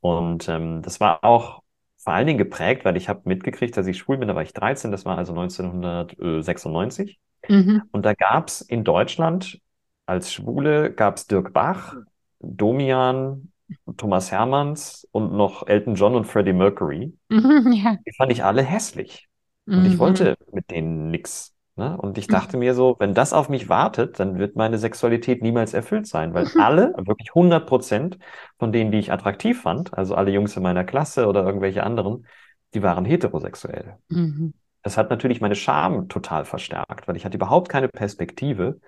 Und 0.00 0.48
ähm, 0.48 0.82
das 0.82 1.00
war 1.00 1.24
auch 1.24 1.62
vor 1.98 2.14
allen 2.14 2.26
Dingen 2.26 2.38
geprägt, 2.38 2.84
weil 2.84 2.96
ich 2.96 3.08
habe 3.08 3.22
mitgekriegt, 3.26 3.76
dass 3.76 3.86
ich 3.86 3.98
schwul 3.98 4.18
bin, 4.18 4.28
da 4.28 4.34
war 4.36 4.42
ich 4.42 4.52
13, 4.54 4.92
das 4.92 5.04
war 5.04 5.18
also 5.18 5.34
1996. 5.34 7.20
Mhm. 7.48 7.82
Und 7.92 8.04
da 8.06 8.14
gab's 8.14 8.60
in 8.62 8.84
Deutschland 8.84 9.60
als 10.06 10.32
Schwule 10.32 10.92
gab's 10.92 11.26
Dirk 11.26 11.52
Bach, 11.52 11.96
Domian, 12.40 13.51
Thomas 13.96 14.30
Hermanns 14.30 15.06
und 15.12 15.32
noch 15.32 15.66
Elton 15.66 15.94
John 15.94 16.14
und 16.14 16.24
Freddie 16.26 16.52
Mercury. 16.52 17.12
Mhm, 17.28 17.72
ja. 17.72 17.98
Die 18.06 18.12
fand 18.12 18.32
ich 18.32 18.44
alle 18.44 18.62
hässlich. 18.62 19.28
Und 19.66 19.86
ich 19.86 19.94
Mhm. 19.94 19.98
wollte 19.98 20.36
mit 20.52 20.70
denen 20.70 21.10
nix. 21.10 21.54
Ne? 21.76 21.96
Und 21.96 22.18
ich 22.18 22.28
Mhm. 22.28 22.32
dachte 22.32 22.56
mir 22.58 22.74
so, 22.74 22.96
wenn 22.98 23.14
das 23.14 23.32
auf 23.32 23.48
mich 23.48 23.68
wartet, 23.68 24.18
dann 24.20 24.38
wird 24.38 24.56
meine 24.56 24.76
Sexualität 24.78 25.40
niemals 25.42 25.72
erfüllt 25.72 26.06
sein, 26.06 26.34
weil 26.34 26.44
alle, 26.58 26.94
wirklich 26.98 27.34
100 27.34 27.66
Prozent 27.66 28.18
von 28.58 28.72
denen, 28.72 28.90
die 28.92 28.98
ich 28.98 29.12
attraktiv 29.12 29.62
fand, 29.62 29.94
also 29.96 30.14
alle 30.14 30.30
Jungs 30.30 30.56
in 30.56 30.62
meiner 30.62 30.84
Klasse 30.84 31.26
oder 31.26 31.44
irgendwelche 31.44 31.82
anderen, 31.84 32.26
die 32.74 32.82
waren 32.82 33.04
heterosexuell. 33.04 33.96
Mhm. 34.10 34.52
Das 34.82 34.96
hat 34.98 35.10
natürlich 35.10 35.40
meine 35.40 35.54
Scham 35.54 36.08
total 36.08 36.44
verstärkt, 36.44 37.06
weil 37.06 37.16
ich 37.16 37.24
hatte 37.24 37.36
überhaupt 37.36 37.68
keine 37.68 37.88
Perspektive, 37.88 38.80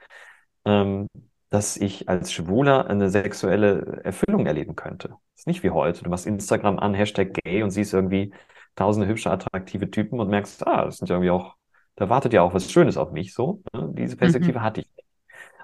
ähm, 0.64 1.08
dass 1.54 1.76
ich 1.76 2.08
als 2.08 2.32
Schwuler 2.32 2.88
eine 2.88 3.10
sexuelle 3.10 4.02
Erfüllung 4.04 4.46
erleben 4.46 4.76
könnte. 4.76 5.08
Das 5.10 5.42
ist 5.42 5.46
nicht 5.46 5.62
wie 5.62 5.70
heute. 5.70 6.04
Du 6.04 6.10
machst 6.10 6.26
Instagram 6.26 6.78
an, 6.80 6.94
Hashtag 6.94 7.34
gay 7.34 7.62
und 7.62 7.70
siehst 7.70 7.94
irgendwie 7.94 8.34
tausende 8.76 9.08
hübsche, 9.08 9.30
attraktive 9.30 9.90
Typen 9.90 10.20
und 10.20 10.28
merkst, 10.30 10.66
ah, 10.66 10.84
das 10.86 10.98
sind 10.98 11.08
ja 11.08 11.16
irgendwie 11.16 11.30
auch, 11.30 11.56
da 11.96 12.08
wartet 12.10 12.32
ja 12.32 12.42
auch 12.42 12.54
was 12.54 12.70
Schönes 12.72 12.96
auf 12.96 13.12
mich, 13.12 13.34
so. 13.34 13.62
Ne? 13.74 13.90
Diese 13.96 14.16
Mhm. 14.18 14.18
Perspektive 14.18 14.62
hatte 14.62 14.80
ich 14.82 14.88
nicht. 14.96 15.06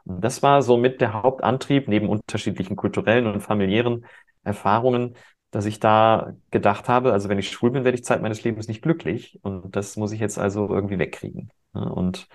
Und 0.04 0.22
das 0.24 0.42
war 0.42 0.62
so 0.62 0.76
mit 0.76 1.00
der 1.00 1.12
Hauptantrieb, 1.22 1.88
neben 1.88 2.08
unterschiedlichen 2.08 2.76
kulturellen 2.76 3.26
und 3.26 3.40
familiären 3.42 4.06
Erfahrungen, 4.44 5.16
dass 5.50 5.66
ich 5.66 5.80
da 5.80 6.34
gedacht 6.50 6.88
habe, 6.88 7.12
also 7.12 7.28
wenn 7.28 7.38
ich 7.38 7.50
schwul 7.50 7.70
bin, 7.72 7.84
werde 7.84 7.96
ich 7.98 8.04
Zeit 8.04 8.22
meines 8.22 8.44
Lebens 8.44 8.68
nicht 8.68 8.82
glücklich 8.82 9.38
und 9.42 9.74
das 9.76 9.96
muss 9.96 10.12
ich 10.12 10.20
jetzt 10.20 10.38
also 10.38 10.68
irgendwie 10.68 10.98
wegkriegen. 10.98 11.50
Ne? 11.74 11.92
Und, 11.92 12.28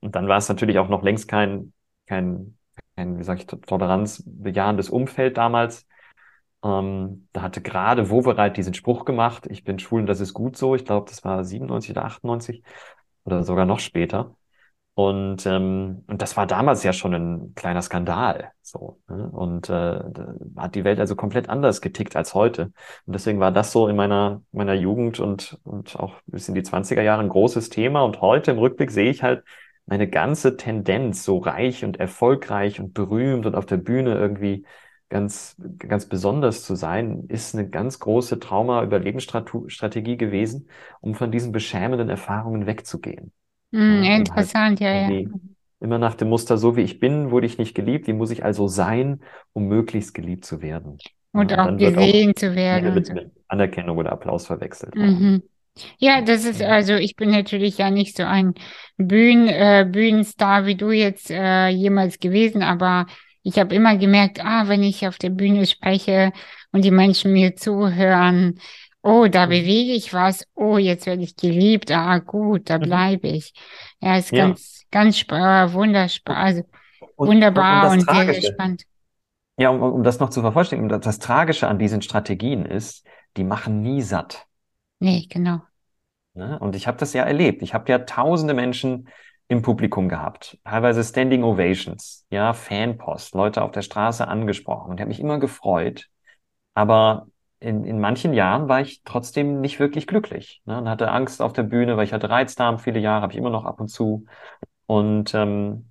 und 0.00 0.14
dann 0.14 0.28
war 0.28 0.38
es 0.38 0.48
natürlich 0.48 0.78
auch 0.78 0.88
noch 0.88 1.02
längst 1.02 1.28
kein, 1.28 1.72
kein, 2.06 2.57
kein, 2.98 3.18
wie 3.18 3.24
sage 3.24 3.40
ich, 3.40 3.46
toleranzbejahendes 3.46 4.90
Umfeld 4.90 5.36
damals. 5.36 5.86
Ähm, 6.64 7.28
da 7.32 7.42
hatte 7.42 7.62
gerade 7.62 8.10
Wowereit 8.10 8.56
diesen 8.56 8.74
Spruch 8.74 9.04
gemacht, 9.04 9.46
ich 9.48 9.62
bin 9.62 9.78
schwul 9.78 10.00
und 10.00 10.06
das 10.06 10.20
ist 10.20 10.34
gut 10.34 10.56
so. 10.56 10.74
Ich 10.74 10.84
glaube, 10.84 11.08
das 11.08 11.24
war 11.24 11.44
97 11.44 11.92
oder 11.92 12.04
98 12.04 12.62
oder 13.24 13.44
sogar 13.44 13.64
noch 13.66 13.78
später. 13.78 14.34
Und, 14.94 15.46
ähm, 15.46 16.02
und 16.08 16.22
das 16.22 16.36
war 16.36 16.48
damals 16.48 16.82
ja 16.82 16.92
schon 16.92 17.14
ein 17.14 17.54
kleiner 17.54 17.82
Skandal. 17.82 18.50
So, 18.62 19.00
ne? 19.08 19.30
Und 19.30 19.68
äh, 19.68 19.70
da 19.72 20.34
hat 20.56 20.74
die 20.74 20.82
Welt 20.82 20.98
also 20.98 21.14
komplett 21.14 21.48
anders 21.48 21.80
getickt 21.80 22.16
als 22.16 22.34
heute. 22.34 22.72
Und 23.06 23.12
deswegen 23.12 23.38
war 23.38 23.52
das 23.52 23.70
so 23.70 23.86
in 23.86 23.94
meiner, 23.94 24.42
meiner 24.50 24.74
Jugend 24.74 25.20
und, 25.20 25.56
und 25.62 25.94
auch 26.00 26.14
bis 26.26 26.48
in 26.48 26.56
die 26.56 26.62
20er 26.62 27.02
Jahre 27.02 27.22
ein 27.22 27.28
großes 27.28 27.68
Thema. 27.68 28.02
Und 28.02 28.20
heute 28.20 28.50
im 28.50 28.58
Rückblick 28.58 28.90
sehe 28.90 29.10
ich 29.10 29.22
halt 29.22 29.44
meine 29.88 30.08
ganze 30.08 30.56
Tendenz, 30.56 31.24
so 31.24 31.38
reich 31.38 31.84
und 31.84 31.98
erfolgreich 31.98 32.80
und 32.80 32.94
berühmt 32.94 33.46
und 33.46 33.54
auf 33.56 33.66
der 33.66 33.78
Bühne 33.78 34.14
irgendwie 34.14 34.66
ganz, 35.08 35.56
ganz 35.78 36.06
besonders 36.06 36.64
zu 36.64 36.74
sein, 36.76 37.24
ist 37.28 37.54
eine 37.54 37.68
ganz 37.70 37.98
große 37.98 38.38
Trauma-Überlebensstrategie 38.40 40.16
gewesen, 40.18 40.68
um 41.00 41.14
von 41.14 41.32
diesen 41.32 41.52
beschämenden 41.52 42.10
Erfahrungen 42.10 42.66
wegzugehen. 42.66 43.32
Ja, 43.70 44.14
um 44.14 44.30
halt 44.30 44.50
Interessant, 44.56 44.80
ja, 44.80 44.92
ja. 44.94 45.12
immer 45.80 45.98
nach 45.98 46.14
dem 46.14 46.28
Muster, 46.28 46.58
so 46.58 46.76
wie 46.76 46.82
ich 46.82 47.00
bin, 47.00 47.30
wurde 47.30 47.46
ich 47.46 47.58
nicht 47.58 47.74
geliebt, 47.74 48.06
wie 48.06 48.12
muss 48.12 48.30
ich 48.30 48.44
also 48.44 48.68
sein, 48.68 49.22
um 49.52 49.66
möglichst 49.68 50.14
geliebt 50.14 50.44
zu 50.44 50.60
werden. 50.62 50.98
Ja, 51.34 51.40
Und 51.40 51.52
und 51.56 51.58
auch 51.58 51.78
wird 51.80 51.98
auch 51.98 52.02
gesehen 52.02 52.34
zu 52.36 52.54
werden 52.54 52.94
mit, 52.94 53.06
so. 53.06 53.14
mit 53.14 53.32
Anerkennung 53.48 53.98
oder 53.98 54.12
Applaus 54.12 54.46
verwechselt. 54.46 54.94
Mhm. 54.94 55.42
Ja, 55.98 56.20
das 56.22 56.44
ist 56.44 56.62
also, 56.62 56.94
ich 56.94 57.16
bin 57.16 57.30
natürlich 57.30 57.78
ja 57.78 57.90
nicht 57.90 58.16
so 58.16 58.24
ein 58.24 58.54
Bühnen, 58.96 59.48
äh, 59.48 59.86
Bühnenstar 59.90 60.66
wie 60.66 60.74
du 60.76 60.90
jetzt 60.90 61.30
äh, 61.30 61.68
jemals 61.68 62.18
gewesen, 62.18 62.62
aber 62.62 63.06
ich 63.42 63.58
habe 63.58 63.74
immer 63.74 63.96
gemerkt, 63.96 64.40
ah, 64.44 64.68
wenn 64.68 64.82
ich 64.82 65.06
auf 65.06 65.18
der 65.18 65.30
Bühne 65.30 65.66
spreche 65.66 66.32
und 66.72 66.84
die 66.84 66.90
Menschen 66.90 67.32
mir 67.32 67.56
zuhören, 67.56 68.60
oh, 69.02 69.26
da 69.28 69.46
Mhm. 69.46 69.50
bewege 69.50 69.92
ich 69.92 70.12
was, 70.12 70.44
oh, 70.54 70.76
jetzt 70.78 71.06
werde 71.06 71.22
ich 71.22 71.36
geliebt, 71.36 71.90
ah, 71.90 72.18
gut, 72.18 72.68
da 72.70 72.78
Mhm. 72.78 72.84
bleibe 72.84 73.28
ich. 73.28 73.52
Ja, 74.00 74.16
ist 74.18 74.30
Ja, 74.30 74.34
ganz, 74.34 74.84
ganz 74.90 75.22
äh, 75.22 75.72
wunderbar, 75.72 76.36
und, 76.36 76.36
also 76.36 76.62
und, 77.16 77.36
und, 77.54 77.70
und 77.70 77.80
wunderbar 77.80 77.82
das 77.82 77.94
und 77.94 78.00
sehr, 78.10 78.26
sehr 78.28 78.42
spannend. 78.42 78.84
ja, 79.58 79.70
um, 79.70 79.82
um 79.82 80.02
das 80.02 80.20
noch 80.20 80.30
zu 80.30 80.40
vervollständigen, 80.40 80.88
das, 80.88 81.00
das 81.00 81.18
Tragische 81.18 81.68
an 81.68 81.78
diesen 81.78 82.02
Strategien 82.02 82.64
ist, 82.64 83.04
die 83.36 83.44
machen 83.44 83.82
nie 83.82 84.02
satt. 84.02 84.46
Nee, 85.00 85.26
genau. 85.28 85.67
Ne? 86.38 86.58
Und 86.58 86.76
ich 86.76 86.86
habe 86.86 86.96
das 86.96 87.12
ja 87.12 87.24
erlebt. 87.24 87.62
Ich 87.62 87.74
habe 87.74 87.90
ja 87.90 87.98
tausende 87.98 88.54
Menschen 88.54 89.08
im 89.48 89.62
Publikum 89.62 90.08
gehabt, 90.08 90.58
teilweise 90.64 91.02
Standing 91.02 91.42
Ovations, 91.42 92.26
ja, 92.30 92.52
Fanpost, 92.52 93.34
Leute 93.34 93.62
auf 93.62 93.72
der 93.72 93.82
Straße 93.82 94.26
angesprochen 94.28 94.90
und 94.90 95.00
habe 95.00 95.08
mich 95.08 95.20
immer 95.20 95.38
gefreut. 95.40 96.06
Aber 96.74 97.26
in, 97.58 97.84
in 97.84 97.98
manchen 97.98 98.34
Jahren 98.34 98.68
war 98.68 98.80
ich 98.80 99.02
trotzdem 99.04 99.60
nicht 99.60 99.80
wirklich 99.80 100.06
glücklich, 100.06 100.62
ne? 100.64 100.78
Und 100.78 100.88
hatte 100.88 101.10
Angst 101.10 101.42
auf 101.42 101.52
der 101.52 101.64
Bühne, 101.64 101.96
weil 101.96 102.04
ich 102.04 102.12
hatte 102.12 102.30
Reizdarm 102.30 102.78
viele 102.78 103.00
Jahre, 103.00 103.22
habe 103.22 103.32
ich 103.32 103.38
immer 103.38 103.50
noch 103.50 103.64
ab 103.64 103.80
und 103.80 103.88
zu. 103.88 104.26
Und, 104.86 105.34
ähm, 105.34 105.90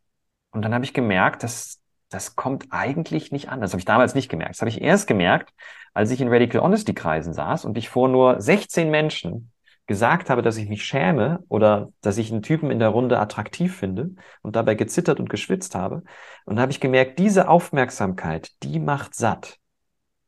und 0.52 0.62
dann 0.62 0.74
habe 0.74 0.86
ich 0.86 0.93
gemerkt, 0.93 1.43
dass 1.43 1.82
das 2.10 2.38
kommt 2.38 2.68
eigentlich 2.70 3.34
nicht 3.34 3.50
an. 3.50 3.60
Das 3.60 3.72
habe 3.74 3.80
ich 3.80 3.86
damals 3.86 4.16
nicht 4.16 4.30
gemerkt. 4.30 4.52
Das 4.52 4.62
habe 4.62 4.70
ich 4.70 4.82
erst 4.82 5.08
gemerkt, 5.08 5.54
als 5.93 6.10
ich 6.12 6.22
in 6.22 6.30
Radical 6.30 6.62
Honesty 6.62 6.93
Kreisen 6.93 7.34
saß 7.34 7.66
und 7.66 7.78
ich 7.78 7.89
vor 7.89 8.08
nur 8.08 8.39
16 8.39 8.89
Menschen 8.89 9.52
gesagt 9.88 10.30
habe, 10.30 10.42
dass 10.42 10.58
ich 10.58 10.68
mich 10.68 10.84
schäme 10.84 11.44
oder 11.48 11.90
dass 12.02 12.18
ich 12.18 12.32
einen 12.32 12.42
Typen 12.42 12.70
in 12.72 12.80
der 12.80 12.90
Runde 12.90 13.20
attraktiv 13.20 13.76
finde 13.76 14.12
und 14.42 14.56
dabei 14.56 14.76
gezittert 14.76 15.20
und 15.20 15.30
geschwitzt 15.30 15.76
habe. 15.76 16.04
Und 16.46 16.58
da 16.58 16.62
habe 16.62 16.72
ich 16.72 16.80
gemerkt, 16.80 17.20
diese 17.20 17.48
Aufmerksamkeit, 17.48 18.52
die 18.64 18.80
macht 18.80 19.16
satt, 19.16 19.58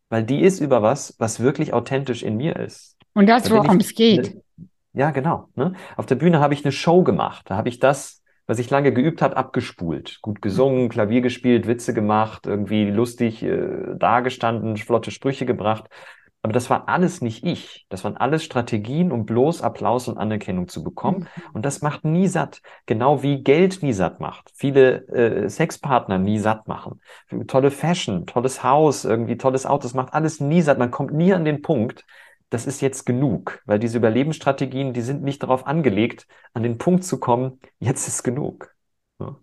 weil 0.10 0.24
die 0.24 0.42
ist 0.42 0.60
über 0.60 0.82
was, 0.82 1.16
was 1.20 1.42
wirklich 1.42 1.74
authentisch 1.74 2.24
in 2.24 2.38
mir 2.38 2.56
ist. 2.56 2.98
Und 3.14 3.28
Da 3.28 3.40
das, 3.40 3.52
worum 3.52 3.78
es 3.78 3.94
geht. 3.94 4.38
ja, 4.94 5.12
genau. 5.12 5.50
Ne? 5.56 5.74
Auf 5.98 6.06
der 6.06 6.16
Bühne 6.16 6.40
habe 6.40 6.54
ich 6.54 6.64
eine 6.64 6.72
Show 6.72 7.04
gemacht. 7.04 7.50
Da 7.50 7.58
habe 7.58 7.68
ich 7.70 7.80
das, 7.80 8.24
was 8.48 8.60
ich 8.60 8.70
lange 8.70 8.94
geübt 8.94 9.22
habe, 9.22 9.38
abgespult. 9.38 10.20
Gut 10.22 10.42
gesungen, 10.42 10.90
Klavier 10.90 11.22
gespielt, 11.22 11.68
Witze 11.68 11.94
gemacht, 11.94 12.48
irgendwie 12.48 12.90
lustig 12.90 13.44
äh, 13.44 13.96
dagestanden, 13.96 14.78
flotte 14.78 15.12
Sprüche 15.12 15.46
gebracht. 15.46 15.86
Aber 16.42 16.54
das 16.54 16.70
war 16.70 16.88
alles 16.88 17.22
nicht 17.22 17.46
ich. 17.46 17.86
Das 17.90 18.06
waren 18.06 18.16
alles 18.16 18.44
Strategien, 18.44 19.12
um 19.12 19.26
bloß 19.26 19.62
Applaus 19.62 20.08
und 20.08 20.18
Anerkennung 20.18 20.70
zu 20.70 20.84
bekommen. 20.84 21.28
Mhm. 21.36 21.44
Und 21.54 21.66
das 21.66 21.82
macht 21.82 22.06
nie 22.06 22.28
satt. 22.28 22.62
Genau 22.86 23.24
wie 23.24 23.44
Geld 23.44 23.84
nie 23.84 23.92
satt 23.92 24.22
macht. 24.22 24.50
Viele 24.56 25.06
äh, 25.10 25.50
Sexpartner 25.50 26.18
nie 26.18 26.40
satt 26.40 26.68
machen. 26.68 27.02
Tolle 27.48 27.72
Fashion, 27.72 28.26
tolles 28.26 28.64
Haus, 28.64 29.04
irgendwie 29.04 29.38
tolles 29.38 29.66
Auto. 29.66 29.84
Das 29.84 29.94
macht 29.94 30.14
alles 30.14 30.40
nie 30.40 30.62
satt. 30.62 30.80
Man 30.80 30.92
kommt 30.92 31.14
nie 31.14 31.34
an 31.34 31.44
den 31.44 31.62
Punkt, 31.62 32.06
das 32.50 32.66
ist 32.66 32.82
jetzt 32.82 33.06
genug, 33.06 33.62
weil 33.66 33.78
diese 33.78 33.98
Überlebensstrategien, 33.98 34.94
die 34.94 35.02
sind 35.02 35.22
nicht 35.22 35.44
darauf 35.44 35.68
angelegt, 35.68 36.26
an 36.54 36.64
den 36.64 36.78
Punkt 36.78 37.04
zu 37.04 37.20
kommen, 37.20 37.60
jetzt 37.80 38.08
ist 38.08 38.24
genug. 38.24 38.74
Ja. 39.20 39.36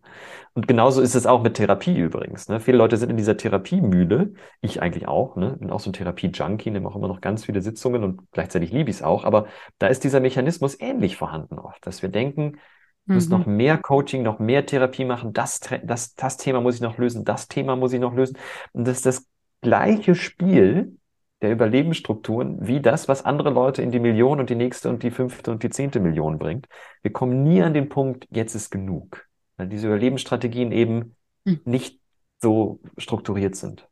Und 0.55 0.68
genauso 0.68 1.03
ist 1.03 1.14
es 1.14 1.27
auch 1.27 1.43
mit 1.43 1.55
Therapie 1.55 1.97
übrigens. 1.99 2.49
Ne? 2.49 2.61
Viele 2.61 2.79
Leute 2.79 2.97
sind 2.97 3.11
in 3.11 3.16
dieser 3.18 3.37
Therapiemühle, 3.37 4.33
ich 4.62 4.81
eigentlich 4.81 5.07
auch, 5.07 5.37
ne? 5.37 5.57
bin 5.59 5.70
auch 5.70 5.81
so 5.81 5.91
ein 5.91 5.93
Therapie-Junkie, 5.93 6.70
nehme 6.70 6.89
auch 6.89 6.97
immer 6.97 7.09
noch 7.09 7.20
ganz 7.20 7.45
viele 7.45 7.61
Sitzungen 7.61 8.03
und 8.03 8.22
gleichzeitig 8.33 8.72
liebe 8.72 8.89
ich 8.89 8.97
es 8.97 9.03
auch, 9.03 9.24
aber 9.24 9.47
da 9.79 9.89
ist 9.89 10.03
dieser 10.05 10.20
Mechanismus 10.20 10.81
ähnlich 10.81 11.16
vorhanden 11.16 11.59
oft, 11.59 11.87
dass 11.87 12.01
wir 12.01 12.09
denken, 12.09 12.59
ich 13.07 13.14
muss 13.14 13.29
noch 13.29 13.47
Mhm. 13.47 13.57
mehr 13.57 13.79
Coaching, 13.79 14.22
noch 14.22 14.39
mehr 14.39 14.66
Therapie 14.66 15.05
machen, 15.05 15.33
das, 15.33 15.61
das, 15.85 16.14
das 16.14 16.37
Thema 16.39 16.61
muss 16.61 16.77
ich 16.77 16.81
noch 16.81 16.99
lösen, 16.99 17.24
das 17.24 17.49
Thema 17.49 17.77
muss 17.77 17.93
ich 17.93 18.01
noch 18.01 18.14
lösen. 18.14 18.39
Und 18.72 18.89
das 18.89 18.97
ist 18.99 19.07
das 19.07 19.29
gleiche 19.61 20.14
Spiel, 20.14 20.97
der 21.43 21.53
Überlebensstrukturen 21.53 22.66
wie 22.66 22.81
das, 22.81 23.09
was 23.09 23.24
andere 23.24 23.51
Leute 23.51 23.83
in 23.83 23.91
die 23.91 24.01
Million 24.01 24.41
und 24.41 24.49
die 24.51 24.55
nächste 24.55 24.89
und 24.89 25.03
die 25.03 25.11
fünfte 25.11 25.51
und 25.51 25.62
die 25.62 25.70
zehnte 25.70 26.01
Million 26.01 26.39
bringt. 26.39 26.66
Wir 27.03 27.12
kommen 27.12 27.43
nie 27.43 27.62
an 27.62 27.74
den 27.74 27.89
Punkt, 27.91 28.27
jetzt 28.31 28.55
ist 28.55 28.70
genug, 28.70 29.26
weil 29.57 29.69
diese 29.69 29.87
Überlebensstrategien 29.89 30.73
eben 30.73 31.17
Mhm. 31.47 31.61
nicht 31.65 32.01
so 32.43 32.81
strukturiert 32.99 33.57
sind. 33.57 33.89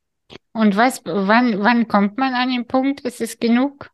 Und 0.52 0.74
was, 0.76 1.02
wann, 1.04 1.60
wann 1.62 1.86
kommt 1.86 2.16
man 2.16 2.32
an 2.32 2.48
den 2.48 2.66
Punkt, 2.66 3.00
ist 3.02 3.20
es 3.20 3.38
genug? 3.38 3.90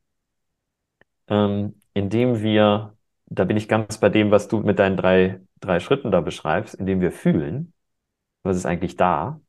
Ähm, 1.28 1.74
indem 1.94 2.42
wir, 2.42 2.96
da 3.26 3.44
bin 3.44 3.56
ich 3.56 3.68
ganz 3.68 3.98
bei 3.98 4.08
dem, 4.08 4.30
was 4.30 4.48
du 4.48 4.60
mit 4.60 4.78
deinen 4.78 4.96
drei, 4.96 5.40
drei 5.60 5.80
Schritten 5.80 6.10
da 6.10 6.20
beschreibst, 6.20 6.74
indem 6.74 7.00
wir 7.00 7.12
fühlen, 7.12 7.72
was 8.44 8.56
ist 8.58 8.66
eigentlich 8.66 8.96
da, 8.96 9.40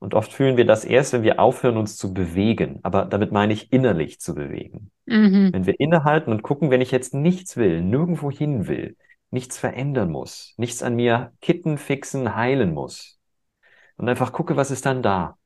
Und 0.00 0.14
oft 0.14 0.32
fühlen 0.32 0.56
wir 0.58 0.66
das 0.66 0.84
erst, 0.84 1.12
wenn 1.14 1.22
wir 1.24 1.40
aufhören, 1.40 1.76
uns 1.78 1.96
zu 1.96 2.14
bewegen. 2.14 2.80
Aber 2.84 3.06
damit 3.06 3.32
meine 3.32 3.52
ich 3.54 3.72
innerlich 3.72 4.20
zu 4.20 4.34
bewegen. 4.34 4.90
Mhm. 5.06 5.52
Wenn 5.52 5.66
wir 5.66 5.80
innehalten 5.80 6.32
und 6.32 6.42
gucken, 6.42 6.70
wenn 6.70 6.80
ich 6.82 6.90
jetzt 6.92 7.14
nichts 7.14 7.56
will, 7.56 7.82
nirgendwo 7.82 8.30
hin 8.30 8.68
will, 8.68 8.96
nichts 9.30 9.58
verändern 9.58 10.10
muss, 10.10 10.54
nichts 10.56 10.82
an 10.82 10.96
mir 10.96 11.32
kitten, 11.40 11.78
fixen, 11.78 12.34
heilen 12.34 12.74
muss. 12.74 13.18
Und 13.96 14.08
einfach 14.08 14.32
gucke, 14.32 14.56
was 14.56 14.70
ist 14.70 14.86
dann 14.86 15.02
da. 15.02 15.36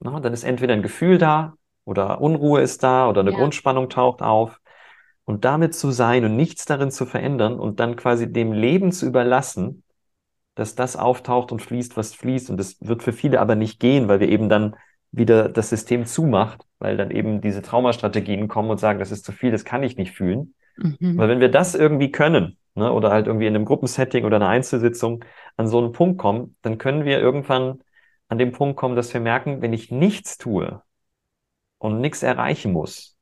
Na, 0.00 0.20
dann 0.20 0.32
ist 0.32 0.44
entweder 0.44 0.74
ein 0.74 0.82
Gefühl 0.82 1.18
da 1.18 1.54
oder 1.84 2.20
Unruhe 2.20 2.60
ist 2.60 2.82
da 2.82 3.08
oder 3.08 3.20
eine 3.20 3.30
Ja. 3.32 3.36
Grundspannung 3.38 3.88
taucht 3.88 4.22
auf. 4.22 4.60
Und 5.24 5.44
damit 5.44 5.74
zu 5.74 5.90
sein 5.90 6.24
und 6.24 6.36
nichts 6.36 6.66
darin 6.66 6.90
zu 6.90 7.06
verändern 7.06 7.58
und 7.58 7.80
dann 7.80 7.96
quasi 7.96 8.30
dem 8.30 8.52
Leben 8.52 8.92
zu 8.92 9.06
überlassen, 9.06 9.82
dass 10.54 10.74
das 10.74 10.96
auftaucht 10.96 11.50
und 11.52 11.62
fließt, 11.62 11.96
was 11.96 12.14
fließt. 12.14 12.50
Und 12.50 12.58
das 12.58 12.76
wird 12.80 13.02
für 13.02 13.12
viele 13.12 13.40
aber 13.40 13.54
nicht 13.54 13.80
gehen, 13.80 14.08
weil 14.08 14.20
wir 14.20 14.28
eben 14.28 14.48
dann 14.48 14.76
wieder 15.12 15.48
das 15.48 15.70
System 15.70 16.06
zumacht, 16.06 16.66
weil 16.78 16.96
dann 16.96 17.10
eben 17.10 17.40
diese 17.40 17.62
Traumastrategien 17.62 18.48
kommen 18.48 18.70
und 18.70 18.78
sagen, 18.78 18.98
das 18.98 19.12
ist 19.12 19.24
zu 19.24 19.32
viel, 19.32 19.50
das 19.50 19.64
kann 19.64 19.82
ich 19.82 19.96
nicht 19.96 20.12
fühlen. 20.12 20.54
Mhm. 20.76 21.16
Weil 21.16 21.28
wenn 21.28 21.40
wir 21.40 21.50
das 21.50 21.74
irgendwie 21.74 22.10
können, 22.10 22.58
ne, 22.74 22.92
oder 22.92 23.10
halt 23.10 23.26
irgendwie 23.26 23.46
in 23.46 23.54
einem 23.54 23.64
Gruppensetting 23.64 24.24
oder 24.24 24.36
einer 24.36 24.48
Einzelsitzung 24.48 25.24
an 25.56 25.68
so 25.68 25.78
einen 25.78 25.92
Punkt 25.92 26.18
kommen, 26.18 26.56
dann 26.62 26.78
können 26.78 27.04
wir 27.04 27.18
irgendwann 27.20 27.82
an 28.28 28.38
den 28.38 28.52
Punkt 28.52 28.76
kommen, 28.76 28.96
dass 28.96 29.12
wir 29.14 29.20
merken, 29.20 29.62
wenn 29.62 29.72
ich 29.72 29.90
nichts 29.90 30.38
tue 30.38 30.82
und 31.78 32.00
nichts 32.00 32.22
erreichen 32.22 32.72
muss, 32.72 33.16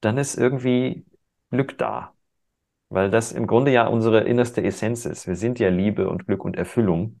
dann 0.00 0.18
ist 0.18 0.36
irgendwie 0.36 1.06
Glück 1.50 1.78
da. 1.78 2.12
Weil 2.88 3.10
das 3.10 3.32
im 3.32 3.46
Grunde 3.46 3.72
ja 3.72 3.86
unsere 3.86 4.20
innerste 4.24 4.62
Essenz 4.62 5.06
ist. 5.06 5.26
Wir 5.26 5.36
sind 5.36 5.58
ja 5.58 5.68
Liebe 5.70 6.08
und 6.08 6.26
Glück 6.26 6.44
und 6.44 6.56
Erfüllung. 6.56 7.20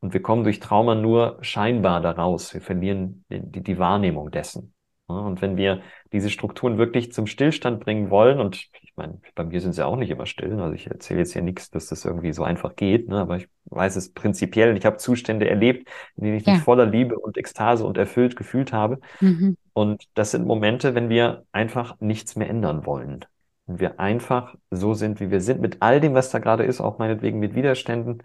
Und 0.00 0.14
wir 0.14 0.22
kommen 0.22 0.44
durch 0.44 0.60
Trauma 0.60 0.94
nur 0.94 1.38
scheinbar 1.42 2.00
daraus. 2.00 2.54
Wir 2.54 2.62
verlieren 2.62 3.24
die, 3.28 3.62
die 3.62 3.78
Wahrnehmung 3.78 4.30
dessen. 4.30 4.72
Ja, 5.10 5.20
Und 5.26 5.42
wenn 5.42 5.56
wir 5.56 5.82
diese 6.12 6.30
Strukturen 6.30 6.78
wirklich 6.78 7.12
zum 7.12 7.26
Stillstand 7.26 7.80
bringen 7.80 8.10
wollen, 8.10 8.40
und 8.40 8.56
ich 8.82 8.92
meine, 8.96 9.20
bei 9.34 9.44
mir 9.44 9.60
sind 9.60 9.72
sie 9.74 9.84
auch 9.84 9.96
nicht 9.96 10.10
immer 10.10 10.26
still, 10.26 10.58
also 10.60 10.74
ich 10.74 10.86
erzähle 10.86 11.20
jetzt 11.20 11.32
hier 11.32 11.42
nichts, 11.42 11.70
dass 11.70 11.86
das 11.86 12.04
irgendwie 12.04 12.32
so 12.32 12.42
einfach 12.44 12.76
geht, 12.76 13.08
ne, 13.08 13.18
aber 13.20 13.36
ich 13.36 13.48
weiß 13.66 13.96
es 13.96 14.12
prinzipiell, 14.12 14.76
ich 14.76 14.84
habe 14.86 14.96
Zustände 14.96 15.48
erlebt, 15.48 15.88
in 16.16 16.24
denen 16.24 16.36
ich 16.36 16.46
mich 16.46 16.56
Ja. 16.56 16.62
voller 16.62 16.86
Liebe 16.86 17.18
und 17.18 17.36
Ekstase 17.36 17.84
und 17.84 17.96
erfüllt 17.98 18.36
gefühlt 18.36 18.72
habe. 18.72 19.00
Mhm. 19.20 19.56
Und 19.72 20.04
das 20.14 20.32
sind 20.32 20.46
Momente, 20.46 20.94
wenn 20.94 21.08
wir 21.08 21.44
einfach 21.52 21.98
nichts 22.00 22.36
mehr 22.36 22.48
ändern 22.50 22.86
wollen. 22.86 23.24
Wenn 23.66 23.78
wir 23.80 24.00
einfach 24.00 24.54
so 24.70 24.94
sind, 24.94 25.20
wie 25.20 25.30
wir 25.30 25.40
sind, 25.40 25.60
mit 25.60 25.78
all 25.80 26.00
dem, 26.00 26.14
was 26.14 26.30
da 26.30 26.38
gerade 26.38 26.64
ist, 26.64 26.80
auch 26.80 26.98
meinetwegen 26.98 27.38
mit 27.38 27.54
Widerständen. 27.54 28.22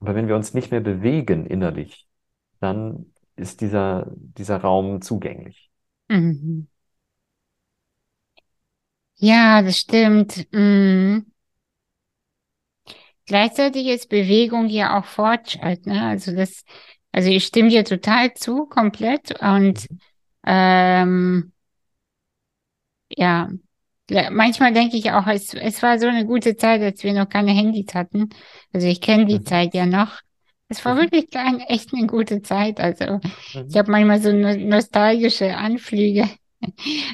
Aber 0.00 0.14
wenn 0.14 0.28
wir 0.28 0.36
uns 0.36 0.54
nicht 0.54 0.70
mehr 0.70 0.80
bewegen 0.80 1.46
innerlich, 1.46 2.06
dann 2.60 3.12
ist 3.36 3.60
dieser, 3.60 4.06
dieser 4.10 4.58
Raum 4.58 5.00
zugänglich. 5.02 5.67
Mhm. 6.10 6.66
Ja, 9.16 9.62
das 9.62 9.78
stimmt. 9.78 10.46
Mhm. 10.52 11.26
Gleichzeitig 13.26 13.86
ist 13.88 14.08
Bewegung 14.08 14.68
ja 14.68 14.98
auch 14.98 15.04
Fortschritt, 15.04 15.86
ne? 15.86 16.02
Also 16.06 16.34
das, 16.34 16.64
also 17.12 17.28
ich 17.30 17.44
stimme 17.44 17.68
dir 17.68 17.84
total 17.84 18.32
zu, 18.34 18.66
komplett. 18.66 19.40
Und 19.42 19.86
ähm, 20.46 21.52
ja, 23.16 23.48
Le- 24.10 24.30
manchmal 24.32 24.72
denke 24.74 24.96
ich 24.96 25.12
auch, 25.12 25.26
es, 25.28 25.54
es 25.54 25.82
war 25.82 25.98
so 26.00 26.06
eine 26.08 26.26
gute 26.26 26.56
Zeit, 26.56 26.82
als 26.82 27.04
wir 27.04 27.12
noch 27.14 27.28
keine 27.30 27.52
Handys 27.52 27.94
hatten. 27.94 28.30
Also 28.72 28.86
ich 28.88 29.00
kenne 29.00 29.26
die 29.26 29.40
Mhm. 29.40 29.46
Zeit 29.46 29.74
ja 29.74 29.86
noch. 29.86 30.20
Es 30.68 30.84
war 30.84 30.94
Mhm. 30.94 30.98
wirklich 30.98 31.26
ein, 31.34 31.60
echt 31.60 31.94
eine 31.94 32.06
gute 32.06 32.42
Zeit. 32.42 32.78
Also 32.80 33.20
ich 33.22 33.74
Mhm. 33.74 33.74
habe 33.74 33.90
manchmal 33.90 34.20
so 34.20 34.32
no 34.32 34.54
nostalgische 34.56 35.56
Anflüge 35.56 36.28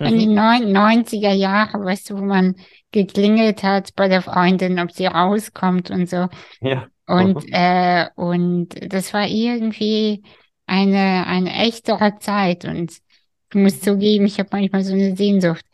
an 0.00 0.18
die 0.18 0.26
Mhm. 0.26 0.34
neun- 0.34 0.72
90er 0.72 1.32
Jahre, 1.32 1.84
weißt 1.84 2.10
du, 2.10 2.18
wo 2.18 2.24
man 2.24 2.56
geklingelt 2.92 3.62
hat 3.62 3.94
bei 3.94 4.08
der 4.08 4.22
Freundin, 4.22 4.78
ob 4.80 4.92
sie 4.92 5.06
rauskommt 5.06 5.90
und 5.90 6.08
so. 6.08 6.28
Ja. 6.60 6.88
Und, 7.06 7.44
Mhm. 7.46 7.52
äh, 7.52 8.08
und 8.16 8.68
das 8.92 9.12
war 9.12 9.26
irgendwie 9.28 10.22
eine, 10.66 11.26
eine 11.26 11.52
echtere 11.54 12.18
Zeit. 12.18 12.64
Und 12.64 12.92
ich 12.92 13.54
muss 13.54 13.80
zugeben, 13.80 14.26
ich 14.26 14.38
habe 14.38 14.48
manchmal 14.52 14.82
so 14.82 14.94
eine 14.94 15.14
Sehnsucht 15.16 15.64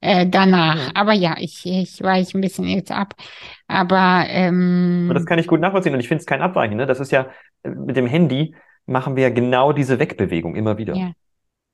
äh, 0.00 0.26
danach. 0.26 0.86
Ja. 0.88 0.92
Aber 0.94 1.12
ja, 1.12 1.36
ich, 1.38 1.64
ich 1.66 2.02
weiche 2.02 2.38
ein 2.38 2.40
bisschen 2.40 2.66
jetzt 2.66 2.92
ab. 2.92 3.14
Aber 3.68 4.20
Und 4.22 5.08
das 5.14 5.22
ähm, 5.22 5.26
kann 5.26 5.38
ich 5.38 5.46
gut 5.46 5.60
nachvollziehen. 5.60 5.94
Und 5.94 6.00
ich 6.00 6.08
finde 6.08 6.20
es 6.20 6.26
kein 6.26 6.42
Abweichen. 6.42 6.76
Ne? 6.76 6.86
Das 6.86 7.00
ist 7.00 7.12
ja, 7.12 7.28
äh, 7.62 7.70
mit 7.70 7.96
dem 7.96 8.06
Handy 8.06 8.54
machen 8.86 9.16
wir 9.16 9.24
ja 9.24 9.30
genau 9.30 9.72
diese 9.72 9.98
Wegbewegung 9.98 10.56
immer 10.56 10.78
wieder. 10.78 10.94
ja, 10.94 11.12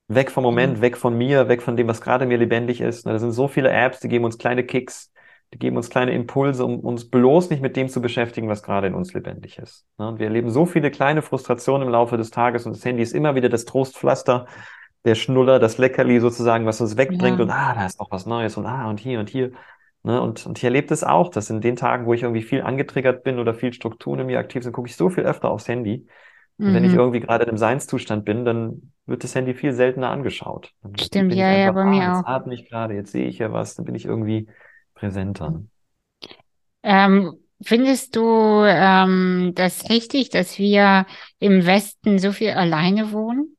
Weg 0.09 0.31
vom 0.31 0.45
Moment, 0.45 0.74
genau. 0.74 0.83
weg 0.83 0.97
von 0.97 1.18
mir, 1.18 1.49
weg 1.49 1.62
von 1.62 1.77
dem, 1.77 1.89
was 1.89 2.01
gerade 2.01 2.27
mir 2.27 2.39
lebendig 2.39 2.81
ist. 2.81 3.07
Da 3.07 3.18
sind 3.18 3.33
so 3.33 3.49
viele 3.49 3.70
Apps, 3.70 3.99
die 3.99 4.09
geben 4.09 4.24
uns 4.24 4.39
kleine 4.39 4.62
Kicks, 4.62 5.12
die 5.53 5.59
geben 5.59 5.77
uns 5.77 5.91
kleine 5.91 6.12
Impulse, 6.12 6.64
um 6.64 6.79
uns 6.79 7.11
bloß 7.11 7.51
nicht 7.51 7.61
mit 7.61 7.77
dem 7.77 7.89
zu 7.89 8.01
beschäftigen, 8.01 8.49
was 8.49 8.62
gerade 8.62 8.87
in 8.87 8.95
uns 8.95 9.14
lebendig 9.14 9.59
ist. 9.59 9.85
Ne? 9.99 10.09
Und 10.09 10.18
wir 10.20 10.27
erleben 10.27 10.51
so 10.51 10.64
viele 10.64 10.93
kleine 10.93 11.22
Frustrationen 11.22 11.89
im 11.89 11.93
Laufe 11.93 12.16
des 12.16 12.31
Tages 12.31 12.66
und 12.66 12.77
das 12.77 12.85
Handy 12.85 13.03
ist 13.03 13.14
immer 13.14 13.35
wieder 13.35 13.49
das 13.49 13.64
Trostpflaster, 13.64 14.47
der 15.07 15.15
Schnuller, 15.15 15.59
das 15.59 15.79
Leckerli 15.79 16.21
sozusagen, 16.21 16.67
was 16.67 16.81
uns 16.81 16.97
wegbringt 16.97 17.39
Ja, 17.39 17.45
und 17.45 17.51
ah, 17.51 17.75
da 17.75 17.87
ist 17.87 17.99
noch 17.99 18.11
was 18.11 18.27
Neues 18.27 18.57
und 18.57 18.67
ah, 18.67 18.91
und 18.91 19.01
hier 19.01 19.21
und 19.21 19.31
hier. 19.31 19.53
Ne? 20.03 20.21
Und, 20.21 20.47
und 20.47 20.59
ich 20.59 20.65
erlebe 20.65 20.89
das 20.89 21.05
auch, 21.05 21.31
dass 21.31 21.49
in 21.49 21.61
den 21.61 21.77
Tagen, 21.77 22.07
wo 22.07 22.13
ich 22.13 22.23
irgendwie 22.23 22.43
viel 22.43 22.63
angetriggert 22.63 23.23
bin 23.25 23.39
oder 23.39 23.55
viel 23.55 23.73
Strukturen 23.73 24.21
in 24.21 24.27
mir 24.27 24.39
aktiv 24.39 24.63
sind, 24.63 24.73
gucke 24.73 24.89
ich 24.89 24.97
so 24.97 25.09
viel 25.09 25.25
öfter 25.25 25.51
aufs 25.51 25.69
Handy. 25.69 26.07
Und 26.59 26.73
wenn 26.73 26.85
ich 26.85 26.93
mhm. 26.93 26.99
irgendwie 26.99 27.21
gerade 27.21 27.45
in 27.45 27.51
einem 27.51 27.59
Seinszustand 27.59 28.25
bin, 28.25 28.45
dann 28.45 28.93
wird 29.05 29.25
das 29.25 29.35
Handy 29.35 29.53
viel 29.55 29.73
seltener 29.73 30.09
angeschaut. 30.09 30.73
Dann 30.83 30.97
Stimmt, 30.99 31.35
ja, 31.35 31.53
ja, 31.53 31.71
bei 31.71 31.83
ah, 31.83 31.85
mir 31.85 32.03
jetzt 32.03 32.25
auch. 32.25 32.27
atme 32.27 32.55
ich 32.55 32.69
gerade, 32.69 32.95
jetzt 32.95 33.13
sehe 33.13 33.27
ich 33.27 33.39
ja 33.39 33.53
was, 33.53 33.75
dann 33.75 33.85
bin 33.85 33.95
ich 33.95 34.07
irgendwie 34.07 34.49
präsenter. 34.95 35.63
Ähm, 36.83 37.35
findest 37.61 38.17
du 38.17 38.65
ähm, 38.65 39.53
das 39.55 39.91
richtig, 39.91 40.31
dass 40.31 40.59
wir 40.59 41.05
im 41.39 41.67
Westen 41.67 42.19
so 42.19 42.33
viel 42.33 42.51
alleine 42.51 43.13
wohnen? 43.13 43.56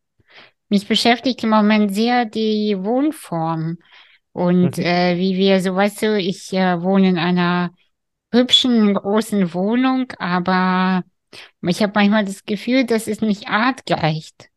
Mich 0.69 0.87
beschäftigt 0.87 1.43
im 1.43 1.49
Moment 1.51 1.93
sehr 1.93 2.25
die 2.25 2.75
Wohnform 2.79 3.77
und 4.33 4.77
Mhm. 4.77 4.79
äh, 4.79 5.17
wie 5.17 5.37
wir, 5.37 5.61
so 5.61 5.75
weißt 5.75 6.01
du, 6.03 6.17
ich 6.19 6.53
äh, 6.53 6.81
wohne 6.81 7.09
in 7.09 7.17
einer 7.19 7.71
hübschen 8.33 8.93
großen 8.95 9.53
Wohnung, 9.53 10.11
aber 10.19 11.03
ich 11.61 11.81
habe 11.83 11.93
manchmal 11.95 12.25
das 12.25 12.45
Gefühl, 12.45 12.85
das 12.85 13.07
ist 13.07 13.21
nicht 13.21 13.47
artgerecht. 13.49 14.49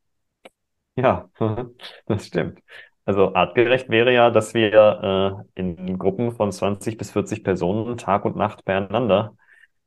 Ja, 0.97 1.31
das 2.07 2.27
stimmt. 2.27 2.61
Also 3.05 3.35
artgerecht 3.35 3.89
wäre 3.89 4.13
ja, 4.13 4.31
dass 4.31 4.55
wir 4.55 5.45
äh, 5.57 5.61
in 5.61 5.99
Gruppen 5.99 6.33
von 6.33 6.53
20 6.53 6.97
bis 6.99 7.11
40 7.11 7.43
Personen 7.43 7.97
Tag 7.97 8.25
und 8.25 8.37
Nacht 8.37 8.65
beieinander 8.65 9.37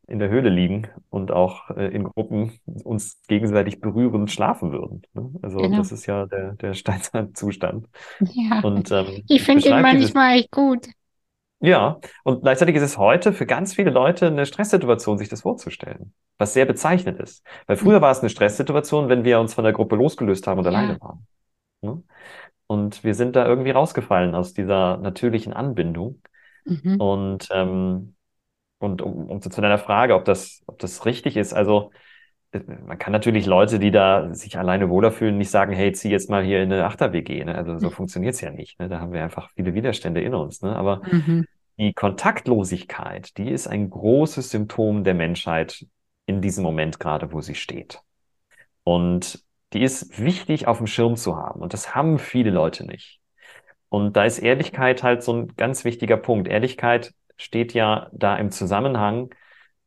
in 0.07 0.19
der 0.19 0.29
Höhle 0.29 0.49
liegen 0.49 0.87
und 1.09 1.31
auch 1.31 1.69
äh, 1.71 1.87
in 1.87 2.03
Gruppen 2.05 2.59
uns 2.65 3.21
gegenseitig 3.27 3.81
berührend 3.81 4.31
schlafen 4.31 4.71
würden. 4.71 5.03
Ne? 5.13 5.31
Also 5.41 5.59
Genau. 5.59 5.77
das 5.77 5.91
ist 5.91 6.05
ja 6.07 6.25
der, 6.25 6.53
der 6.53 6.73
Steinzeitzustand. 6.75 7.87
Ja, 8.19 8.61
Und 8.61 8.91
ähm, 8.91 9.25
ich 9.27 9.43
finde 9.43 9.61
dieses 9.61 9.71
manchmal 9.81 10.37
echt 10.39 10.51
gut. 10.51 10.87
Ja, 11.59 11.99
und 12.23 12.41
gleichzeitig 12.41 12.75
ist 12.75 12.81
es 12.83 12.97
heute 12.97 13.31
für 13.31 13.45
ganz 13.45 13.73
viele 13.73 13.89
Leute 13.89 14.27
eine 14.27 14.45
Stresssituation, 14.45 15.17
sich 15.17 15.29
das 15.29 15.41
vorzustellen, 15.43 16.13
was 16.37 16.53
sehr 16.53 16.65
bezeichnend 16.65 17.19
ist. 17.21 17.45
Weil 17.67 17.77
früher 17.77 18.01
war 18.01 18.11
es 18.11 18.19
eine 18.19 18.29
Stresssituation, 18.29 19.07
wenn 19.07 19.23
wir 19.23 19.39
uns 19.39 19.53
von 19.53 19.63
der 19.63 19.71
Gruppe 19.71 19.95
losgelöst 19.95 20.45
haben 20.45 20.59
und 20.59 20.67
Ja, 20.67 20.67
alleine 20.67 20.99
waren. 20.99 21.25
Ne? 21.81 22.03
Und 22.67 23.03
wir 23.03 23.15
sind 23.15 23.35
da 23.35 23.47
irgendwie 23.47 23.71
rausgefallen 23.71 24.35
aus 24.35 24.53
dieser 24.53 24.97
natürlichen 24.97 25.53
Anbindung. 25.53 26.21
mhm. 26.65 26.97
Und, 26.97 27.49
ähm, 27.51 28.12
und 28.83 29.01
um, 29.01 29.29
um 29.29 29.41
zu 29.41 29.49
deiner 29.61 29.77
Frage, 29.79 30.15
ob 30.15 30.25
das, 30.25 30.63
ob 30.67 30.79
das 30.79 31.05
richtig 31.05 31.37
ist, 31.37 31.53
also 31.53 31.91
äh, 32.51 32.59
man 32.85 32.97
kann 32.99 33.13
natürlich 33.13 33.45
Leute, 33.45 33.79
die 33.79 33.91
da 33.91 34.33
sich 34.33 34.57
alleine 34.57 34.89
wohler 34.89 35.11
fühlen, 35.11 35.37
nicht 35.37 35.51
sagen, 35.51 35.73
hey, 35.73 35.91
zieh 35.93 36.09
jetzt 36.11 36.29
mal 36.29 36.43
hier 36.43 36.63
in 36.63 36.71
eine 36.73 36.85
Achter-WG. 36.85 37.45
Ne? 37.45 37.55
Also 37.55 37.77
so 37.79 37.89
funktioniert's 37.89 38.41
ja 38.41 38.51
nicht. 38.51 38.79
Ne? 38.79 38.89
Da 38.89 38.99
haben 38.99 39.13
wir 39.13 39.23
einfach 39.23 39.49
viele 39.55 39.73
Widerstände 39.73 40.21
in 40.21 40.35
uns. 40.35 40.61
Ne? 40.61 40.75
Aber 40.75 41.01
Mhm. 41.11 41.45
die 41.77 41.93
Kontaktlosigkeit, 41.93 43.37
die 43.37 43.49
ist 43.51 43.67
ein 43.67 43.89
großes 43.89 44.51
Symptom 44.51 45.03
der 45.03 45.13
Menschheit 45.15 45.85
in 46.25 46.41
diesem 46.41 46.63
Moment 46.63 46.99
gerade, 46.99 47.31
wo 47.33 47.41
sie 47.41 47.55
steht. 47.55 48.01
Und 48.83 49.43
die 49.73 49.81
ist 49.83 50.19
wichtig 50.23 50.67
auf 50.67 50.77
dem 50.77 50.87
Schirm 50.87 51.15
zu 51.15 51.37
haben. 51.37 51.61
Und 51.61 51.73
das 51.73 51.95
haben 51.95 52.19
viele 52.19 52.51
Leute 52.51 52.85
nicht. 52.85 53.19
Und 53.89 54.15
da 54.17 54.25
ist 54.25 54.39
Ehrlichkeit 54.39 55.03
halt 55.03 55.23
so 55.23 55.33
ein 55.33 55.55
ganz 55.55 55.85
wichtiger 55.85 56.17
Punkt. 56.17 56.47
Ehrlichkeit 56.47 57.13
steht 57.37 57.73
ja 57.73 58.09
da 58.11 58.37
im 58.37 58.51
Zusammenhang 58.51 59.33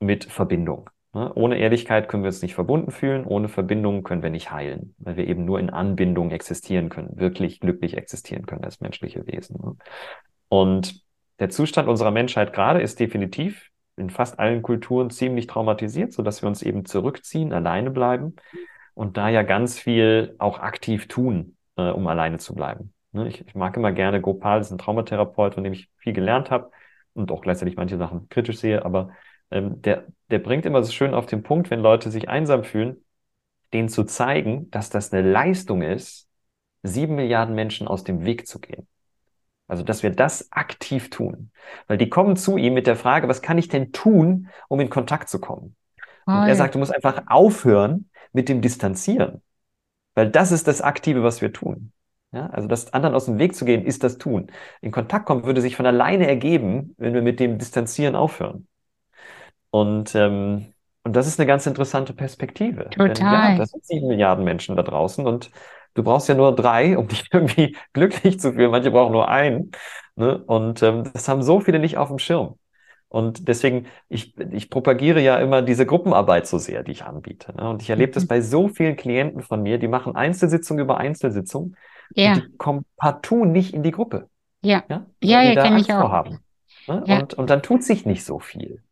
mit 0.01 0.25
Verbindung. 0.25 0.91
Ne? 1.17 1.33
Ohne 1.35 1.59
Ehrlichkeit 1.59 2.09
können 2.09 2.23
wir 2.23 2.29
uns 2.29 2.43
nicht 2.43 2.55
verbunden 2.55 2.91
fühlen, 2.91 3.25
ohne 3.25 3.49
Verbindung 3.49 4.03
können 4.03 4.23
wir 4.23 4.29
nicht 4.29 4.51
heilen, 4.51 4.95
weil 4.99 5.17
wir 5.17 5.27
eben 5.27 5.47
nur 5.47 5.59
in 5.59 5.71
Anbindung 5.71 6.31
existieren 6.31 6.91
können, 6.91 7.19
wirklich 7.19 7.59
glücklich 7.61 7.97
existieren 7.97 8.45
können 8.45 8.65
als 8.65 8.81
menschliche 8.81 9.27
Wesen. 9.27 9.59
Ne? 9.63 9.77
Und 10.49 11.03
der 11.39 11.49
Zustand 11.49 11.89
unserer 11.89 12.11
Menschheit 12.11 12.53
gerade 12.53 12.83
ist 12.83 13.01
definitiv 13.01 13.71
in 13.97 14.11
fast 14.11 14.39
allen 14.39 14.61
Kulturen 14.61 15.09
ziemlich 15.09 15.47
traumatisiert, 15.47 16.13
so 16.13 16.23
dass 16.23 16.43
wir 16.43 16.49
uns 16.49 16.63
eben 16.63 16.85
zurückziehen, 16.85 17.55
alleine 17.55 17.91
bleiben. 17.91 18.37
und 18.93 19.17
da 19.17 19.29
ja 19.29 19.43
ganz 19.43 19.79
viel 19.79 20.35
auch 20.39 20.59
aktiv 20.59 21.09
tun, 21.09 21.57
äh, 21.77 21.91
um 21.91 22.07
alleine 22.07 22.39
zu 22.39 22.55
bleiben. 22.55 22.93
Ne? 23.13 23.29
Ich, 23.29 23.47
ich, 23.47 23.55
mag 23.55 23.77
immer 23.77 23.93
gerne 23.93 24.21
Gopal, 24.21 24.59
das 24.59 24.69
ist 24.69 24.73
ein 24.73 24.79
Traumatherapeut, 24.79 25.55
von 25.55 25.65
dem 25.65 25.73
ich 25.73 25.91
viel 25.97 26.13
gelernt 26.13 26.51
habe 26.51 26.71
und 27.17 27.31
auch 27.31 27.43
gleichzeitig 27.43 27.77
manche 27.77 27.99
Sachen 27.99 28.29
kritisch 28.29 28.59
sehe, 28.59 28.85
aber 28.85 29.11
ähm, 29.51 29.81
der, 29.83 30.07
der 30.31 30.39
bringt 30.39 30.67
immer 30.67 30.83
so 30.83 30.93
schön 30.93 31.15
auf 31.15 31.27
den 31.27 31.43
Punkt, 31.43 31.71
wenn 31.71 31.81
Leute 31.81 32.11
sich 32.11 32.29
einsam 32.29 32.65
fühlen, 32.65 33.05
denen 33.73 33.89
zu 33.89 34.05
zeigen, 34.05 34.71
dass 34.71 34.91
das 34.91 35.13
eine 35.13 35.29
Leistung 35.29 35.83
ist, 35.83 36.29
sieben 36.83 37.17
Milliarden 37.17 37.55
Menschen 37.55 37.89
aus 37.89 38.05
dem 38.05 38.25
Weg 38.25 38.47
zu 38.47 38.61
gehen. 38.61 38.87
Also, 39.69 39.83
dass 39.83 40.05
wir 40.05 40.11
das 40.11 40.53
aktiv 40.53 41.11
tun. 41.11 41.51
Weil 41.89 41.99
die 41.99 42.09
kommen 42.09 42.37
zu 42.37 42.57
ihm 42.57 42.75
mit 42.75 42.87
der 42.87 42.95
Frage, 42.95 43.29
was 43.29 43.43
kann 43.43 43.59
ich 43.59 43.69
denn 43.69 43.91
tun, 43.91 44.49
um 44.69 44.79
in 44.79 44.91
Kontakt 44.91 45.29
zu 45.29 45.41
kommen? 45.41 45.75
Oh, 46.27 46.33
und 46.33 46.43
er 46.43 46.49
ja. 46.49 46.55
sagt, 46.55 46.75
du 46.75 46.79
musst 46.79 46.95
einfach 46.95 47.25
aufhören 47.27 48.09
mit 48.33 48.49
dem 48.49 48.61
Distanzieren. 48.61 49.43
Weil 50.15 50.31
das 50.31 50.53
ist 50.53 50.69
das 50.69 50.83
Aktive, 50.83 51.23
was 51.23 51.43
wir 51.43 51.53
tun. 51.53 51.93
Ja, 52.33 52.47
also 52.49 52.69
das 52.69 52.93
anderen 52.93 53.15
aus 53.15 53.27
dem 53.27 53.39
Weg 53.39 53.55
zu 53.55 53.65
gehen, 53.65 53.85
ist 53.85 54.03
das 54.05 54.19
Tun. 54.19 54.49
In 54.81 54.91
Kontakt 54.91 55.27
kommen 55.27 55.45
würde 55.45 55.61
sich 55.61 55.77
von 55.77 55.87
alleine 55.87 56.27
ergeben, 56.27 56.95
wenn 56.99 57.15
wir 57.15 57.23
mit 57.23 57.41
dem 57.41 57.59
Distanzieren 57.59 58.17
aufhören. 58.17 58.67
Und, 59.71 60.15
ähm, 60.15 60.73
und 61.05 61.15
das 61.15 61.27
ist 61.27 61.39
eine 61.39 61.47
ganz 61.47 61.67
interessante 61.67 62.13
Perspektive. 62.13 62.91
Total. 62.91 63.15
Denn, 63.15 63.25
ja, 63.25 63.57
das 63.59 63.71
sind 63.71 63.85
sieben 63.85 64.09
Milliarden 64.09 64.45
Menschen 64.45 64.77
da 64.77 64.83
draußen 64.83 65.27
und 65.27 65.51
du 65.95 66.03
brauchst 66.03 66.29
ja 66.29 66.35
nur 66.35 66.55
drei, 66.55 66.99
um 66.99 67.09
dich 67.09 67.25
irgendwie 67.33 67.77
glücklich 67.93 68.41
zu 68.41 68.53
fühlen. 68.53 68.71
Manche 68.71 68.91
brauchen 68.91 69.13
nur 69.13 69.29
einen. 69.29 69.71
Ne? 70.17 70.43
Und 70.45 70.83
ähm, 70.83 71.11
das 71.13 71.29
haben 71.29 71.43
so 71.43 71.61
viele 71.61 71.79
nicht 71.79 71.97
auf 71.97 72.09
dem 72.09 72.19
Schirm. 72.19 72.59
Und 73.09 73.49
deswegen, 73.49 73.87
ich, 74.09 74.37
ich 74.37 74.69
propagiere 74.69 75.21
ja 75.21 75.39
immer 75.39 75.63
diese 75.63 75.87
Gruppenarbeit 75.87 76.47
so 76.47 76.59
sehr, 76.59 76.83
die 76.83 76.91
ich 76.91 77.05
anbiete. 77.05 77.55
Ne? 77.57 77.71
Und 77.71 77.83
ich 77.83 77.91
erlebe 77.91 78.11
mhm. 78.11 78.15
das 78.15 78.27
bei 78.27 78.41
so 78.41 78.69
vielen 78.69 78.97
Klienten 78.97 79.43
von 79.43 79.63
mir, 79.63 79.79
die 79.79 79.89
machen 79.89 80.17
Einzelsitzung 80.17 80.79
über 80.79 80.99
Einzelsitzung. 80.99 81.77
Ja. 82.15 82.35
Und 82.35 82.37
die 82.37 82.57
kommen 82.57 82.85
partout 82.97 83.45
nicht 83.45 83.75
in 83.75 83.83
die 83.83 83.91
Gruppe. 83.91 84.29
Ja, 84.63 84.85
ja, 84.89 85.07
ja, 85.23 85.43
ja 85.43 85.63
kenne 85.63 85.81
ich 85.81 85.93
auch. 85.93 86.11
Haben. 86.11 86.41
Ne? 86.87 87.05
Ja. 87.07 87.19
Und, 87.21 87.35
und 87.35 87.51
dann 87.51 87.63
tut 87.63 87.83
sich 87.83 88.07
nicht 88.07 88.25
so 88.25 88.39
viel. 88.39 88.83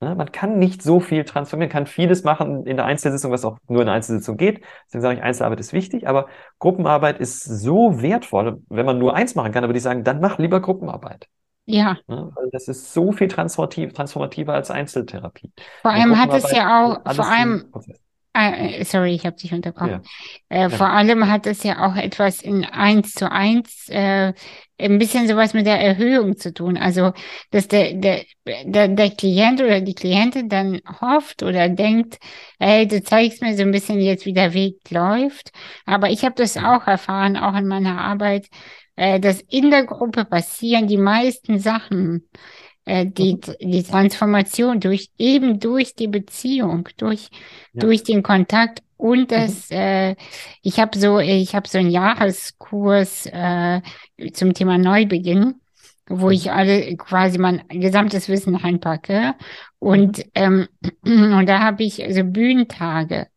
Ne? 0.00 0.14
Man 0.14 0.32
kann 0.32 0.58
nicht 0.58 0.82
so 0.82 1.00
viel 1.00 1.24
transformieren, 1.24 1.70
kann 1.70 1.86
vieles 1.86 2.24
machen 2.24 2.66
in 2.66 2.76
der 2.76 2.86
Einzelsitzung, 2.86 3.30
was 3.30 3.44
auch 3.44 3.58
nur 3.68 3.80
in 3.80 3.86
der 3.86 3.94
Einzelsitzung 3.94 4.36
geht. 4.36 4.62
Deswegen 4.86 5.02
sage 5.02 5.14
ich, 5.16 5.22
Einzelarbeit 5.22 5.60
ist 5.60 5.72
wichtig, 5.72 6.08
aber 6.08 6.26
Gruppenarbeit 6.58 7.20
ist 7.20 7.42
so 7.42 8.00
wertvoll, 8.00 8.62
wenn 8.68 8.86
man 8.86 8.98
nur 8.98 9.14
eins 9.14 9.34
machen 9.34 9.52
kann, 9.52 9.64
aber 9.64 9.72
die 9.72 9.80
sagen, 9.80 10.04
dann 10.04 10.20
mach 10.20 10.38
lieber 10.38 10.60
Gruppenarbeit. 10.60 11.28
Ja. 11.66 11.98
Ne? 12.08 12.32
Weil 12.34 12.48
das 12.50 12.68
ist 12.68 12.92
so 12.92 13.12
viel 13.12 13.28
transformativ, 13.28 13.92
transformativer 13.92 14.54
als 14.54 14.70
Einzeltherapie. 14.70 15.52
Vor 15.82 15.90
allem 15.90 16.18
hat 16.18 16.32
es 16.32 16.50
ja 16.50 16.84
auch, 16.84 17.14
vor 17.14 17.26
allem, 17.26 17.70
äh, 18.32 18.84
sorry, 18.84 19.14
ich 19.14 19.26
habe 19.26 19.36
dich 19.36 19.52
unterbrochen. 19.52 20.02
Ja. 20.50 20.56
Äh, 20.56 20.60
ja. 20.62 20.70
Vor 20.70 20.88
allem 20.88 21.28
hat 21.28 21.46
es 21.46 21.62
ja 21.62 21.86
auch 21.86 21.96
etwas 21.96 22.42
in 22.42 22.64
eins 22.64 23.12
zu 23.12 23.30
eins, 23.30 23.88
äh, 23.88 24.32
ein 24.78 24.98
bisschen 24.98 25.28
sowas 25.28 25.52
mit 25.52 25.66
der 25.66 25.80
Erhöhung 25.80 26.36
zu 26.36 26.54
tun. 26.54 26.76
Also, 26.76 27.12
dass 27.50 27.68
der, 27.68 27.94
der, 27.94 28.24
der, 28.64 28.88
der 28.88 29.10
Klient 29.10 29.60
oder 29.60 29.80
die 29.80 29.94
Klientin 29.94 30.48
dann 30.48 30.80
hofft 31.00 31.42
oder 31.42 31.68
denkt, 31.68 32.18
hey, 32.58 32.86
du 32.86 33.02
zeigst 33.02 33.42
mir 33.42 33.56
so 33.56 33.62
ein 33.62 33.72
bisschen 33.72 34.00
jetzt, 34.00 34.26
wie 34.26 34.32
der 34.32 34.54
Weg 34.54 34.78
läuft. 34.90 35.50
Aber 35.84 36.10
ich 36.10 36.24
habe 36.24 36.34
das 36.36 36.56
auch 36.56 36.86
erfahren, 36.86 37.36
auch 37.36 37.56
in 37.56 37.66
meiner 37.66 38.00
Arbeit, 38.00 38.46
äh, 38.96 39.18
dass 39.18 39.40
in 39.40 39.70
der 39.70 39.84
Gruppe 39.84 40.24
passieren 40.24 40.86
die 40.86 40.98
meisten 40.98 41.58
Sachen 41.58 42.28
äh, 42.90 43.06
die, 43.06 43.38
die 43.60 43.84
Transformation 43.84 44.80
durch 44.80 45.10
eben 45.16 45.60
durch 45.60 45.94
die 45.94 46.08
Beziehung, 46.08 46.88
durch, 46.96 47.28
ja. 47.72 47.80
durch 47.82 48.02
den 48.02 48.24
Kontakt 48.24 48.82
und 48.96 49.30
das, 49.30 49.70
mhm. 49.70 49.76
äh, 49.76 50.16
ich 50.62 50.80
habe 50.80 50.98
so, 50.98 51.20
ich 51.20 51.54
habe 51.54 51.68
so 51.68 51.78
einen 51.78 51.90
Jahreskurs 51.90 53.26
äh, 53.26 53.80
zum 54.32 54.54
Thema 54.54 54.76
Neubeginn, 54.76 55.54
wo 56.08 56.26
mhm. 56.26 56.32
ich 56.32 56.50
alle 56.50 56.96
quasi 56.96 57.38
mein 57.38 57.62
gesamtes 57.68 58.28
Wissen 58.28 58.56
reinpacke. 58.56 59.34
Und, 59.78 60.18
mhm. 60.18 60.24
ähm, 60.34 60.68
und 61.36 61.46
da 61.48 61.60
habe 61.60 61.84
ich 61.84 62.04
so 62.10 62.24
Bühnentage, 62.24 63.28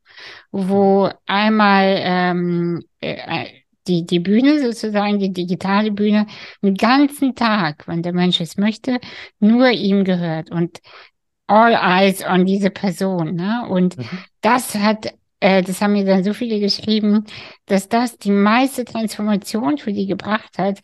wo 0.52 1.12
einmal 1.28 2.00
ähm, 2.00 2.84
äh, 3.02 3.46
die, 3.88 4.06
die 4.06 4.20
Bühne 4.20 4.60
sozusagen, 4.62 5.20
die 5.20 5.32
digitale 5.32 5.92
Bühne, 5.92 6.28
den 6.62 6.76
ganzen 6.76 7.36
Tag, 7.36 7.88
wenn 7.88 8.02
der 8.02 8.14
Mensch 8.14 8.40
es 8.42 8.58
möchte, 8.58 9.00
nur 9.40 9.70
ihm 9.70 10.04
gehört 10.04 10.52
und 10.52 10.80
all 11.48 11.74
eyes 11.74 12.24
on 12.26 12.46
diese 12.46 12.70
Person. 12.70 13.36
Ne? 13.36 13.68
Und 13.70 13.98
mhm. 13.98 14.06
das 14.42 14.76
hat, 14.76 15.14
äh, 15.40 15.62
das 15.62 15.82
haben 15.82 15.94
mir 15.94 16.06
dann 16.06 16.24
so 16.24 16.34
viele 16.34 16.60
geschrieben, 16.60 17.26
dass 17.66 17.90
das 17.90 18.18
die 18.18 18.32
meiste 18.32 18.86
Transformation 18.86 19.78
für 19.78 19.94
die 19.94 20.08
gebracht 20.08 20.58
hat, 20.58 20.80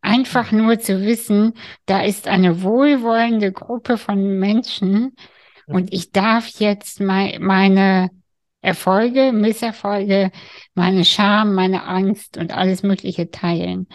einfach 0.00 0.52
mhm. 0.52 0.58
nur 0.58 0.78
zu 0.78 1.02
wissen, 1.02 1.54
da 1.86 2.02
ist 2.02 2.28
eine 2.28 2.62
wohlwollende 2.62 3.52
Gruppe 3.52 3.98
von 3.98 4.38
Menschen 4.38 5.14
mhm. 5.66 5.74
und 5.74 5.92
ich 5.92 6.12
darf 6.12 6.48
jetzt 6.60 7.00
mein, 7.00 7.42
meine 7.42 8.10
Erfolge, 8.64 9.32
Misserfolge, 9.32 10.30
meine 10.74 11.04
Scham, 11.04 11.54
meine 11.54 11.84
Angst 11.84 12.38
und 12.38 12.56
alles 12.56 12.82
Mögliche 12.82 13.30
teilen. 13.30 13.88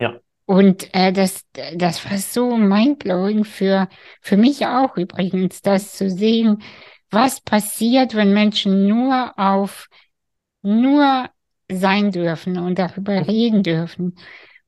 Ja. 0.00 0.18
Und 0.46 0.94
äh, 0.94 1.12
das, 1.12 1.44
das 1.74 2.04
war 2.10 2.16
so 2.16 2.56
mindblowing 2.56 3.44
für, 3.44 3.88
für 4.22 4.38
mich 4.38 4.66
auch 4.66 4.96
übrigens, 4.96 5.60
das 5.60 5.92
zu 5.92 6.08
sehen, 6.08 6.62
was 7.10 7.42
passiert, 7.42 8.14
wenn 8.14 8.32
Menschen 8.32 8.88
nur 8.88 9.38
auf, 9.38 9.88
nur 10.62 11.28
sein 11.70 12.10
dürfen 12.10 12.56
und 12.56 12.78
darüber 12.78 13.28
reden 13.28 13.62
dürfen 13.62 14.18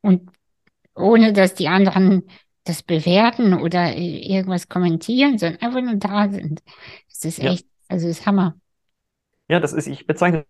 und 0.02 0.30
ohne 0.94 1.32
dass 1.32 1.54
die 1.54 1.68
anderen 1.68 2.24
das 2.64 2.82
bewerten 2.82 3.54
oder 3.54 3.96
irgendwas 3.96 4.68
kommentieren, 4.68 5.38
sondern 5.38 5.62
einfach 5.62 5.80
nur 5.80 5.96
da 5.96 6.28
sind. 6.28 6.62
Das 7.08 7.24
ist 7.24 7.38
echt, 7.38 7.64
ja. 7.64 7.70
also 7.88 8.06
das 8.06 8.18
ist 8.18 8.26
Hammer. 8.26 8.60
Ja, 9.50 9.58
das 9.58 9.72
ist, 9.72 9.88
ich 9.88 10.06
bezeichne 10.06 10.44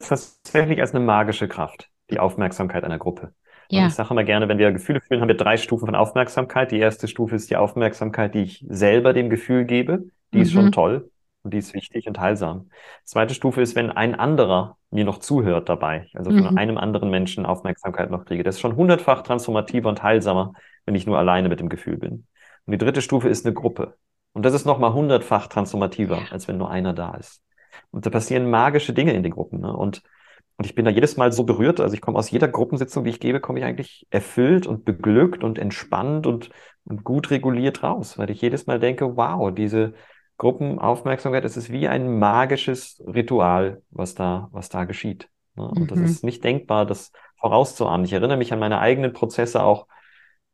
das 0.00 0.42
tatsächlich 0.42 0.80
als 0.80 0.92
eine 0.92 1.04
magische 1.04 1.46
Kraft, 1.46 1.88
die 2.10 2.18
Aufmerksamkeit 2.18 2.82
einer 2.82 2.98
Gruppe. 2.98 3.32
Ja. 3.70 3.86
Ich 3.86 3.94
sage 3.94 4.10
immer 4.10 4.24
gerne, 4.24 4.48
wenn 4.48 4.58
wir 4.58 4.72
Gefühle 4.72 5.00
fühlen, 5.00 5.20
haben 5.20 5.28
wir 5.28 5.36
drei 5.36 5.56
Stufen 5.56 5.86
von 5.86 5.94
Aufmerksamkeit. 5.94 6.72
Die 6.72 6.80
erste 6.80 7.06
Stufe 7.06 7.36
ist 7.36 7.48
die 7.48 7.54
Aufmerksamkeit, 7.54 8.34
die 8.34 8.42
ich 8.42 8.66
selber 8.68 9.12
dem 9.12 9.30
Gefühl 9.30 9.64
gebe. 9.64 10.06
Die 10.32 10.38
mhm. 10.38 10.42
ist 10.42 10.50
schon 10.50 10.64
mhm. 10.64 10.72
toll 10.72 11.10
und 11.44 11.54
die 11.54 11.58
ist 11.58 11.74
wichtig 11.74 12.08
und 12.08 12.18
heilsam. 12.18 12.70
Zweite 13.04 13.34
Stufe 13.34 13.62
ist, 13.62 13.76
wenn 13.76 13.92
ein 13.92 14.16
anderer 14.16 14.78
mir 14.90 15.04
noch 15.04 15.18
zuhört 15.18 15.68
dabei, 15.68 16.08
also 16.12 16.32
von 16.32 16.50
mhm. 16.50 16.58
einem 16.58 16.76
anderen 16.76 17.10
Menschen 17.10 17.46
Aufmerksamkeit 17.46 18.10
noch 18.10 18.24
kriege. 18.24 18.42
Das 18.42 18.56
ist 18.56 18.60
schon 18.60 18.74
hundertfach 18.74 19.22
transformativer 19.22 19.88
und 19.88 20.02
heilsamer, 20.02 20.54
wenn 20.86 20.96
ich 20.96 21.06
nur 21.06 21.18
alleine 21.18 21.48
mit 21.48 21.60
dem 21.60 21.68
Gefühl 21.68 21.98
bin. 21.98 22.26
Und 22.66 22.72
die 22.72 22.78
dritte 22.78 23.00
Stufe 23.00 23.28
ist 23.28 23.46
eine 23.46 23.54
Gruppe. 23.54 23.94
Und 24.32 24.44
das 24.44 24.54
ist 24.54 24.64
nochmal 24.64 24.92
hundertfach 24.92 25.46
transformativer, 25.46 26.18
als 26.32 26.48
wenn 26.48 26.58
nur 26.58 26.68
einer 26.68 26.94
da 26.94 27.14
ist. 27.14 27.44
Und 27.90 28.06
da 28.06 28.10
passieren 28.10 28.50
magische 28.50 28.92
Dinge 28.92 29.12
in 29.12 29.22
den 29.22 29.32
Gruppen. 29.32 29.60
Ne? 29.60 29.74
Und, 29.74 30.02
und 30.56 30.66
ich 30.66 30.74
bin 30.74 30.84
da 30.84 30.90
jedes 30.90 31.16
Mal 31.16 31.32
so 31.32 31.44
berührt. 31.44 31.80
Also 31.80 31.94
ich 31.94 32.00
komme 32.00 32.18
aus 32.18 32.30
jeder 32.30 32.48
Gruppensitzung, 32.48 33.04
die 33.04 33.10
ich 33.10 33.20
gebe, 33.20 33.40
komme 33.40 33.58
ich 33.58 33.64
eigentlich 33.64 34.06
erfüllt 34.10 34.66
und 34.66 34.84
beglückt 34.84 35.44
und 35.44 35.58
entspannt 35.58 36.26
und, 36.26 36.50
und 36.84 37.04
gut 37.04 37.30
reguliert 37.30 37.82
raus, 37.82 38.18
weil 38.18 38.30
ich 38.30 38.40
jedes 38.40 38.66
Mal 38.66 38.80
denke, 38.80 39.16
wow, 39.16 39.52
diese 39.52 39.94
Gruppenaufmerksamkeit, 40.38 41.44
das 41.44 41.56
ist 41.56 41.70
wie 41.70 41.88
ein 41.88 42.18
magisches 42.18 43.02
Ritual, 43.06 43.82
was 43.90 44.14
da, 44.14 44.48
was 44.52 44.68
da 44.68 44.84
geschieht. 44.84 45.28
Ne? 45.54 45.68
Und 45.68 45.80
mhm. 45.80 45.86
das 45.86 46.00
ist 46.00 46.24
nicht 46.24 46.42
denkbar, 46.42 46.86
das 46.86 47.12
vorauszuahnen. 47.38 48.04
Ich 48.04 48.12
erinnere 48.12 48.38
mich 48.38 48.52
an 48.52 48.58
meine 48.58 48.80
eigenen 48.80 49.12
Prozesse 49.12 49.62
auch, 49.62 49.86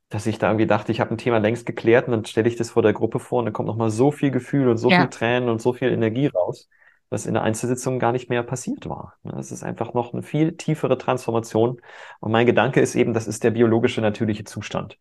dass 0.08 0.26
ich 0.26 0.38
da 0.38 0.48
irgendwie 0.48 0.66
dachte, 0.66 0.92
ich 0.92 1.00
habe 1.00 1.12
ein 1.12 1.18
Thema 1.18 1.38
längst 1.38 1.64
geklärt 1.64 2.08
und 2.08 2.12
dann 2.12 2.24
stelle 2.24 2.48
ich 2.48 2.56
das 2.56 2.70
vor 2.70 2.82
der 2.82 2.92
Gruppe 2.92 3.20
vor 3.20 3.38
und 3.38 3.44
dann 3.46 3.52
kommt 3.52 3.68
nochmal 3.68 3.90
so 3.90 4.10
viel 4.10 4.32
Gefühl 4.32 4.68
und 4.68 4.76
so 4.76 4.90
ja. 4.90 5.00
viel 5.00 5.08
Tränen 5.08 5.48
und 5.48 5.62
so 5.62 5.72
viel 5.72 5.90
Energie 5.90 6.26
raus 6.26 6.68
was 7.10 7.26
in 7.26 7.34
der 7.34 7.42
Einzelsitzung 7.42 7.98
gar 7.98 8.12
nicht 8.12 8.30
mehr 8.30 8.42
passiert 8.42 8.88
war. 8.88 9.16
Es 9.36 9.52
ist 9.52 9.64
einfach 9.64 9.94
noch 9.94 10.12
eine 10.12 10.22
viel 10.22 10.56
tiefere 10.56 10.96
Transformation. 10.96 11.80
Und 12.20 12.32
mein 12.32 12.46
Gedanke 12.46 12.80
ist 12.80 12.94
eben, 12.94 13.12
das 13.12 13.26
ist 13.26 13.44
der 13.44 13.50
biologische 13.50 14.00
natürliche 14.00 14.44
Zustand. 14.44 14.98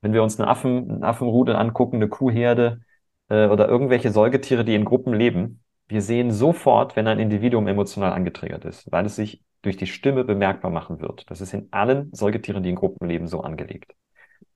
Wenn 0.00 0.12
wir 0.12 0.22
uns 0.22 0.38
einen 0.38 0.48
Affen, 0.48 0.90
einen 0.90 1.04
Affenrudel 1.04 1.54
angucken, 1.56 1.96
eine 1.96 2.08
Kuhherde 2.08 2.80
äh, 3.28 3.46
oder 3.46 3.68
irgendwelche 3.68 4.10
Säugetiere, 4.10 4.64
die 4.64 4.74
in 4.74 4.84
Gruppen 4.84 5.14
leben, 5.14 5.62
wir 5.88 6.02
sehen 6.02 6.32
sofort, 6.32 6.96
wenn 6.96 7.06
ein 7.06 7.20
Individuum 7.20 7.68
emotional 7.68 8.12
angetriggert 8.12 8.64
ist, 8.64 8.90
weil 8.90 9.06
es 9.06 9.16
sich 9.16 9.42
durch 9.62 9.76
die 9.76 9.86
Stimme 9.86 10.24
bemerkbar 10.24 10.70
machen 10.70 11.00
wird. 11.00 11.30
Das 11.30 11.40
ist 11.40 11.54
in 11.54 11.68
allen 11.70 12.12
Säugetieren, 12.12 12.62
die 12.62 12.70
in 12.70 12.76
Gruppen 12.76 13.08
leben, 13.08 13.28
so 13.28 13.40
angelegt. 13.42 13.94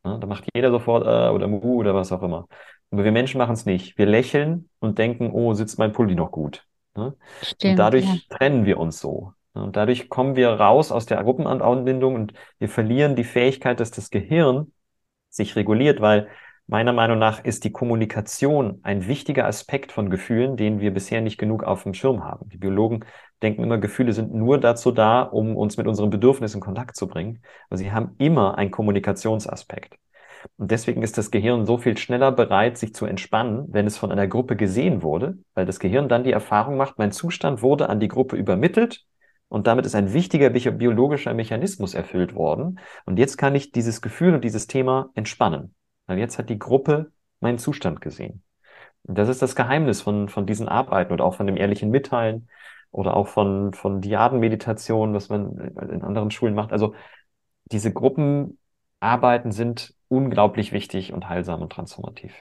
Ja, 0.04 0.18
da 0.18 0.26
macht 0.26 0.48
jeder 0.54 0.70
sofort 0.70 1.04
äh, 1.06 1.32
oder 1.34 1.46
Mu 1.48 1.76
oder 1.76 1.94
was 1.94 2.12
auch 2.12 2.22
immer. 2.22 2.48
Aber 2.90 3.04
wir 3.04 3.12
Menschen 3.12 3.38
machen 3.38 3.54
es 3.54 3.66
nicht. 3.66 3.98
Wir 3.98 4.06
lächeln 4.06 4.68
und 4.80 4.98
denken, 4.98 5.30
oh, 5.32 5.52
sitzt 5.54 5.78
mein 5.78 5.92
Pulli 5.92 6.14
noch 6.14 6.30
gut. 6.30 6.66
Ne? 6.96 7.14
Stimmt, 7.42 7.72
und 7.72 7.76
dadurch 7.78 8.04
ja. 8.04 8.36
trennen 8.36 8.64
wir 8.64 8.78
uns 8.78 9.00
so. 9.00 9.32
Ne? 9.54 9.62
Und 9.62 9.76
dadurch 9.76 10.08
kommen 10.08 10.36
wir 10.36 10.50
raus 10.50 10.92
aus 10.92 11.06
der 11.06 11.22
Gruppenanbindung 11.22 12.14
und 12.14 12.32
wir 12.58 12.68
verlieren 12.68 13.16
die 13.16 13.24
Fähigkeit, 13.24 13.80
dass 13.80 13.90
das 13.90 14.10
Gehirn 14.10 14.72
sich 15.28 15.56
reguliert, 15.56 16.00
weil 16.00 16.28
meiner 16.66 16.92
Meinung 16.92 17.18
nach 17.18 17.44
ist 17.44 17.64
die 17.64 17.70
Kommunikation 17.70 18.80
ein 18.82 19.06
wichtiger 19.06 19.46
Aspekt 19.46 19.92
von 19.92 20.10
Gefühlen, 20.10 20.56
den 20.56 20.80
wir 20.80 20.92
bisher 20.92 21.20
nicht 21.20 21.38
genug 21.38 21.62
auf 21.62 21.84
dem 21.84 21.94
Schirm 21.94 22.24
haben. 22.24 22.48
Die 22.48 22.58
Biologen 22.58 23.04
denken 23.42 23.62
immer, 23.62 23.78
Gefühle 23.78 24.12
sind 24.12 24.34
nur 24.34 24.58
dazu 24.58 24.90
da, 24.90 25.22
um 25.22 25.56
uns 25.56 25.76
mit 25.76 25.86
unseren 25.86 26.10
Bedürfnissen 26.10 26.58
in 26.58 26.64
Kontakt 26.64 26.96
zu 26.96 27.06
bringen. 27.06 27.42
Aber 27.68 27.76
sie 27.76 27.92
haben 27.92 28.14
immer 28.18 28.58
einen 28.58 28.70
Kommunikationsaspekt. 28.70 29.96
Und 30.56 30.70
deswegen 30.70 31.02
ist 31.02 31.18
das 31.18 31.30
Gehirn 31.30 31.66
so 31.66 31.78
viel 31.78 31.96
schneller 31.96 32.32
bereit, 32.32 32.78
sich 32.78 32.94
zu 32.94 33.06
entspannen, 33.06 33.66
wenn 33.68 33.86
es 33.86 33.98
von 33.98 34.12
einer 34.12 34.26
Gruppe 34.26 34.56
gesehen 34.56 35.02
wurde, 35.02 35.38
weil 35.54 35.66
das 35.66 35.80
Gehirn 35.80 36.08
dann 36.08 36.24
die 36.24 36.32
Erfahrung 36.32 36.76
macht, 36.76 36.98
mein 36.98 37.12
Zustand 37.12 37.62
wurde 37.62 37.88
an 37.88 38.00
die 38.00 38.08
Gruppe 38.08 38.36
übermittelt 38.36 39.04
und 39.48 39.66
damit 39.66 39.86
ist 39.86 39.94
ein 39.94 40.12
wichtiger 40.12 40.50
biologischer 40.50 41.34
Mechanismus 41.34 41.94
erfüllt 41.94 42.34
worden. 42.34 42.80
Und 43.04 43.18
jetzt 43.18 43.36
kann 43.36 43.54
ich 43.54 43.70
dieses 43.70 44.02
Gefühl 44.02 44.34
und 44.34 44.44
dieses 44.44 44.66
Thema 44.66 45.10
entspannen, 45.14 45.74
weil 46.06 46.18
jetzt 46.18 46.38
hat 46.38 46.50
die 46.50 46.58
Gruppe 46.58 47.12
meinen 47.40 47.58
Zustand 47.58 48.00
gesehen. 48.00 48.42
Und 49.04 49.16
das 49.18 49.28
ist 49.28 49.42
das 49.42 49.54
Geheimnis 49.54 50.02
von, 50.02 50.28
von 50.28 50.46
diesen 50.46 50.68
Arbeiten 50.68 51.12
und 51.12 51.20
auch 51.20 51.34
von 51.34 51.46
dem 51.46 51.56
ehrlichen 51.56 51.90
Mitteilen 51.90 52.48
oder 52.90 53.16
auch 53.16 53.28
von, 53.28 53.72
von 53.72 54.00
Diadenmeditation, 54.00 55.14
was 55.14 55.28
man 55.28 55.56
in 55.90 56.02
anderen 56.02 56.30
Schulen 56.30 56.54
macht. 56.54 56.72
Also 56.72 56.94
diese 57.66 57.92
Gruppenarbeiten 57.92 59.52
sind 59.52 59.94
unglaublich 60.08 60.72
wichtig 60.72 61.12
und 61.12 61.28
heilsam 61.28 61.62
und 61.62 61.72
transformativ. 61.72 62.34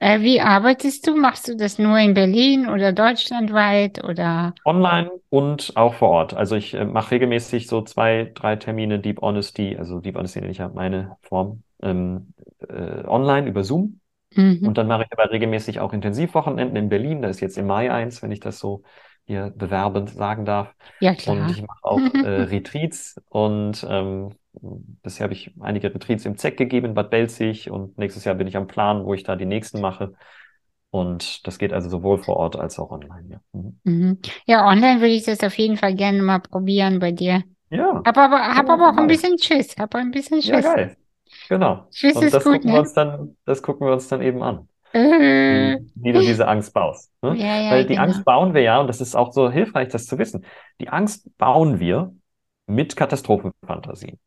Äh, 0.00 0.20
wie 0.20 0.40
arbeitest 0.40 1.06
du? 1.06 1.16
Machst 1.16 1.48
du 1.48 1.56
das 1.56 1.78
nur 1.78 1.98
in 1.98 2.14
Berlin 2.14 2.68
oder 2.68 2.92
deutschlandweit 2.92 4.04
oder? 4.04 4.54
Online 4.64 5.10
und 5.30 5.72
auch 5.76 5.94
vor 5.94 6.10
Ort. 6.10 6.34
Also 6.34 6.56
ich 6.56 6.74
äh, 6.74 6.84
mache 6.84 7.12
regelmäßig 7.12 7.68
so 7.68 7.80
zwei, 7.82 8.30
drei 8.34 8.56
Termine 8.56 8.98
Deep 8.98 9.22
Honesty, 9.22 9.76
also 9.78 10.00
Deep 10.00 10.16
Honesty 10.16 10.40
nenne 10.40 10.52
ich 10.52 10.58
ja 10.58 10.68
meine 10.68 11.16
Form, 11.22 11.62
ähm, 11.82 12.34
äh, 12.68 13.06
online 13.06 13.48
über 13.48 13.64
Zoom. 13.64 14.00
Mhm. 14.34 14.66
Und 14.66 14.76
dann 14.76 14.88
mache 14.88 15.04
ich 15.04 15.12
aber 15.12 15.30
regelmäßig 15.30 15.80
auch 15.80 15.92
Intensivwochenenden 15.92 16.76
in 16.76 16.88
Berlin. 16.88 17.22
Da 17.22 17.28
ist 17.28 17.40
jetzt 17.40 17.56
im 17.56 17.66
Mai 17.66 17.90
eins, 17.90 18.22
wenn 18.22 18.32
ich 18.32 18.40
das 18.40 18.58
so 18.58 18.82
hier 19.26 19.52
bewerbend 19.56 20.10
sagen 20.10 20.44
darf. 20.44 20.74
Ja, 21.00 21.14
klar. 21.14 21.36
Und 21.36 21.50
ich 21.50 21.62
mache 21.62 21.82
auch 21.82 22.00
äh, 22.14 22.42
Retreats 22.42 23.20
und 23.30 23.86
ähm, 23.88 24.34
bisher 25.02 25.24
habe 25.24 25.34
ich 25.34 25.52
einige 25.60 25.94
Retreats 25.94 26.24
im 26.24 26.36
ZEC 26.36 26.56
gegeben 26.56 26.86
in 26.86 26.94
Bad 26.94 27.10
Belzig 27.10 27.70
und 27.70 27.98
nächstes 27.98 28.24
Jahr 28.24 28.34
bin 28.34 28.46
ich 28.46 28.56
am 28.56 28.66
Plan, 28.66 29.04
wo 29.04 29.14
ich 29.14 29.22
da 29.22 29.36
die 29.36 29.46
nächsten 29.46 29.80
mache. 29.80 30.14
Und 30.90 31.46
das 31.46 31.58
geht 31.58 31.72
also 31.72 31.88
sowohl 31.88 32.18
vor 32.18 32.36
Ort 32.36 32.56
als 32.56 32.78
auch 32.78 32.90
online. 32.90 33.28
Ja, 33.28 33.40
mhm. 33.52 33.80
mhm. 33.82 34.18
ja 34.46 34.66
online 34.66 35.00
würde 35.00 35.14
ich 35.14 35.24
das 35.24 35.40
auf 35.40 35.58
jeden 35.58 35.76
Fall 35.76 35.94
gerne 35.94 36.22
mal 36.22 36.38
probieren 36.38 37.00
bei 37.00 37.10
dir. 37.10 37.42
Ja. 37.70 38.00
Hab 38.04 38.16
aber, 38.16 38.54
hab 38.54 38.68
ja, 38.68 38.74
aber 38.74 38.90
auch 38.90 38.96
ein 38.96 39.08
bisschen 39.08 39.36
Schiss. 39.38 39.74
Hab 39.76 39.94
ein 39.96 40.12
bisschen 40.12 40.40
Schiss. 40.40 40.64
Ja, 40.64 40.74
geil. 40.74 40.96
Genau. 41.48 41.88
Schiss 41.90 42.14
und 42.14 42.24
ist 42.24 42.34
das 42.34 42.44
gut, 42.44 42.54
gucken 42.54 42.68
ne? 42.68 42.76
wir 42.76 42.80
uns 42.80 42.92
dann, 42.92 43.36
das 43.44 43.62
gucken 43.62 43.86
wir 43.86 43.92
uns 43.92 44.06
dann 44.06 44.22
eben 44.22 44.42
an. 44.42 44.68
Äh. 44.92 45.80
Wie, 45.80 45.90
wie 45.96 46.12
du 46.12 46.20
diese 46.20 46.46
Angst 46.46 46.72
baust. 46.72 47.10
Ne? 47.22 47.34
Ja, 47.36 47.60
ja, 47.60 47.70
Weil 47.72 47.82
die 47.82 47.94
genau. 47.94 48.02
Angst 48.02 48.24
bauen 48.24 48.54
wir 48.54 48.62
ja, 48.62 48.80
und 48.80 48.86
das 48.86 49.00
ist 49.00 49.16
auch 49.16 49.32
so 49.32 49.50
hilfreich, 49.50 49.88
das 49.88 50.06
zu 50.06 50.18
wissen. 50.18 50.44
Die 50.80 50.88
Angst 50.88 51.28
bauen 51.36 51.80
wir 51.80 52.14
mit 52.66 52.94
Katastrophenfantasien. 52.94 54.18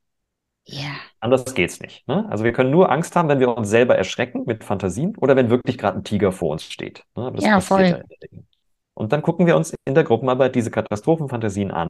Ja. 0.68 0.98
Anders 1.22 1.54
geht's 1.54 1.80
nicht. 1.80 2.08
Ne? 2.08 2.28
Also 2.30 2.44
wir 2.44 2.52
können 2.52 2.72
nur 2.72 2.92
Angst 2.92 3.16
haben, 3.16 3.30
wenn 3.30 3.40
wir 3.40 3.56
uns 3.56 3.70
selber 3.70 3.98
erschrecken 3.98 4.44
mit 4.46 4.64
Fantasien 4.64 5.16
oder 5.18 5.36
wenn 5.36 5.50
wirklich 5.50 5.78
gerade 5.78 5.98
ein 5.98 6.04
Tiger 6.04 6.32
vor 6.32 6.52
uns 6.52 6.64
steht. 6.64 7.04
Ne? 7.16 7.32
Ja, 7.38 7.62
voll. 7.62 7.82
Regel. 7.82 8.04
Und 8.94 9.14
dann 9.14 9.22
gucken 9.22 9.46
wir 9.46 9.56
uns 9.56 9.74
in 9.86 9.96
der 9.96 10.04
Gruppenarbeit 10.04 10.56
diese 10.56 10.72
Katastrophenfantasien 10.72 11.72
an 11.72 11.88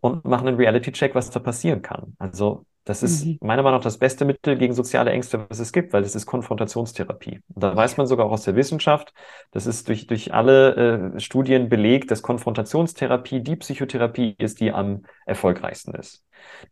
und 0.00 0.24
machen 0.24 0.48
einen 0.48 0.56
Reality-Check, 0.56 1.14
was 1.14 1.30
da 1.30 1.40
passieren 1.40 1.82
kann. 1.82 2.14
Also 2.18 2.64
das 2.84 3.02
ist 3.02 3.30
Mhm. 3.30 3.38
meiner 3.40 3.62
Meinung 3.62 3.78
nach 3.78 3.84
das 3.84 3.98
beste 3.98 4.24
Mittel 4.24 4.56
gegen 4.58 4.74
soziale 4.74 5.10
Ängste, 5.12 5.46
was 5.48 5.58
es 5.60 5.72
gibt, 5.72 5.92
weil 5.92 6.02
es 6.04 6.14
ist 6.14 6.26
Konfrontationstherapie. 6.26 7.40
Und 7.54 7.62
da 7.62 7.74
weiß 7.76 7.96
man 7.96 8.06
sogar 8.06 8.26
auch 8.26 8.32
aus 8.32 8.44
der 8.44 8.56
Wissenschaft, 8.56 9.12
das 9.52 9.66
ist 9.66 9.88
durch, 9.88 10.06
durch 10.06 10.34
alle 10.34 11.14
äh, 11.16 11.20
Studien 11.20 11.68
belegt, 11.68 12.10
dass 12.10 12.22
Konfrontationstherapie 12.22 13.40
die 13.42 13.56
Psychotherapie 13.56 14.34
ist, 14.38 14.60
die 14.60 14.72
am 14.72 15.02
erfolgreichsten 15.26 15.94
ist. 15.94 16.24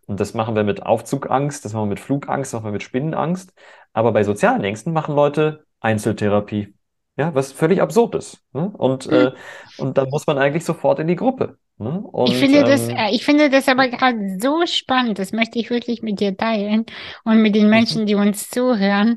Und 0.07 0.21
das 0.21 0.35
machen 0.35 0.55
wir 0.57 0.65
mit 0.65 0.83
Aufzugangst, 0.85 1.65
das 1.65 1.73
machen 1.73 1.85
wir 1.85 1.91
mit 1.91 2.01
Flugangst, 2.01 2.53
das 2.53 2.61
machen 2.61 2.69
wir 2.71 2.73
mit 2.73 2.83
Spinnenangst. 2.83 3.53
Aber 3.93 4.13
bei 4.13 4.25
sozialen 4.25 4.65
Ängsten 4.65 4.93
machen 4.93 5.15
Leute 5.15 5.65
Einzeltherapie. 5.81 6.75
Ja, 7.17 7.35
was 7.35 7.53
völlig 7.53 7.81
absurd 7.83 8.15
ist. 8.15 8.43
Ne? 8.53 8.69
Und, 8.71 9.07
Mhm. 9.11 9.13
äh, 9.13 9.33
und 9.77 9.99
dann 9.99 10.09
muss 10.11 10.27
man 10.27 10.39
eigentlich 10.39 10.65
sofort 10.65 10.99
in 10.99 11.07
die 11.09 11.17
Gruppe. 11.17 11.59
Ne? 11.81 12.01
Und, 12.13 12.29
Ich 12.29 12.37
finde 12.37 12.65
das, 12.65 12.89
ähm, 12.89 12.97
äh, 12.97 13.11
ich 13.15 13.25
finde 13.25 13.49
das 13.51 13.69
aber 13.69 13.89
gerade 13.89 14.39
so 14.41 14.67
spannend. 14.67 15.19
Das 15.19 15.33
möchte 15.33 15.59
ich 15.59 15.71
wirklich 15.71 16.03
mit 16.03 16.21
dir 16.21 16.37
teilen 16.37 16.85
und 17.25 17.41
mit 17.43 17.55
den 17.55 17.65
mhm. 17.65 17.71
Menschen, 17.71 18.07
die 18.07 18.15
uns 18.15 18.49
zuhören. 18.51 19.17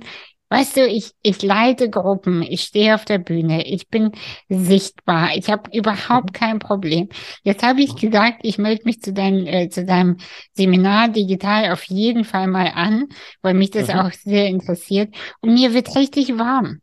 Weißt 0.50 0.78
du, 0.78 0.88
ich, 0.88 1.12
ich 1.24 1.42
leite 1.42 1.90
Gruppen, 1.90 2.44
ich 2.44 2.62
stehe 2.62 2.94
auf 2.96 3.06
der 3.06 3.18
Bühne, 3.18 3.66
ich 3.68 3.88
bin 3.90 4.12
sichtbar, 4.50 5.36
ich 5.36 5.50
habe 5.50 5.70
überhaupt 5.76 6.30
Mhm. 6.30 6.34
kein 6.34 6.60
Problem. 6.60 7.10
Jetzt 7.44 7.64
habe 7.64 7.82
ich 7.82 7.96
gesagt, 7.96 8.40
ich 8.44 8.60
melde 8.60 8.84
mich 8.86 9.02
zu 9.02 9.14
deinem, 9.14 9.48
äh, 9.48 9.70
zu 9.70 9.84
deinem 9.84 10.18
Seminar 10.54 11.10
digital 11.10 11.72
auf 11.74 11.84
jeden 11.86 12.24
Fall 12.24 12.48
mal 12.48 12.68
an, 12.76 13.08
weil 13.42 13.56
mich 13.56 13.72
das 13.72 13.88
Mhm. 13.88 13.96
auch 13.96 14.12
sehr 14.14 14.48
interessiert. 14.48 15.14
Und 15.42 15.56
mir 15.56 15.74
wird 15.74 15.96
richtig 15.96 16.38
warm. 16.38 16.82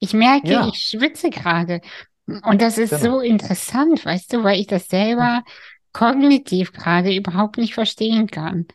Ich 0.00 0.14
merke, 0.14 0.52
Ja. 0.52 0.68
ich 0.72 0.80
schwitze 0.80 1.30
gerade. 1.30 1.82
Und 2.44 2.62
das 2.62 2.78
ist 2.78 2.90
Genau. 2.90 3.16
so 3.16 3.20
interessant, 3.20 4.04
weißt 4.04 4.32
du, 4.32 4.44
weil 4.44 4.60
ich 4.60 4.66
das 4.66 4.88
selber 4.88 5.42
kognitiv 5.92 6.72
gerade 6.72 7.14
überhaupt 7.14 7.58
nicht 7.58 7.74
verstehen 7.74 8.26
kann. 8.28 8.66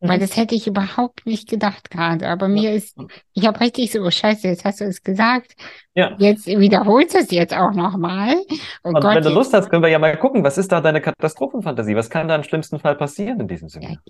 Weil 0.00 0.18
Mhm. 0.18 0.20
das 0.20 0.36
hätte 0.36 0.54
ich 0.54 0.66
überhaupt 0.66 1.26
nicht 1.26 1.48
gedacht 1.48 1.90
gerade. 1.90 2.28
Aber 2.28 2.48
mir 2.48 2.72
ist, 2.74 2.96
ich 3.34 3.46
habe 3.46 3.60
richtig 3.60 3.90
so, 3.92 4.00
oh 4.02 4.10
Scheiße, 4.10 4.46
jetzt 4.48 4.64
hast 4.64 4.80
du 4.80 4.84
es 4.84 5.02
gesagt. 5.02 5.54
Ja. 5.94 6.14
Jetzt 6.18 6.46
wiederholst 6.46 7.14
du 7.14 7.18
es 7.18 7.30
jetzt 7.30 7.54
auch 7.54 7.72
nochmal. 7.72 8.36
Oh 8.84 8.90
Und 8.90 9.00
Gott, 9.00 9.16
wenn 9.16 9.24
du 9.24 9.30
Lust 9.30 9.52
hast, 9.54 9.70
können 9.70 9.82
wir 9.82 9.88
ja 9.88 9.98
mal 9.98 10.16
gucken, 10.18 10.44
was 10.44 10.58
ist 10.58 10.70
da 10.70 10.80
deine 10.80 11.00
Katastrophenfantasie? 11.00 11.96
Was 11.96 12.10
kann 12.10 12.28
da 12.28 12.36
im 12.36 12.42
schlimmsten 12.42 12.78
Fall 12.78 12.96
passieren 12.96 13.40
in 13.40 13.48
diesem 13.48 13.68
Seminar? 13.68 14.02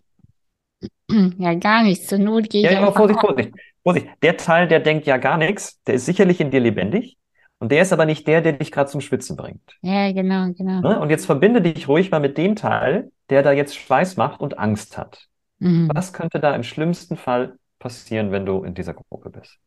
ja, 1.38 1.54
gar 1.54 1.82
nichts. 1.82 2.06
Zur 2.08 2.18
Not 2.18 2.50
gehe 2.50 2.62
Ja, 2.62 2.68
ich 2.70 2.74
ja, 2.74 2.82
aber 2.82 2.92
Vorsicht. 2.94 3.20
Vorsicht, 3.20 3.50
Vorsicht. 3.82 4.08
Der 4.22 4.36
Teil, 4.36 4.68
der 4.68 4.80
denkt 4.80 5.06
ja 5.06 5.16
gar 5.18 5.36
nichts, 5.38 5.80
der 5.84 5.94
ist 5.94 6.06
sicherlich 6.06 6.40
in 6.40 6.50
dir 6.50 6.60
lebendig 6.60 7.16
und 7.58 7.70
der 7.72 7.82
ist 7.82 7.92
aber 7.92 8.06
nicht 8.06 8.26
der, 8.26 8.40
der 8.42 8.52
dich 8.54 8.72
gerade 8.72 8.90
zum 8.90 9.00
Schwitzen 9.00 9.36
bringt. 9.36 9.78
Ja, 9.82 10.12
genau, 10.12 10.52
genau. 10.52 10.82
Ne? 10.82 11.00
Und 11.00 11.10
jetzt 11.10 11.26
verbinde 11.26 11.62
dich 11.62 11.88
ruhig 11.88 12.10
mal 12.10 12.20
mit 12.20 12.38
dem 12.38 12.56
Teil, 12.56 13.12
der 13.30 13.42
da 13.42 13.52
jetzt 13.52 13.76
Schweiß 13.76 14.16
macht 14.16 14.40
und 14.40 14.58
Angst 14.58 14.98
hat. 14.98 15.28
Mhm. 15.60 15.88
Was 15.88 16.12
könnte 16.12 16.40
da 16.40 16.54
im 16.56 16.62
schlimmsten 16.64 17.16
Fall 17.16 17.58
passieren, 17.78 18.32
wenn 18.32 18.46
du 18.46 18.64
in 18.64 18.74
dieser 18.74 18.94
Gruppe 18.94 19.30
bist? 19.30 19.58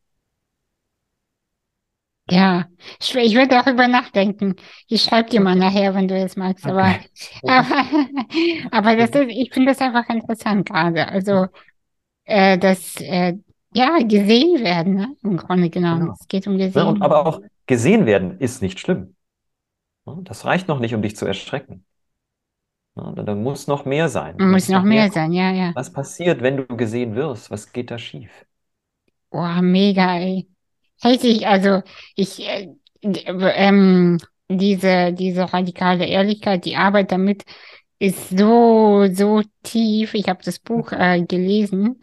Ja, 2.31 2.67
ich, 3.01 3.15
ich 3.15 3.33
werde 3.35 3.55
darüber 3.63 3.87
nachdenken. 3.87 4.55
Ich 4.87 5.01
schreibe 5.03 5.29
dir 5.31 5.41
mal 5.41 5.55
nachher, 5.55 5.95
wenn 5.95 6.07
du 6.07 6.15
es 6.15 6.35
magst. 6.35 6.67
Aber, 6.69 6.83
Okay. 6.83 7.09
aber, 7.45 7.65
aber 8.71 8.95
das 8.95 9.09
ist, 9.11 9.29
ich 9.29 9.51
finde 9.51 9.71
das 9.71 9.81
einfach 9.81 10.07
interessant 10.09 10.67
gerade. 10.69 11.07
Also, 11.07 11.47
äh, 12.25 12.57
das, 12.59 12.97
äh, 13.01 13.35
ja, 13.73 13.99
gesehen 13.99 14.63
werden, 14.63 14.95
ne? 14.95 15.15
Im 15.23 15.37
Grunde 15.37 15.69
genommen. 15.69 16.03
Genau. 16.03 16.13
Es 16.19 16.27
geht 16.27 16.47
um 16.47 16.57
Ne? 16.73 16.85
gesehen 16.85 16.87
Und 16.87 17.01
aber 17.01 17.25
werden. 17.25 17.27
auch 17.27 17.41
gesehen 17.69 18.05
werden 18.05 18.39
ist 18.39 18.61
nicht 18.61 18.79
schlimm. 18.81 19.15
Das 20.05 20.45
reicht 20.45 20.67
noch 20.67 20.79
nicht, 20.79 20.93
um 20.95 21.01
dich 21.01 21.15
zu 21.15 21.25
erschrecken. 21.25 21.85
Da 22.95 23.33
muss 23.35 23.67
noch 23.67 23.85
mehr 23.85 24.09
sein. 24.09 24.37
Da 24.37 24.45
Muss 24.45 24.67
noch 24.69 24.83
mehr 24.83 25.05
kommen. 25.05 25.11
sein, 25.11 25.31
ja, 25.33 25.51
ja. 25.51 25.73
Was 25.73 25.93
passiert, 25.93 26.41
wenn 26.41 26.57
du 26.57 26.67
gesehen 26.67 27.15
wirst? 27.15 27.49
Was 27.51 27.71
geht 27.73 27.91
da 27.91 27.97
schief? 27.97 28.31
Boah, 29.31 29.61
mega, 29.61 30.17
ey. 30.19 30.47
Richtig, 31.03 31.47
also 31.47 31.81
ich, 32.15 32.39
äh, 32.47 32.75
ähm, 33.01 34.17
diese, 34.49 35.13
diese 35.13 35.53
radikale 35.53 36.05
Ehrlichkeit, 36.05 36.65
die 36.65 36.75
Arbeit 36.75 37.11
damit 37.11 37.45
ist 37.99 38.29
so, 38.37 39.07
so 39.13 39.41
tief. 39.63 40.13
Ich 40.15 40.27
habe 40.29 40.43
das 40.43 40.59
Buch 40.59 40.91
äh, 40.91 41.21
gelesen 41.25 42.01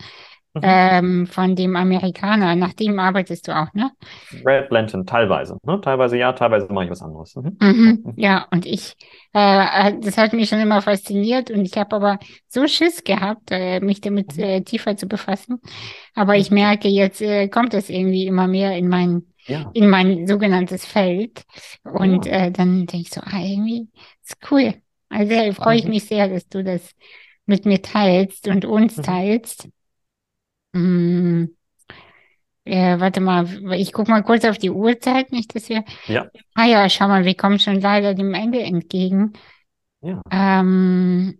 Mhm. 0.62 0.62
ähm, 0.62 1.26
von 1.26 1.56
dem 1.56 1.76
Amerikaner. 1.76 2.56
Nach 2.56 2.72
dem 2.74 2.98
arbeitest 2.98 3.48
du 3.48 3.56
auch, 3.56 3.72
ne? 3.74 3.92
Red 4.32 4.70
Lantern, 4.70 5.04
teilweise. 5.06 5.58
Ne? 5.64 5.80
Teilweise 5.80 6.16
ja, 6.16 6.32
teilweise 6.32 6.72
mache 6.72 6.84
ich 6.86 6.90
was 6.90 7.02
anderes. 7.02 7.34
Mhm. 7.36 7.58
Mhm, 7.58 8.12
ja, 8.16 8.46
und 8.50 8.66
ich, 8.66 8.94
äh, 9.34 9.88
äh, 9.90 9.98
das 10.00 10.18
hat 10.18 10.34
mich 10.34 10.50
schon 10.50 10.60
immer 10.60 10.82
fasziniert 10.82 11.50
und 11.50 11.64
ich 11.64 11.76
habe 11.78 11.96
aber 11.96 12.18
so 12.48 12.66
Schiss 12.66 13.02
gehabt, 13.02 13.50
äh, 13.50 13.80
mich 13.80 14.02
damit 14.02 14.36
äh, 14.38 14.60
tiefer 14.60 14.96
zu 14.98 15.06
befassen. 15.06 15.60
Aber 16.14 16.36
ich 16.36 16.50
merke, 16.50 16.88
jetzt 16.88 17.22
äh, 17.22 17.48
kommt 17.48 17.72
das 17.72 17.88
irgendwie 17.88 18.26
immer 18.26 18.46
mehr 18.46 18.76
in 18.76 18.88
mein, 18.88 19.32
Ja, 19.46 19.72
in 19.72 19.88
mein 19.88 20.26
sogenanntes 20.26 20.84
Feld. 20.84 21.44
Und 21.84 22.26
Ja. 22.26 22.32
äh, 22.32 22.50
dann 22.52 22.86
denke 22.86 22.98
ich 23.08 23.10
so, 23.10 23.22
ah, 23.22 23.40
irgendwie 23.42 23.88
ist 24.22 24.36
cool. 24.50 24.74
Also 25.08 25.52
freue 25.52 25.78
ich 25.78 25.84
Mhm. 25.84 25.88
mich 25.88 26.04
sehr, 26.06 26.28
dass 26.28 26.46
du 26.48 26.62
das 26.62 26.90
mit 27.46 27.64
mir 27.64 27.80
teilst 27.80 28.48
und 28.48 28.64
uns 28.66 28.96
Mhm. 28.96 29.02
teilst. 29.02 29.68
Äh, 32.64 32.98
warte 32.98 33.20
mal, 33.20 33.46
ich 33.74 33.92
guck 33.92 34.08
mal 34.08 34.22
kurz 34.22 34.44
auf 34.44 34.58
die 34.58 34.70
Uhrzeit, 34.70 35.30
nicht, 35.32 35.54
dass 35.54 35.68
wir. 35.68 35.84
ja, 36.06 36.30
Ah 36.54 36.66
ja, 36.66 36.88
schau 36.88 37.08
mal, 37.08 37.24
wir 37.24 37.36
kommen 37.36 37.58
schon 37.60 37.80
leider 37.80 38.14
dem 38.14 38.34
Ende 38.34 38.60
entgegen. 38.62 39.32
ja. 40.02 40.22
Ähm, 40.30 41.38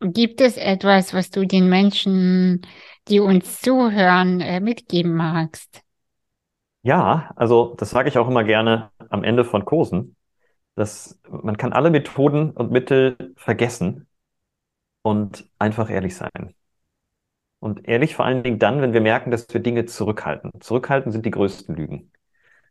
gibt 0.00 0.40
es 0.42 0.56
etwas, 0.58 1.14
was 1.14 1.30
du 1.30 1.46
den 1.46 1.68
Menschen, 1.70 2.60
die 3.08 3.20
uns 3.20 3.60
zuhören, 3.62 4.40
äh, 4.42 4.60
mitgeben 4.60 5.14
magst? 5.14 5.82
Ja, 6.82 7.30
also 7.36 7.74
das 7.78 7.90
sage 7.90 8.08
ich 8.08 8.16
auch 8.18 8.28
immer 8.28 8.44
gerne 8.44 8.90
am 9.10 9.22
Ende 9.22 9.44
von 9.44 9.64
Kursen, 9.66 10.16
dass 10.76 11.20
man 11.28 11.56
kann 11.58 11.72
alle 11.74 11.90
Methoden 11.90 12.52
und 12.52 12.72
Mittel 12.72 13.34
vergessen 13.36 14.08
und 15.02 15.48
einfach 15.58 15.90
ehrlich 15.90 16.16
sein. 16.16 16.54
Und 17.58 17.86
ehrlich 17.86 18.16
vor 18.16 18.24
allen 18.24 18.42
Dingen 18.42 18.58
dann, 18.58 18.80
wenn 18.80 18.92
wir 18.94 19.00
merken, 19.02 19.30
dass 19.30 19.46
wir 19.52 19.60
Dinge 19.60 19.84
zurückhalten. 19.84 20.50
Zurückhalten 20.60 21.12
sind 21.12 21.26
die 21.26 21.30
größten 21.30 21.74
Lügen. 21.76 22.10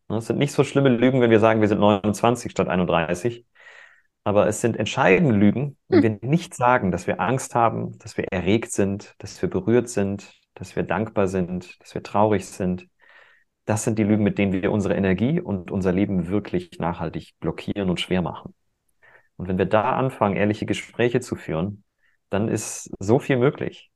Es 0.07 0.25
sind 0.25 0.39
nicht 0.39 0.53
so 0.53 0.63
schlimme 0.63 0.89
Lügen, 0.89 1.21
wenn 1.21 1.29
wir 1.29 1.39
sagen, 1.39 1.61
wir 1.61 1.67
sind 1.67 1.79
29 1.79 2.51
statt 2.51 2.67
31. 2.67 3.45
Aber 4.23 4.47
es 4.47 4.61
sind 4.61 4.77
entscheidende 4.77 5.35
Lügen, 5.35 5.77
wenn 5.87 6.03
wir 6.03 6.17
nicht 6.21 6.53
sagen, 6.55 6.91
dass 6.91 7.07
wir 7.07 7.19
Angst 7.19 7.55
haben, 7.55 7.97
dass 7.99 8.17
wir 8.17 8.25
erregt 8.31 8.71
sind, 8.71 9.15
dass 9.19 9.41
wir 9.41 9.49
berührt 9.49 9.89
sind, 9.89 10.33
dass 10.55 10.75
wir 10.75 10.83
dankbar 10.83 11.27
sind, 11.27 11.79
dass 11.81 11.93
wir 11.93 12.03
traurig 12.03 12.47
sind. 12.47 12.87
Das 13.65 13.83
sind 13.83 13.99
die 13.99 14.03
Lügen, 14.03 14.23
mit 14.23 14.37
denen 14.39 14.51
wir 14.51 14.71
unsere 14.71 14.95
Energie 14.95 15.39
und 15.39 15.71
unser 15.71 15.91
Leben 15.91 16.27
wirklich 16.27 16.79
nachhaltig 16.79 17.33
blockieren 17.39 17.89
und 17.89 17.99
schwer 17.99 18.21
machen. 18.21 18.55
Und 19.37 19.47
wenn 19.47 19.57
wir 19.57 19.65
da 19.67 19.95
anfangen, 19.95 20.35
ehrliche 20.35 20.65
Gespräche 20.65 21.21
zu 21.21 21.35
führen, 21.35 21.83
dann 22.29 22.47
ist 22.47 22.91
so 22.99 23.19
viel 23.19 23.37
möglich. 23.37 23.91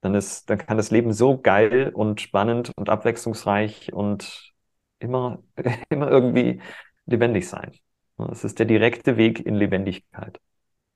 Dann 0.00 0.14
ist, 0.14 0.50
dann 0.50 0.58
kann 0.58 0.76
das 0.76 0.90
Leben 0.90 1.12
so 1.12 1.38
geil 1.38 1.90
und 1.94 2.20
spannend 2.20 2.72
und 2.76 2.88
abwechslungsreich 2.88 3.92
und 3.92 4.52
immer, 4.98 5.42
immer 5.88 6.10
irgendwie 6.10 6.60
lebendig 7.06 7.48
sein. 7.48 7.72
Es 8.30 8.44
ist 8.44 8.58
der 8.58 8.66
direkte 8.66 9.16
Weg 9.16 9.44
in 9.44 9.54
Lebendigkeit. 9.54 10.40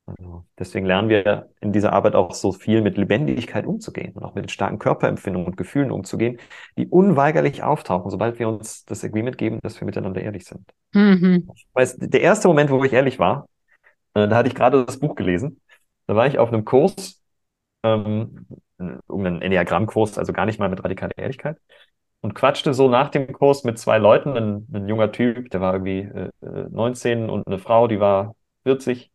Also 0.05 0.45
deswegen 0.57 0.85
lernen 0.85 1.09
wir 1.09 1.49
in 1.61 1.71
dieser 1.71 1.93
Arbeit 1.93 2.15
auch 2.15 2.33
so 2.33 2.51
viel 2.51 2.81
mit 2.81 2.97
Lebendigkeit 2.97 3.65
umzugehen 3.65 4.13
und 4.13 4.23
auch 4.23 4.33
mit 4.33 4.45
den 4.45 4.49
starken 4.49 4.79
Körperempfindungen 4.79 5.47
und 5.47 5.57
Gefühlen 5.57 5.91
umzugehen, 5.91 6.39
die 6.77 6.87
unweigerlich 6.87 7.63
auftauchen, 7.63 8.09
sobald 8.09 8.39
wir 8.39 8.49
uns 8.49 8.83
das 8.85 9.03
Agreement 9.03 9.37
geben, 9.37 9.59
dass 9.61 9.79
wir 9.79 9.85
miteinander 9.85 10.21
ehrlich 10.21 10.45
sind. 10.45 10.69
Mhm. 10.93 11.49
Ich 11.55 11.67
weiß, 11.73 11.97
der 11.97 12.21
erste 12.21 12.47
Moment, 12.47 12.71
wo 12.71 12.83
ich 12.83 12.93
ehrlich 12.93 13.19
war, 13.19 13.47
äh, 14.15 14.27
da 14.27 14.37
hatte 14.37 14.49
ich 14.49 14.55
gerade 14.55 14.85
das 14.85 14.99
Buch 14.99 15.15
gelesen. 15.15 15.61
Da 16.11 16.17
war 16.17 16.27
ich 16.27 16.39
auf 16.39 16.49
einem 16.49 16.65
Kurs, 16.65 17.21
ähm, 17.83 18.45
irgendeinen 18.77 19.41
Enneagramm-Kurs, 19.41 20.17
also 20.17 20.33
gar 20.33 20.45
nicht 20.45 20.59
mal 20.59 20.67
mit 20.67 20.83
radikaler 20.83 21.17
Ehrlichkeit 21.17 21.57
und 22.19 22.33
quatschte 22.35 22.73
so 22.73 22.89
nach 22.89 23.07
dem 23.07 23.31
Kurs 23.31 23.63
mit 23.63 23.79
zwei 23.79 23.97
Leuten, 23.97 24.35
ein, 24.35 24.67
ein 24.73 24.89
junger 24.89 25.13
Typ, 25.13 25.49
der 25.51 25.61
war 25.61 25.71
irgendwie 25.71 25.99
äh, 25.99 26.29
19 26.69 27.29
und 27.29 27.47
eine 27.47 27.59
Frau, 27.59 27.87
die 27.87 28.01
war 28.01 28.35
40 28.63 29.09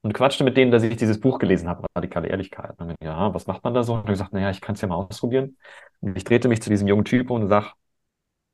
und 0.00 0.14
quatschte 0.14 0.42
mit 0.42 0.56
denen, 0.56 0.70
dass 0.70 0.82
ich 0.82 0.96
dieses 0.96 1.20
Buch 1.20 1.38
gelesen 1.38 1.68
habe, 1.68 1.86
Radikale 1.94 2.28
Ehrlichkeit. 2.28 2.70
Und 2.78 2.88
dann, 2.88 2.96
ja, 3.02 3.34
was 3.34 3.46
macht 3.46 3.62
man 3.62 3.74
da 3.74 3.82
so? 3.82 3.92
Und 3.92 4.04
ich 4.04 4.06
gesagt, 4.06 4.32
naja, 4.32 4.48
ich 4.48 4.62
kann 4.62 4.76
es 4.76 4.80
ja 4.80 4.88
mal 4.88 4.94
ausprobieren. 4.94 5.58
Und 6.00 6.16
ich 6.16 6.24
drehte 6.24 6.48
mich 6.48 6.62
zu 6.62 6.70
diesem 6.70 6.88
jungen 6.88 7.04
Typ 7.04 7.28
und 7.28 7.48
sag, 7.48 7.74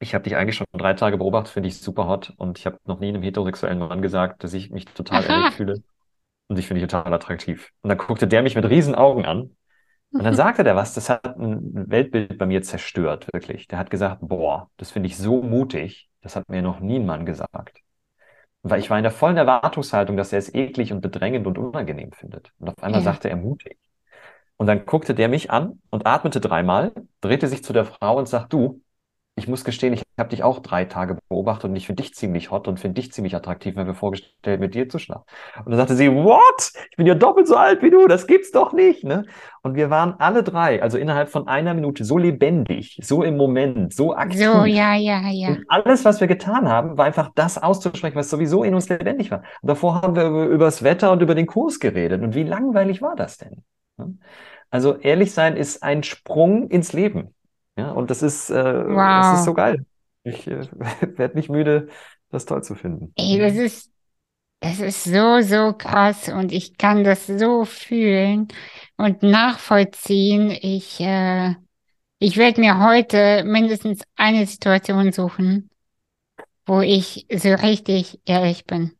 ich 0.00 0.12
habe 0.12 0.24
dich 0.24 0.34
eigentlich 0.34 0.56
schon 0.56 0.66
drei 0.72 0.94
Tage 0.94 1.18
beobachtet, 1.18 1.52
finde 1.52 1.68
ich 1.68 1.80
super 1.80 2.08
hot 2.08 2.34
und 2.36 2.58
ich 2.58 2.66
habe 2.66 2.78
noch 2.84 2.98
nie 2.98 3.10
einem 3.10 3.22
heterosexuellen 3.22 3.78
Mann 3.78 4.02
gesagt, 4.02 4.42
dass 4.42 4.54
ich 4.54 4.70
mich 4.72 4.86
total 4.86 5.22
ehrlich 5.30 5.54
fühle 5.54 5.84
und 6.48 6.58
ich 6.58 6.66
finde 6.66 6.80
dich 6.80 6.90
total 6.90 7.12
attraktiv. 7.12 7.70
Und 7.82 7.88
dann 7.90 7.98
guckte 7.98 8.26
der 8.28 8.42
mich 8.42 8.54
mit 8.56 8.68
riesen 8.68 8.94
Augen 8.94 9.24
an 9.24 9.56
und 10.12 10.24
dann 10.24 10.34
sagte 10.34 10.64
der 10.64 10.76
was, 10.76 10.94
das 10.94 11.10
hat 11.10 11.38
ein 11.38 11.90
Weltbild 11.90 12.38
bei 12.38 12.46
mir 12.46 12.62
zerstört, 12.62 13.28
wirklich. 13.32 13.68
Der 13.68 13.78
hat 13.78 13.90
gesagt, 13.90 14.18
boah, 14.22 14.70
das 14.76 14.90
finde 14.90 15.08
ich 15.08 15.16
so 15.16 15.42
mutig, 15.42 16.08
das 16.22 16.36
hat 16.36 16.48
mir 16.48 16.62
noch 16.62 16.80
nie 16.80 16.98
ein 16.98 17.06
Mann 17.06 17.26
gesagt. 17.26 17.80
Weil 18.62 18.80
ich 18.80 18.88
war 18.88 18.96
in 18.96 19.02
der 19.02 19.12
vollen 19.12 19.36
Erwartungshaltung, 19.36 20.16
dass 20.16 20.32
er 20.32 20.38
es 20.38 20.52
eklig 20.54 20.92
und 20.92 21.00
bedrängend 21.00 21.46
und 21.46 21.58
unangenehm 21.58 22.12
findet. 22.12 22.52
Und 22.58 22.68
auf 22.68 22.82
einmal 22.82 23.00
ja. 23.00 23.04
sagte 23.04 23.28
er 23.28 23.36
mutig. 23.36 23.78
Und 24.56 24.66
dann 24.68 24.86
guckte 24.86 25.14
der 25.14 25.28
mich 25.28 25.50
an 25.50 25.80
und 25.90 26.06
atmete 26.06 26.40
dreimal, 26.40 26.92
drehte 27.20 27.46
sich 27.46 27.62
zu 27.62 27.72
der 27.72 27.84
Frau 27.84 28.16
und 28.16 28.26
sagt, 28.26 28.52
du, 28.52 28.80
ich 29.38 29.46
muss 29.48 29.64
gestehen, 29.64 29.92
ich 29.92 30.02
habe 30.18 30.30
dich 30.30 30.42
auch 30.42 30.60
drei 30.60 30.86
Tage 30.86 31.18
beobachtet 31.28 31.68
und 31.68 31.76
ich 31.76 31.86
finde 31.86 32.02
dich 32.02 32.14
ziemlich 32.14 32.50
hot 32.50 32.68
und 32.68 32.80
finde 32.80 33.02
dich 33.02 33.12
ziemlich 33.12 33.36
attraktiv, 33.36 33.76
wenn 33.76 33.86
wir 33.86 33.94
vorgestellt, 33.94 34.60
mit 34.60 34.74
dir 34.74 34.88
zu 34.88 34.98
schlafen. 34.98 35.24
Und 35.58 35.70
dann 35.70 35.76
sagte 35.76 35.94
sie, 35.94 36.10
what? 36.10 36.72
Ich 36.90 36.96
bin 36.96 37.06
ja 37.06 37.14
doppelt 37.14 37.46
so 37.46 37.54
alt 37.54 37.82
wie 37.82 37.90
du, 37.90 38.06
das 38.06 38.26
gibt's 38.26 38.50
doch 38.50 38.72
nicht. 38.72 39.04
Ne? 39.04 39.26
Und 39.62 39.74
wir 39.74 39.90
waren 39.90 40.14
alle 40.20 40.42
drei, 40.42 40.82
also 40.82 40.96
innerhalb 40.96 41.28
von 41.28 41.48
einer 41.48 41.74
Minute, 41.74 42.02
so 42.04 42.16
lebendig, 42.16 42.98
so 43.02 43.22
im 43.22 43.36
Moment, 43.36 43.92
so 43.92 44.16
aktiv. 44.16 44.40
So, 44.40 44.64
ja, 44.64 44.94
ja, 44.94 45.28
ja. 45.28 45.48
Und 45.48 45.64
alles, 45.68 46.06
was 46.06 46.18
wir 46.20 46.28
getan 46.28 46.66
haben, 46.70 46.96
war 46.96 47.04
einfach 47.04 47.30
das 47.34 47.62
auszusprechen, 47.62 48.16
was 48.16 48.30
sowieso 48.30 48.64
in 48.64 48.74
uns 48.74 48.88
lebendig 48.88 49.30
war. 49.30 49.42
Und 49.60 49.68
davor 49.68 50.00
haben 50.00 50.16
wir 50.16 50.28
über, 50.28 50.44
über 50.46 50.64
das 50.64 50.82
Wetter 50.82 51.12
und 51.12 51.20
über 51.20 51.34
den 51.34 51.46
Kurs 51.46 51.78
geredet. 51.78 52.22
Und 52.22 52.34
wie 52.34 52.44
langweilig 52.44 53.02
war 53.02 53.14
das 53.16 53.36
denn? 53.36 53.62
Ne? 53.98 54.16
Also 54.70 54.96
ehrlich 54.96 55.32
sein 55.32 55.56
ist 55.56 55.82
ein 55.82 56.02
Sprung 56.02 56.68
ins 56.68 56.94
Leben. 56.94 57.34
Ja, 57.76 57.90
und 57.90 58.10
das 58.10 58.22
ist, 58.22 58.50
äh, 58.50 58.62
das 58.62 59.40
ist 59.40 59.44
so 59.44 59.54
geil. 59.54 59.84
Ich 60.24 60.46
äh, 60.46 60.66
werde 61.18 61.36
nicht 61.36 61.50
müde, 61.50 61.88
das 62.30 62.46
toll 62.46 62.62
zu 62.62 62.74
finden. 62.74 63.12
Ey, 63.16 63.38
das 63.38 63.54
ist, 63.54 63.90
das 64.60 64.80
ist 64.80 65.04
so, 65.04 65.40
so 65.42 65.74
krass 65.74 66.28
und 66.28 66.52
ich 66.52 66.78
kann 66.78 67.04
das 67.04 67.26
so 67.26 67.64
fühlen 67.64 68.48
und 68.96 69.22
nachvollziehen. 69.22 70.50
Ich, 70.50 71.00
äh, 71.00 71.54
ich 72.18 72.38
werde 72.38 72.60
mir 72.60 72.80
heute 72.80 73.44
mindestens 73.44 74.02
eine 74.16 74.46
Situation 74.46 75.12
suchen, 75.12 75.70
wo 76.64 76.80
ich 76.80 77.26
so 77.30 77.50
richtig 77.50 78.20
ehrlich 78.24 78.64
bin. 78.64 78.92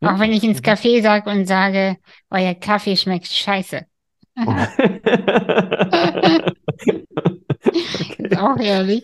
Auch 0.00 0.20
wenn 0.20 0.32
ich 0.32 0.44
ins 0.44 0.60
mhm. 0.60 0.64
Café 0.64 1.02
sage 1.02 1.30
und 1.30 1.46
sage, 1.46 1.96
euer 2.30 2.54
Kaffee 2.54 2.96
schmeckt 2.96 3.26
scheiße. 3.26 3.86
Okay. 8.00 8.36
Auch 8.36 8.56
ehrlich. 8.58 9.02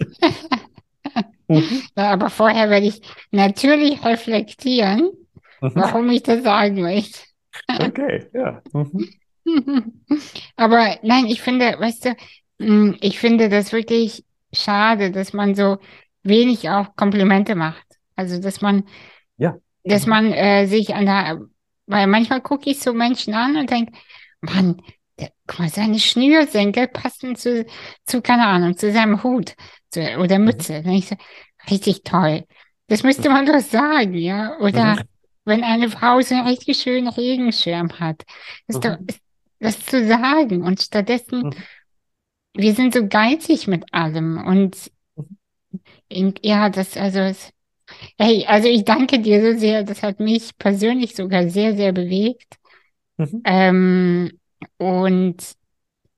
Mhm. 1.49 1.83
Aber 1.95 2.31
vorher 2.31 2.71
werde 2.71 2.87
ich 2.87 3.01
natürlich 3.31 4.05
reflektieren, 4.05 5.11
mhm. 5.61 5.73
warum 5.75 6.09
ich 6.11 6.23
das 6.23 6.43
sagen 6.43 6.81
möchte. 6.81 7.18
Okay, 7.68 8.27
ja. 8.33 8.62
Mhm. 8.73 9.11
Aber 10.57 10.99
nein, 11.03 11.27
ich 11.27 11.43
finde, 11.43 11.77
weißt 11.79 12.05
du, 12.07 12.16
hm, 12.61 12.97
ich 13.01 13.18
finde 13.18 13.49
das 13.49 13.73
wirklich 13.73 14.25
schade, 14.53 15.11
dass 15.11 15.33
man 15.33 15.55
so 15.55 15.79
wenig 16.23 16.68
auch 16.68 16.95
Komplimente 16.97 17.55
macht. 17.55 17.87
Also, 18.16 18.41
dass 18.41 18.61
man, 18.61 18.85
ja. 19.39 19.57
dass 19.85 20.07
man 20.07 20.33
äh, 20.33 20.66
sich 20.66 20.95
an 20.95 21.07
der, 21.07 21.41
weil 21.87 22.07
manchmal 22.07 22.43
gucke 22.43 22.71
ich 22.71 22.81
so 22.81 22.93
Menschen 22.93 23.35
an 23.35 23.57
und 23.57 23.71
denke, 23.71 23.93
Mann, 24.43 24.83
guck 25.51 25.59
mal, 25.59 25.68
seine 25.68 25.98
Schnürsenkel 25.98 26.86
passen 26.86 27.34
zu, 27.34 27.66
zu, 28.07 28.22
keine 28.22 28.46
Ahnung, 28.46 28.76
zu 28.76 28.92
seinem 28.92 29.22
Hut 29.22 29.55
zu, 29.90 30.01
oder 30.18 30.38
mhm. 30.38 30.44
Mütze. 30.44 30.82
Mhm. 30.82 31.01
So, 31.01 31.16
richtig 31.68 32.03
toll. 32.05 32.44
Das 32.86 33.03
müsste 33.03 33.28
man 33.30 33.46
doch 33.46 33.61
sagen, 33.61 34.14
ja. 34.14 34.59
Oder 34.61 34.94
mhm. 34.94 35.01
wenn 35.44 35.64
eine 35.64 35.90
Frau 35.90 36.20
so 36.20 36.34
einen 36.34 36.46
richtig 36.46 36.80
schönen 36.80 37.09
Regenschirm 37.09 37.98
hat, 37.98 38.22
ist 38.68 38.76
mhm. 38.76 38.80
doch, 38.80 38.98
das 39.59 39.84
zu 39.86 40.07
sagen. 40.07 40.62
Und 40.62 40.80
stattdessen, 40.80 41.46
mhm. 41.46 41.55
wir 42.55 42.74
sind 42.74 42.94
so 42.94 43.07
geizig 43.09 43.66
mit 43.66 43.92
allem. 43.92 44.38
Und 44.38 44.90
in, 46.09 46.34
ja, 46.42 46.68
das, 46.70 46.96
also, 46.96 47.18
es, 47.18 47.53
hey, 48.18 48.46
also 48.46 48.68
ich 48.68 48.84
danke 48.84 49.18
dir 49.18 49.53
so 49.53 49.59
sehr. 49.59 49.82
Das 49.82 50.05
hat 50.05 50.20
mich 50.20 50.57
persönlich 50.59 51.16
sogar 51.16 51.48
sehr, 51.48 51.74
sehr 51.74 51.92
bewegt. 51.92 52.57
Mhm. 53.16 53.42
Ähm, 53.44 54.39
und 54.78 55.36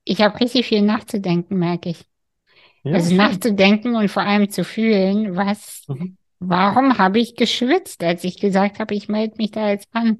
ich 0.05 0.21
habe 0.21 0.39
richtig 0.39 0.67
viel 0.67 0.81
nachzudenken, 0.81 1.57
merke 1.57 1.89
ich. 1.89 2.05
Ja, 2.83 2.95
also 2.95 3.09
schön. 3.09 3.17
nachzudenken 3.17 3.95
und 3.95 4.09
vor 4.09 4.23
allem 4.23 4.49
zu 4.49 4.63
fühlen, 4.63 5.35
was, 5.35 5.83
mhm. 5.87 6.17
warum 6.39 6.97
habe 6.97 7.19
ich 7.19 7.35
geschwitzt, 7.35 8.03
als 8.03 8.23
ich 8.23 8.39
gesagt 8.39 8.79
habe, 8.79 8.93
ich 8.93 9.07
melde 9.07 9.35
mich 9.37 9.51
da 9.51 9.69
jetzt 9.69 9.87
an. 9.93 10.19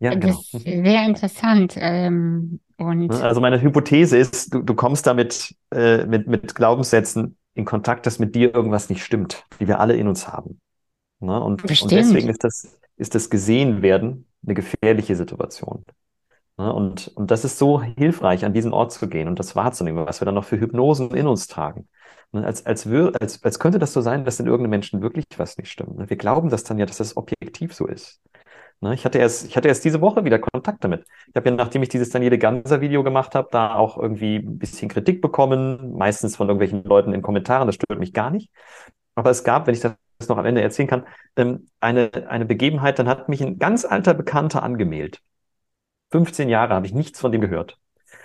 Ja, 0.00 0.14
das 0.14 0.20
genau. 0.20 0.38
ist 0.38 0.84
sehr 0.84 1.06
interessant. 1.06 1.74
Ähm, 1.76 2.60
und 2.76 3.06
ne, 3.06 3.22
also 3.22 3.40
meine 3.40 3.62
Hypothese 3.62 4.18
ist, 4.18 4.52
du, 4.52 4.62
du 4.62 4.74
kommst 4.74 5.06
damit 5.06 5.54
äh, 5.72 6.04
mit, 6.06 6.26
mit 6.26 6.54
Glaubenssätzen 6.54 7.36
in 7.54 7.64
Kontakt, 7.64 8.04
dass 8.04 8.18
mit 8.18 8.34
dir 8.34 8.54
irgendwas 8.54 8.90
nicht 8.90 9.02
stimmt, 9.02 9.44
die 9.60 9.68
wir 9.68 9.80
alle 9.80 9.96
in 9.96 10.08
uns 10.08 10.28
haben. 10.28 10.60
Ne? 11.20 11.40
Und, 11.40 11.62
und 11.62 11.90
deswegen 11.90 12.28
ist 12.28 12.44
das, 12.44 12.78
ist 12.96 13.14
das 13.14 13.30
gesehen 13.30 13.80
werden 13.80 14.26
eine 14.44 14.54
gefährliche 14.54 15.16
Situation. 15.16 15.84
Ne? 16.58 16.72
Und, 16.72 17.08
und 17.16 17.30
das 17.30 17.44
ist 17.44 17.58
so 17.58 17.82
hilfreich, 17.82 18.44
an 18.44 18.52
diesen 18.52 18.72
Ort 18.72 18.92
zu 18.92 19.08
gehen 19.08 19.28
und 19.28 19.38
das 19.38 19.56
wahrzunehmen, 19.56 20.06
was 20.06 20.20
wir 20.20 20.26
dann 20.26 20.34
noch 20.34 20.44
für 20.44 20.58
Hypnosen 20.58 21.10
in 21.14 21.26
uns 21.26 21.46
tragen. 21.48 21.88
Ne? 22.32 22.44
Als, 22.44 22.64
als, 22.66 22.86
als, 22.86 23.42
als 23.42 23.58
könnte 23.58 23.78
das 23.78 23.92
so 23.92 24.00
sein, 24.00 24.24
dass 24.24 24.40
in 24.40 24.46
irgendeinem 24.46 24.70
Menschen 24.70 25.02
wirklich 25.02 25.26
was 25.36 25.56
nicht 25.58 25.70
stimmt. 25.70 25.98
Ne? 25.98 26.08
Wir 26.10 26.16
glauben 26.16 26.48
das 26.48 26.64
dann 26.64 26.78
ja, 26.78 26.86
dass 26.86 26.98
das 26.98 27.16
objektiv 27.16 27.74
so 27.74 27.86
ist. 27.86 28.20
Ich 28.92 29.06
hatte, 29.06 29.18
erst, 29.18 29.46
ich 29.46 29.56
hatte 29.56 29.68
erst 29.68 29.86
diese 29.86 30.02
Woche 30.02 30.26
wieder 30.26 30.38
Kontakt 30.38 30.84
damit. 30.84 31.06
Ich 31.28 31.34
habe 31.34 31.48
ja, 31.48 31.54
nachdem 31.54 31.82
ich 31.82 31.88
dieses 31.88 32.10
Daniele 32.10 32.38
Ganser-Video 32.38 33.02
gemacht 33.02 33.34
habe, 33.34 33.48
da 33.50 33.74
auch 33.74 33.96
irgendwie 33.96 34.36
ein 34.36 34.58
bisschen 34.58 34.90
Kritik 34.90 35.22
bekommen, 35.22 35.96
meistens 35.96 36.36
von 36.36 36.48
irgendwelchen 36.48 36.84
Leuten 36.84 37.14
in 37.14 37.22
Kommentaren, 37.22 37.66
das 37.66 37.76
stört 37.76 37.98
mich 37.98 38.12
gar 38.12 38.30
nicht. 38.30 38.50
Aber 39.14 39.30
es 39.30 39.44
gab, 39.44 39.66
wenn 39.66 39.74
ich 39.74 39.80
das 39.80 39.96
noch 40.28 40.36
am 40.36 40.44
Ende 40.44 40.60
erzählen 40.60 40.88
kann, 40.88 41.06
ähm, 41.36 41.68
eine, 41.80 42.10
eine 42.28 42.44
Begebenheit, 42.44 42.98
dann 42.98 43.08
hat 43.08 43.30
mich 43.30 43.42
ein 43.42 43.58
ganz 43.58 43.86
alter 43.86 44.12
Bekannter 44.12 44.62
angemeldet 44.62 45.22
15 46.10 46.48
Jahre 46.48 46.74
habe 46.74 46.86
ich 46.86 46.94
nichts 46.94 47.20
von 47.20 47.32
dem 47.32 47.40
gehört. 47.40 47.78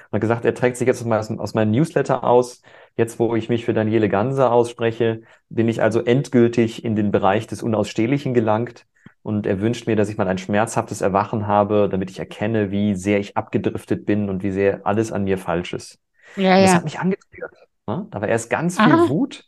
Und 0.09 0.17
hat 0.17 0.21
gesagt, 0.21 0.45
er 0.45 0.53
trägt 0.53 0.77
sich 0.77 0.87
jetzt 0.87 1.05
aus, 1.05 1.31
aus 1.31 1.53
meinem 1.53 1.71
Newsletter 1.71 2.23
aus. 2.23 2.61
Jetzt, 2.97 3.17
wo 3.19 3.35
ich 3.35 3.49
mich 3.49 3.65
für 3.65 3.73
Daniele 3.73 4.09
Ganser 4.09 4.51
ausspreche, 4.51 5.21
bin 5.49 5.69
ich 5.69 5.81
also 5.81 6.01
endgültig 6.03 6.83
in 6.83 6.95
den 6.95 7.11
Bereich 7.11 7.47
des 7.47 7.63
Unausstehlichen 7.63 8.33
gelangt. 8.33 8.85
Und 9.23 9.45
er 9.45 9.61
wünscht 9.61 9.87
mir, 9.87 9.95
dass 9.95 10.09
ich 10.09 10.17
mal 10.17 10.27
ein 10.27 10.37
schmerzhaftes 10.37 11.01
Erwachen 11.01 11.47
habe, 11.47 11.87
damit 11.89 12.09
ich 12.09 12.19
erkenne, 12.19 12.71
wie 12.71 12.95
sehr 12.95 13.19
ich 13.19 13.37
abgedriftet 13.37 14.05
bin 14.05 14.29
und 14.29 14.43
wie 14.43 14.51
sehr 14.51 14.85
alles 14.85 15.11
an 15.11 15.23
mir 15.23 15.37
falsch 15.37 15.73
ist. 15.73 15.99
Ja, 16.35 16.55
Und 16.55 16.61
das 16.63 16.71
ja. 16.71 16.77
hat 16.77 16.83
mich 16.83 16.99
angetriggert. 16.99 17.55
Ne? 17.87 18.07
Da 18.11 18.21
war 18.21 18.27
erst 18.27 18.49
ganz 18.49 18.79
Aha. 18.79 18.85
viel 18.85 19.09
Wut. 19.09 19.45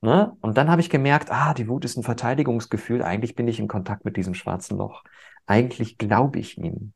Ne? 0.00 0.36
Und 0.40 0.56
dann 0.58 0.70
habe 0.70 0.80
ich 0.80 0.90
gemerkt, 0.90 1.30
ah, 1.30 1.54
die 1.54 1.68
Wut 1.68 1.84
ist 1.84 1.96
ein 1.96 2.02
Verteidigungsgefühl. 2.02 3.02
Eigentlich 3.02 3.34
bin 3.34 3.48
ich 3.48 3.58
in 3.58 3.68
Kontakt 3.68 4.04
mit 4.04 4.16
diesem 4.16 4.34
schwarzen 4.34 4.76
Loch. 4.78 5.02
Eigentlich 5.46 5.98
glaube 5.98 6.38
ich 6.38 6.58
ihm. 6.58 6.92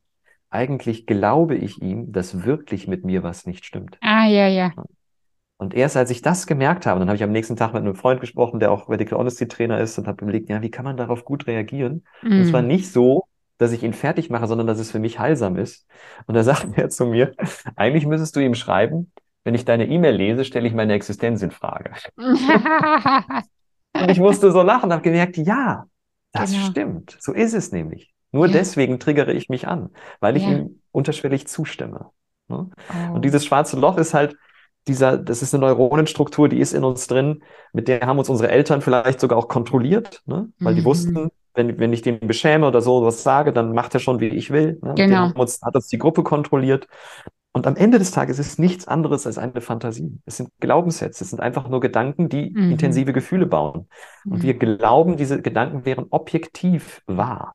Eigentlich 0.50 1.06
glaube 1.06 1.54
ich 1.56 1.82
ihm, 1.82 2.12
dass 2.12 2.44
wirklich 2.44 2.88
mit 2.88 3.04
mir 3.04 3.22
was 3.22 3.46
nicht 3.46 3.64
stimmt. 3.64 3.98
Ah, 4.00 4.26
ja, 4.26 4.48
ja. 4.48 4.72
Und 5.58 5.74
erst 5.74 5.96
als 5.96 6.10
ich 6.10 6.22
das 6.22 6.46
gemerkt 6.46 6.86
habe, 6.86 7.00
dann 7.00 7.08
habe 7.08 7.16
ich 7.16 7.22
am 7.24 7.32
nächsten 7.32 7.56
Tag 7.56 7.72
mit 7.74 7.82
einem 7.82 7.96
Freund 7.96 8.20
gesprochen, 8.20 8.60
der 8.60 8.70
auch 8.70 8.88
Radical 8.88 9.18
Honesty 9.18 9.48
Trainer 9.48 9.80
ist 9.80 9.98
und 9.98 10.06
habe 10.06 10.22
überlegt, 10.22 10.48
ja, 10.48 10.62
wie 10.62 10.70
kann 10.70 10.84
man 10.84 10.96
darauf 10.96 11.24
gut 11.24 11.46
reagieren? 11.48 12.04
Und 12.36 12.42
es 12.42 12.52
war 12.52 12.62
Mm. 12.62 12.68
nicht 12.68 12.92
so, 12.92 13.24
dass 13.58 13.72
ich 13.72 13.82
ihn 13.82 13.92
fertig 13.92 14.30
mache, 14.30 14.46
sondern 14.46 14.68
dass 14.68 14.78
es 14.78 14.92
für 14.92 15.00
mich 15.00 15.18
heilsam 15.18 15.56
ist. 15.56 15.86
Und 16.26 16.34
da 16.34 16.44
sagt 16.44 16.78
er 16.78 16.88
zu 16.90 17.06
mir, 17.06 17.34
eigentlich 17.74 18.06
müsstest 18.06 18.36
du 18.36 18.40
ihm 18.40 18.54
schreiben, 18.54 19.10
wenn 19.44 19.54
ich 19.54 19.64
deine 19.64 19.88
E-Mail 19.88 20.14
lese, 20.14 20.44
stelle 20.44 20.68
ich 20.68 20.74
meine 20.74 20.92
Existenz 20.92 21.42
in 21.42 21.50
Frage. 21.50 21.92
Und 23.92 24.10
ich 24.10 24.18
musste 24.20 24.52
so 24.52 24.62
lachen 24.62 24.86
und 24.86 24.92
habe 24.92 25.02
gemerkt, 25.02 25.36
ja, 25.36 25.86
das 26.32 26.52
Genau. 26.52 26.66
stimmt. 26.66 27.16
So 27.20 27.32
ist 27.32 27.54
es 27.54 27.72
nämlich. 27.72 28.14
Nur 28.32 28.46
Ja. 28.46 28.52
deswegen 28.52 28.98
triggere 28.98 29.32
ich 29.32 29.48
mich 29.48 29.66
an, 29.68 29.90
weil 30.20 30.36
ich 30.36 30.44
Ja. 30.44 30.50
ihm 30.50 30.80
unterschwellig 30.92 31.46
zustimme. 31.48 32.10
Ne? 32.48 32.70
Oh. 33.10 33.14
Und 33.14 33.24
dieses 33.24 33.44
schwarze 33.44 33.78
Loch 33.78 33.96
ist 33.98 34.14
halt 34.14 34.36
dieser, 34.86 35.18
das 35.18 35.42
ist 35.42 35.54
eine 35.54 35.62
Neuronenstruktur, 35.66 36.48
die 36.48 36.60
ist 36.60 36.72
in 36.72 36.84
uns 36.84 37.06
drin, 37.06 37.42
mit 37.72 37.88
der 37.88 38.00
haben 38.06 38.18
uns 38.18 38.28
unsere 38.30 38.50
Eltern 38.50 38.80
vielleicht 38.80 39.20
sogar 39.20 39.38
auch 39.38 39.48
kontrolliert, 39.48 40.22
ne? 40.26 40.48
Weil 40.60 40.74
die 40.74 40.80
Mhm. 40.80 40.84
wussten, 40.86 41.28
wenn, 41.54 41.78
wenn 41.78 41.92
ich 41.92 42.02
den 42.02 42.20
beschäme 42.20 42.66
oder 42.66 42.80
so 42.80 43.04
was 43.04 43.22
sage, 43.22 43.52
dann 43.52 43.72
macht 43.74 43.92
er 43.94 44.00
schon, 44.00 44.20
wie 44.20 44.28
ich 44.28 44.50
will. 44.50 44.78
Ne? 44.82 44.94
Genau. 44.96 45.16
haben 45.16 45.32
uns, 45.32 45.60
hat 45.62 45.74
uns 45.74 45.88
die 45.88 45.98
Gruppe 45.98 46.22
kontrolliert. 46.22 46.86
Und 47.52 47.66
am 47.66 47.76
Ende 47.76 47.98
des 47.98 48.12
Tages 48.12 48.38
ist 48.38 48.46
es 48.46 48.58
nichts 48.58 48.86
anderes 48.86 49.26
als 49.26 49.36
eine 49.36 49.60
Fantasie. 49.60 50.20
Es 50.26 50.36
sind 50.36 50.50
Glaubenssätze, 50.60 51.24
es 51.24 51.30
sind 51.30 51.40
einfach 51.40 51.68
nur 51.68 51.80
Gedanken, 51.80 52.28
die 52.28 52.50
Mhm. 52.54 52.70
intensive 52.72 53.12
Gefühle 53.12 53.46
bauen. 53.46 53.88
Und 54.24 54.38
Mhm. 54.38 54.42
wir 54.42 54.54
glauben, 54.54 55.16
diese 55.16 55.42
Gedanken 55.42 55.84
wären 55.84 56.06
objektiv 56.10 57.02
wahr. 57.06 57.54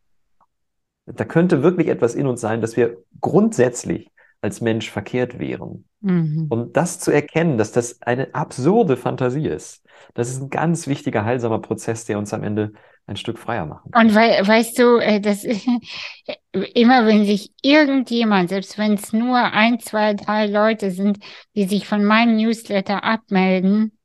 Da 1.06 1.26
könnte 1.26 1.64
wirklich 1.64 1.88
etwas 1.88 2.16
in 2.16 2.28
uns 2.28 2.42
sein, 2.42 2.62
dass 2.62 2.78
wir 2.78 2.98
grundsätzlich 3.20 4.10
als 4.42 4.62
Mensch 4.62 4.90
verkehrt 4.90 5.40
wären. 5.40 5.86
Mhm. 6.02 6.48
Und 6.50 6.76
das 6.78 7.00
zu 7.00 7.12
erkennen, 7.12 7.58
dass 7.58 7.72
das 7.72 8.02
eine 8.02 8.34
absurde 8.36 8.98
Fantasie 8.98 9.48
ist, 9.48 9.84
das 10.14 10.30
ist 10.30 10.42
ein 10.42 10.50
ganz 10.50 10.88
wichtiger, 10.88 11.24
heilsamer 11.24 11.60
Prozess, 11.60 12.06
der 12.06 12.18
uns 12.18 12.34
am 12.34 12.44
Ende 12.44 12.74
ein 13.06 13.16
Stück 13.16 13.38
freier 13.38 13.66
machen 13.66 13.92
kann. 13.92 14.08
Und 14.08 14.16
wei 14.16 14.46
weißt 14.46 14.80
du, 14.80 14.98
äh, 14.98 15.20
das 15.20 15.44
immer 16.54 17.06
wenn 17.06 17.26
sich 17.26 17.52
irgendjemand, 17.62 18.50
selbst 18.50 18.78
wenn 18.78 18.94
es 18.94 19.14
nur 19.14 19.38
ein, 19.38 19.80
zwei, 19.80 20.14
drei 20.14 20.48
Leute 20.48 20.92
sind, 20.92 21.20
die 21.56 21.66
sich 21.66 21.88
von 21.88 22.04
meinem 22.04 22.36
Newsletter 22.38 23.04
abmelden, 23.04 23.98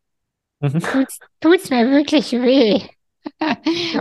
Mhm. 0.60 0.80
tut's, 0.80 1.20
tut's 1.40 1.70
mir 1.70 1.88
wirklich 1.88 2.32
weh. 2.32 2.82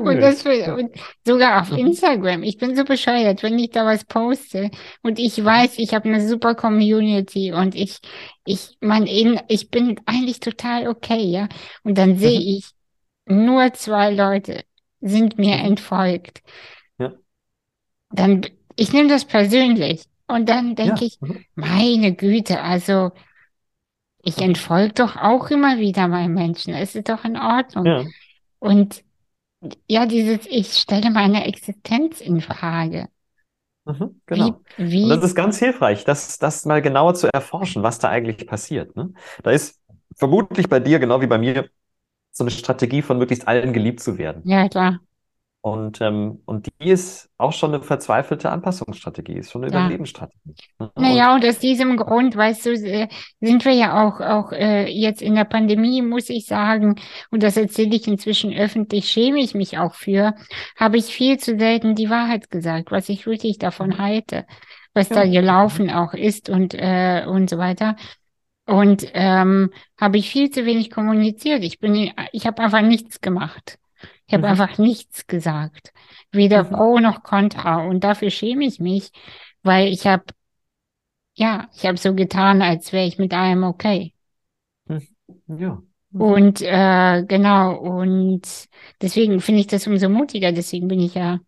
Und 0.02 0.18
das 0.22 0.42
für, 0.44 0.76
und 0.76 0.92
sogar 1.26 1.62
auf. 1.62 1.72
Instagram. 1.72 2.44
Ich 2.44 2.58
bin 2.58 2.76
so 2.76 2.84
bescheuert, 2.84 3.44
wenn 3.44 3.58
ich 3.60 3.72
da 3.72 3.86
was 3.86 4.06
poste 4.06 4.70
und 5.04 5.20
ich 5.20 5.44
weiß, 5.44 5.78
ich 5.78 5.94
habe 5.94 6.10
eine 6.10 6.28
super 6.28 6.56
Community 6.56 7.52
und 7.54 7.76
ich, 7.76 8.00
ich, 8.46 8.78
in- 8.82 9.40
ich 9.48 9.70
bin 9.70 10.00
eigentlich 10.06 10.40
total 10.40 10.88
okay, 10.88 11.22
ja. 11.24 11.48
Und 11.84 11.98
dann 11.98 12.18
sehe 12.18 12.40
Mhm. 12.40 12.46
ich, 12.48 12.66
nur 13.26 13.74
zwei 13.74 14.12
Leute 14.14 14.64
sind 15.02 15.38
mir 15.38 15.58
Mhm. 15.58 15.66
entfolgt. 15.66 16.42
Ja. 16.98 17.14
Dann, 18.12 18.46
ich 18.76 18.94
nehme 18.94 19.10
das 19.10 19.26
persönlich. 19.26 20.04
Und 20.28 20.50
dann 20.50 20.76
denke 20.76 21.02
Ja. 21.02 21.08
ich, 21.08 21.22
Mhm. 21.22 21.46
meine 21.56 22.14
Güte, 22.14 22.62
also 22.62 23.12
ich 24.24 24.40
entfolge 24.40 24.94
doch 24.94 25.16
auch 25.16 25.50
immer 25.52 25.78
wieder 25.78 26.08
mal 26.10 26.28
Menschen. 26.28 26.74
Es 26.74 26.96
ist 26.96 27.08
doch 27.08 27.24
in 27.24 27.38
Ordnung. 27.38 27.86
Ja. 27.86 28.04
Und 28.60 29.04
ja, 29.88 30.06
dieses, 30.06 30.46
ich 30.48 30.74
stelle 30.74 31.10
meine 31.12 31.46
Existenz 31.46 32.22
in 32.22 32.42
Frage. 32.42 33.10
Mhm. 33.86 34.22
Wie, 34.30 34.36
Genau. 34.36 34.48
Und 35.02 35.10
das 35.10 35.20
wie, 35.20 35.24
ist 35.24 35.36
ganz 35.36 35.60
hilfreich, 35.60 36.04
das, 36.04 36.38
das 36.38 36.66
mal 36.66 36.82
genauer 36.82 37.16
zu 37.16 37.28
erforschen, 37.34 37.84
was 37.84 38.00
da 38.00 38.10
eigentlich 38.10 38.46
passiert. 38.48 38.96
Ne? 38.96 39.14
Da 39.44 39.52
ist 39.52 39.82
vermutlich 40.16 40.68
bei 40.70 40.80
dir, 40.80 41.00
genau 41.00 41.22
wie 41.22 41.28
bei 41.28 41.38
mir, 41.38 41.70
so 42.32 42.44
eine 42.44 42.52
Strategie 42.52 43.02
von 43.02 43.18
möglichst 43.18 43.48
allen 43.48 43.74
geliebt 43.74 44.00
zu 44.02 44.18
werden. 44.18 44.44
ja 44.44 44.68
klar, 44.70 45.00
Und, 45.72 46.02
ähm, 46.02 46.42
und 46.46 46.68
die 46.68 46.90
ist 46.90 47.30
auch 47.38 47.52
schon 47.52 47.74
eine 47.74 47.84
verzweifelte 47.84 48.50
Anpassungsstrategie, 48.52 49.34
ist 49.34 49.52
schon 49.52 49.64
eine 49.64 49.74
ja. 49.74 49.80
Überlebensstrategie. 49.80 50.56
Ne? 50.80 50.92
Naja, 50.96 51.36
und 51.36 51.46
aus 51.46 51.60
diesem 51.60 51.98
Grund, 51.98 52.36
weißt 52.36 52.66
du, 52.66 52.72
äh, 52.72 53.08
sind 53.42 53.66
wir 53.66 53.74
ja 53.74 54.08
auch, 54.08 54.22
auch 54.22 54.52
äh, 54.52 54.88
jetzt 54.90 55.22
in 55.22 55.36
der 55.36 55.46
Pandemie, 55.46 56.02
muss 56.02 56.30
ich 56.30 56.46
sagen, 56.46 56.96
und 57.32 57.44
das 57.44 57.58
erzähle 57.58 57.96
ich 57.96 58.08
inzwischen 58.08 58.54
öffentlich, 58.54 59.10
schäme 59.10 59.40
ich 59.40 59.54
mich 59.56 59.78
auch 59.78 59.96
für, 59.96 60.34
habe 60.78 60.98
ich 60.98 61.06
viel 61.06 61.38
zu 61.38 61.58
selten 61.58 61.96
die 61.96 62.10
Wahrheit 62.10 62.50
gesagt, 62.50 62.92
was 62.92 63.10
ich 63.10 63.26
wirklich 63.26 63.58
davon 63.58 63.90
Mhm. 63.90 63.98
halte, 63.98 64.46
was 64.94 65.10
da 65.10 65.24
ja. 65.24 65.42
gelaufen 65.42 65.90
auch 65.90 66.14
ist 66.14 66.50
und, 66.50 66.74
äh, 66.74 67.26
und 67.28 67.50
so 67.50 67.58
weiter. 67.58 67.96
Und 68.66 69.08
ähm, 69.14 69.72
habe 70.00 70.18
ich 70.18 70.30
viel 70.30 70.50
zu 70.50 70.66
wenig 70.66 70.92
kommuniziert. 70.92 71.64
Ich 71.64 71.80
bin, 71.80 72.12
ich 72.32 72.46
habe 72.48 72.62
einfach 72.62 72.82
nichts 72.82 73.22
gemacht. 73.22 73.78
Ich 74.28 74.34
habe 74.34 74.46
Mhm. 74.46 74.52
einfach 74.52 74.78
nichts 74.78 75.28
gesagt. 75.28 75.94
Weder 76.32 76.64
Mhm. 76.64 76.70
pro 76.76 77.00
noch 77.00 77.24
contra. 77.24 77.86
Und 77.88 78.04
dafür 78.04 78.30
schäme 78.30 78.66
ich 78.66 78.80
mich, 78.80 79.12
weil 79.64 79.88
ich 79.88 80.06
habe, 80.08 80.26
ja, 81.36 81.70
ich 81.76 81.86
habe 81.86 81.98
so 81.98 82.14
getan, 82.16 82.62
als 82.62 82.92
wäre 82.94 83.06
ich 83.08 83.18
mit 83.18 83.34
allem 83.34 83.64
okay. 83.64 84.14
Mhm. 84.90 85.08
Ja. 85.60 85.82
Mhm. 86.12 86.22
Und 86.22 86.62
äh, 86.62 87.24
genau, 87.28 87.76
und 87.78 88.42
deswegen 89.02 89.40
finde 89.40 89.62
ich 89.62 89.68
das 89.68 89.88
umso 89.88 90.10
mutiger. 90.10 90.52
Deswegen 90.52 90.88
bin 90.88 91.00
ich 91.00 91.14
ja 91.16 91.40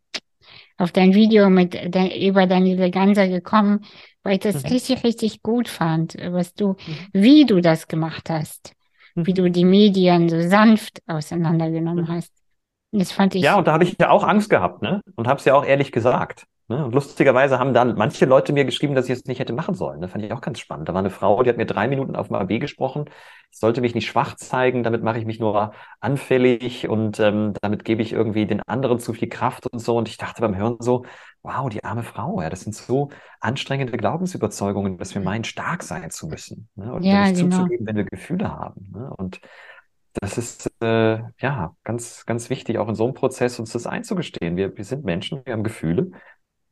auf 0.78 0.92
dein 0.92 1.14
Video 1.16 1.50
mit 1.50 1.74
de 1.74 2.28
über 2.28 2.48
Daniele 2.48 2.92
Ganser 2.92 3.28
gekommen, 3.30 3.86
weil 4.24 4.36
ich 4.36 4.40
das 4.42 4.64
Mhm. 4.64 4.70
richtig, 4.72 5.04
richtig 5.04 5.44
gut 5.44 5.70
fand, 5.70 6.16
was 6.32 6.54
du, 6.56 6.76
Mhm. 6.88 7.08
wie 7.14 7.46
du 7.46 7.62
das 7.62 7.88
gemacht 7.88 8.30
hast, 8.30 8.74
wie 9.24 9.32
Mhm. 9.32 9.36
du 9.36 9.50
die 9.52 9.66
Medien 9.66 10.30
so 10.30 10.42
sanft 10.48 11.02
auseinandergenommen 11.08 12.08
Mhm. 12.08 12.12
hast. 12.14 12.34
Das 12.92 13.12
fand 13.12 13.36
Ja, 13.36 13.54
ich, 13.54 13.58
und 13.58 13.68
da 13.68 13.74
habe 13.74 13.84
ich 13.84 13.96
ja 14.00 14.10
auch 14.10 14.24
Angst 14.24 14.50
gehabt, 14.50 14.82
ne? 14.82 15.02
Und 15.16 15.28
habe 15.28 15.40
es 15.40 15.46
ja 15.46 15.54
auch 15.54 15.66
ehrlich 15.66 15.92
gesagt. 15.92 16.46
Ne? 16.70 16.86
Und 16.86 16.94
lustigerweise 16.94 17.58
haben 17.58 17.74
dann 17.74 17.96
manche 17.96 18.26
Leute 18.26 18.54
mir 18.54 18.64
geschrieben, 18.64 18.94
dass 18.94 19.06
ich 19.06 19.12
es 19.12 19.26
nicht 19.26 19.40
hätte 19.40 19.54
machen 19.54 19.74
sollen. 19.74 20.02
Das 20.02 20.12
fand 20.12 20.24
ich 20.24 20.32
auch 20.32 20.42
ganz 20.42 20.60
spannend. 20.60 20.88
Da 20.88 20.94
war 20.94 21.00
eine 21.00 21.10
Frau, 21.10 21.42
die 21.42 21.50
hat 21.50 21.58
mir 21.58 21.66
drei 21.66 21.88
Minuten 21.88 22.16
auf 22.16 22.28
dem 22.28 22.36
AB 22.36 22.60
gesprochen. 22.60 23.06
Ich 23.52 23.58
sollte 23.58 23.82
mich 23.82 23.96
nicht 23.96 24.06
schwach 24.06 24.36
zeigen, 24.36 24.84
damit 24.84 25.02
mache 25.02 25.18
ich 25.18 25.26
mich 25.26 25.40
nur 25.40 25.74
anfällig 26.00 26.88
und 26.88 27.20
ähm, 27.20 27.54
damit 27.60 27.86
gebe 27.86 28.04
ich 28.04 28.14
irgendwie 28.14 28.46
den 28.46 28.62
anderen 28.68 29.00
zu 29.00 29.14
viel 29.14 29.30
Kraft 29.30 29.66
und 29.66 29.80
so. 29.80 29.98
Und 29.98 30.08
ich 30.10 30.18
dachte 30.18 30.44
beim 30.44 30.56
Hören 30.56 30.78
so, 30.80 31.06
wow, 31.42 31.70
die 31.70 31.84
arme 31.84 32.04
Frau, 32.04 32.40
ja, 32.40 32.52
das 32.52 32.62
sind 32.62 32.76
so 32.76 33.10
anstrengende 33.40 33.98
Glaubensüberzeugungen, 33.98 35.00
dass 35.00 35.16
wir 35.16 35.24
meinen, 35.24 35.46
stark 35.46 35.82
sein 35.82 36.12
zu 36.12 36.28
müssen. 36.28 36.70
Ne? 36.76 36.94
Und 36.94 37.02
ja, 37.02 37.30
nicht 37.30 37.42
genau. 37.42 37.56
zuzugeben, 37.56 37.88
wenn 37.88 37.96
wir 37.96 38.06
Gefühle 38.06 38.56
haben. 38.56 38.92
Ne? 38.94 39.12
Und 39.18 39.40
das 40.14 40.38
ist 40.38 40.72
äh, 40.82 41.20
ja 41.40 41.76
ganz, 41.84 42.26
ganz 42.26 42.50
wichtig, 42.50 42.78
auch 42.78 42.90
in 42.90 42.96
so 42.96 43.06
einem 43.06 43.14
Prozess 43.14 43.60
uns 43.60 43.72
das 43.72 43.88
einzugestehen. 43.88 44.58
Wir, 44.58 44.76
wir 44.76 44.84
sind 44.86 45.06
Menschen, 45.06 45.42
wir 45.46 45.54
haben 45.54 45.64
Gefühle. 45.64 46.12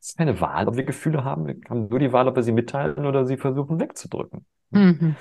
Es 0.01 0.09
ist 0.09 0.17
keine 0.17 0.39
Wahl, 0.41 0.67
ob 0.67 0.75
wir 0.77 0.83
Gefühle 0.85 1.23
haben. 1.23 1.47
Wir 1.47 1.55
haben 1.69 1.87
nur 1.87 1.99
die 1.99 2.13
Wahl, 2.13 2.27
ob 2.27 2.35
wir 2.35 2.43
sie 2.43 2.51
mitteilen 2.51 3.05
oder 3.05 3.25
sie 3.25 3.37
versuchen 3.37 3.79
wegzudrücken. 3.79 4.45
Mhm. 4.71 5.15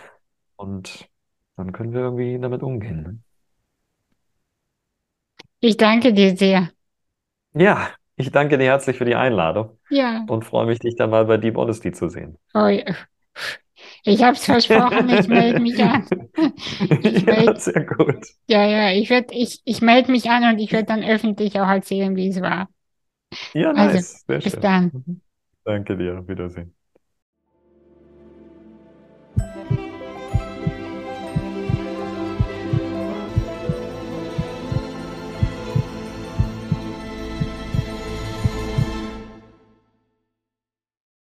Und 0.57 1.09
dann 1.57 1.73
können 1.73 1.93
wir 1.93 2.01
irgendwie 2.01 2.39
damit 2.39 2.63
umgehen. 2.63 3.03
ne? 3.03 3.19
Ich 5.61 5.77
danke 5.77 6.15
dir 6.15 6.35
sehr. 6.37 6.71
Ja, 7.55 7.91
ich 8.17 8.31
danke 8.31 8.57
dir 8.59 8.65
herzlich 8.67 8.99
für 8.99 9.05
die 9.05 9.15
Einladung 9.17 9.79
Ja, 9.89 10.29
und 10.29 10.45
freue 10.45 10.67
mich, 10.67 10.79
dich 10.79 10.97
dann 10.97 11.11
mal 11.11 11.25
bei 11.25 11.39
Deep 11.39 11.57
Honesty 11.57 11.93
zu 11.93 12.09
sehen. 12.09 12.39
oh, 12.55 12.97
ich 14.07 14.23
habe 14.25 14.37
es 14.37 14.45
versprochen, 14.45 15.09
ich 15.11 15.29
melde 15.29 15.61
mich 15.63 15.83
an. 15.85 16.07
Ich 17.03 17.27
Ja, 17.27 17.27
melde, 17.27 17.59
sehr 17.59 17.85
gut. 17.85 18.27
ja, 18.49 18.65
ja, 18.67 18.93
ich 18.93 19.11
werde, 19.11 19.35
ich, 19.35 19.63
ich 19.65 19.83
melde 19.83 20.13
mich 20.13 20.31
an 20.31 20.45
und 20.45 20.59
ich 20.61 20.73
werde 20.73 20.87
dann 20.89 21.05
öffentlich 21.05 21.61
auch 21.61 21.69
erzählen, 21.69 22.17
wie 22.17 22.29
es 22.29 22.41
war. 22.43 22.69
Ja, 23.55 23.73
Also, 23.73 24.01
nice. 24.01 24.25
Sehr 24.29 24.41
bis 24.43 24.59
schön. 24.61 24.61
dann. 24.61 24.93
Mhm. 24.93 25.23
Danke 25.65 25.99
dir. 25.99 26.27
Wiedersehen. 26.29 26.76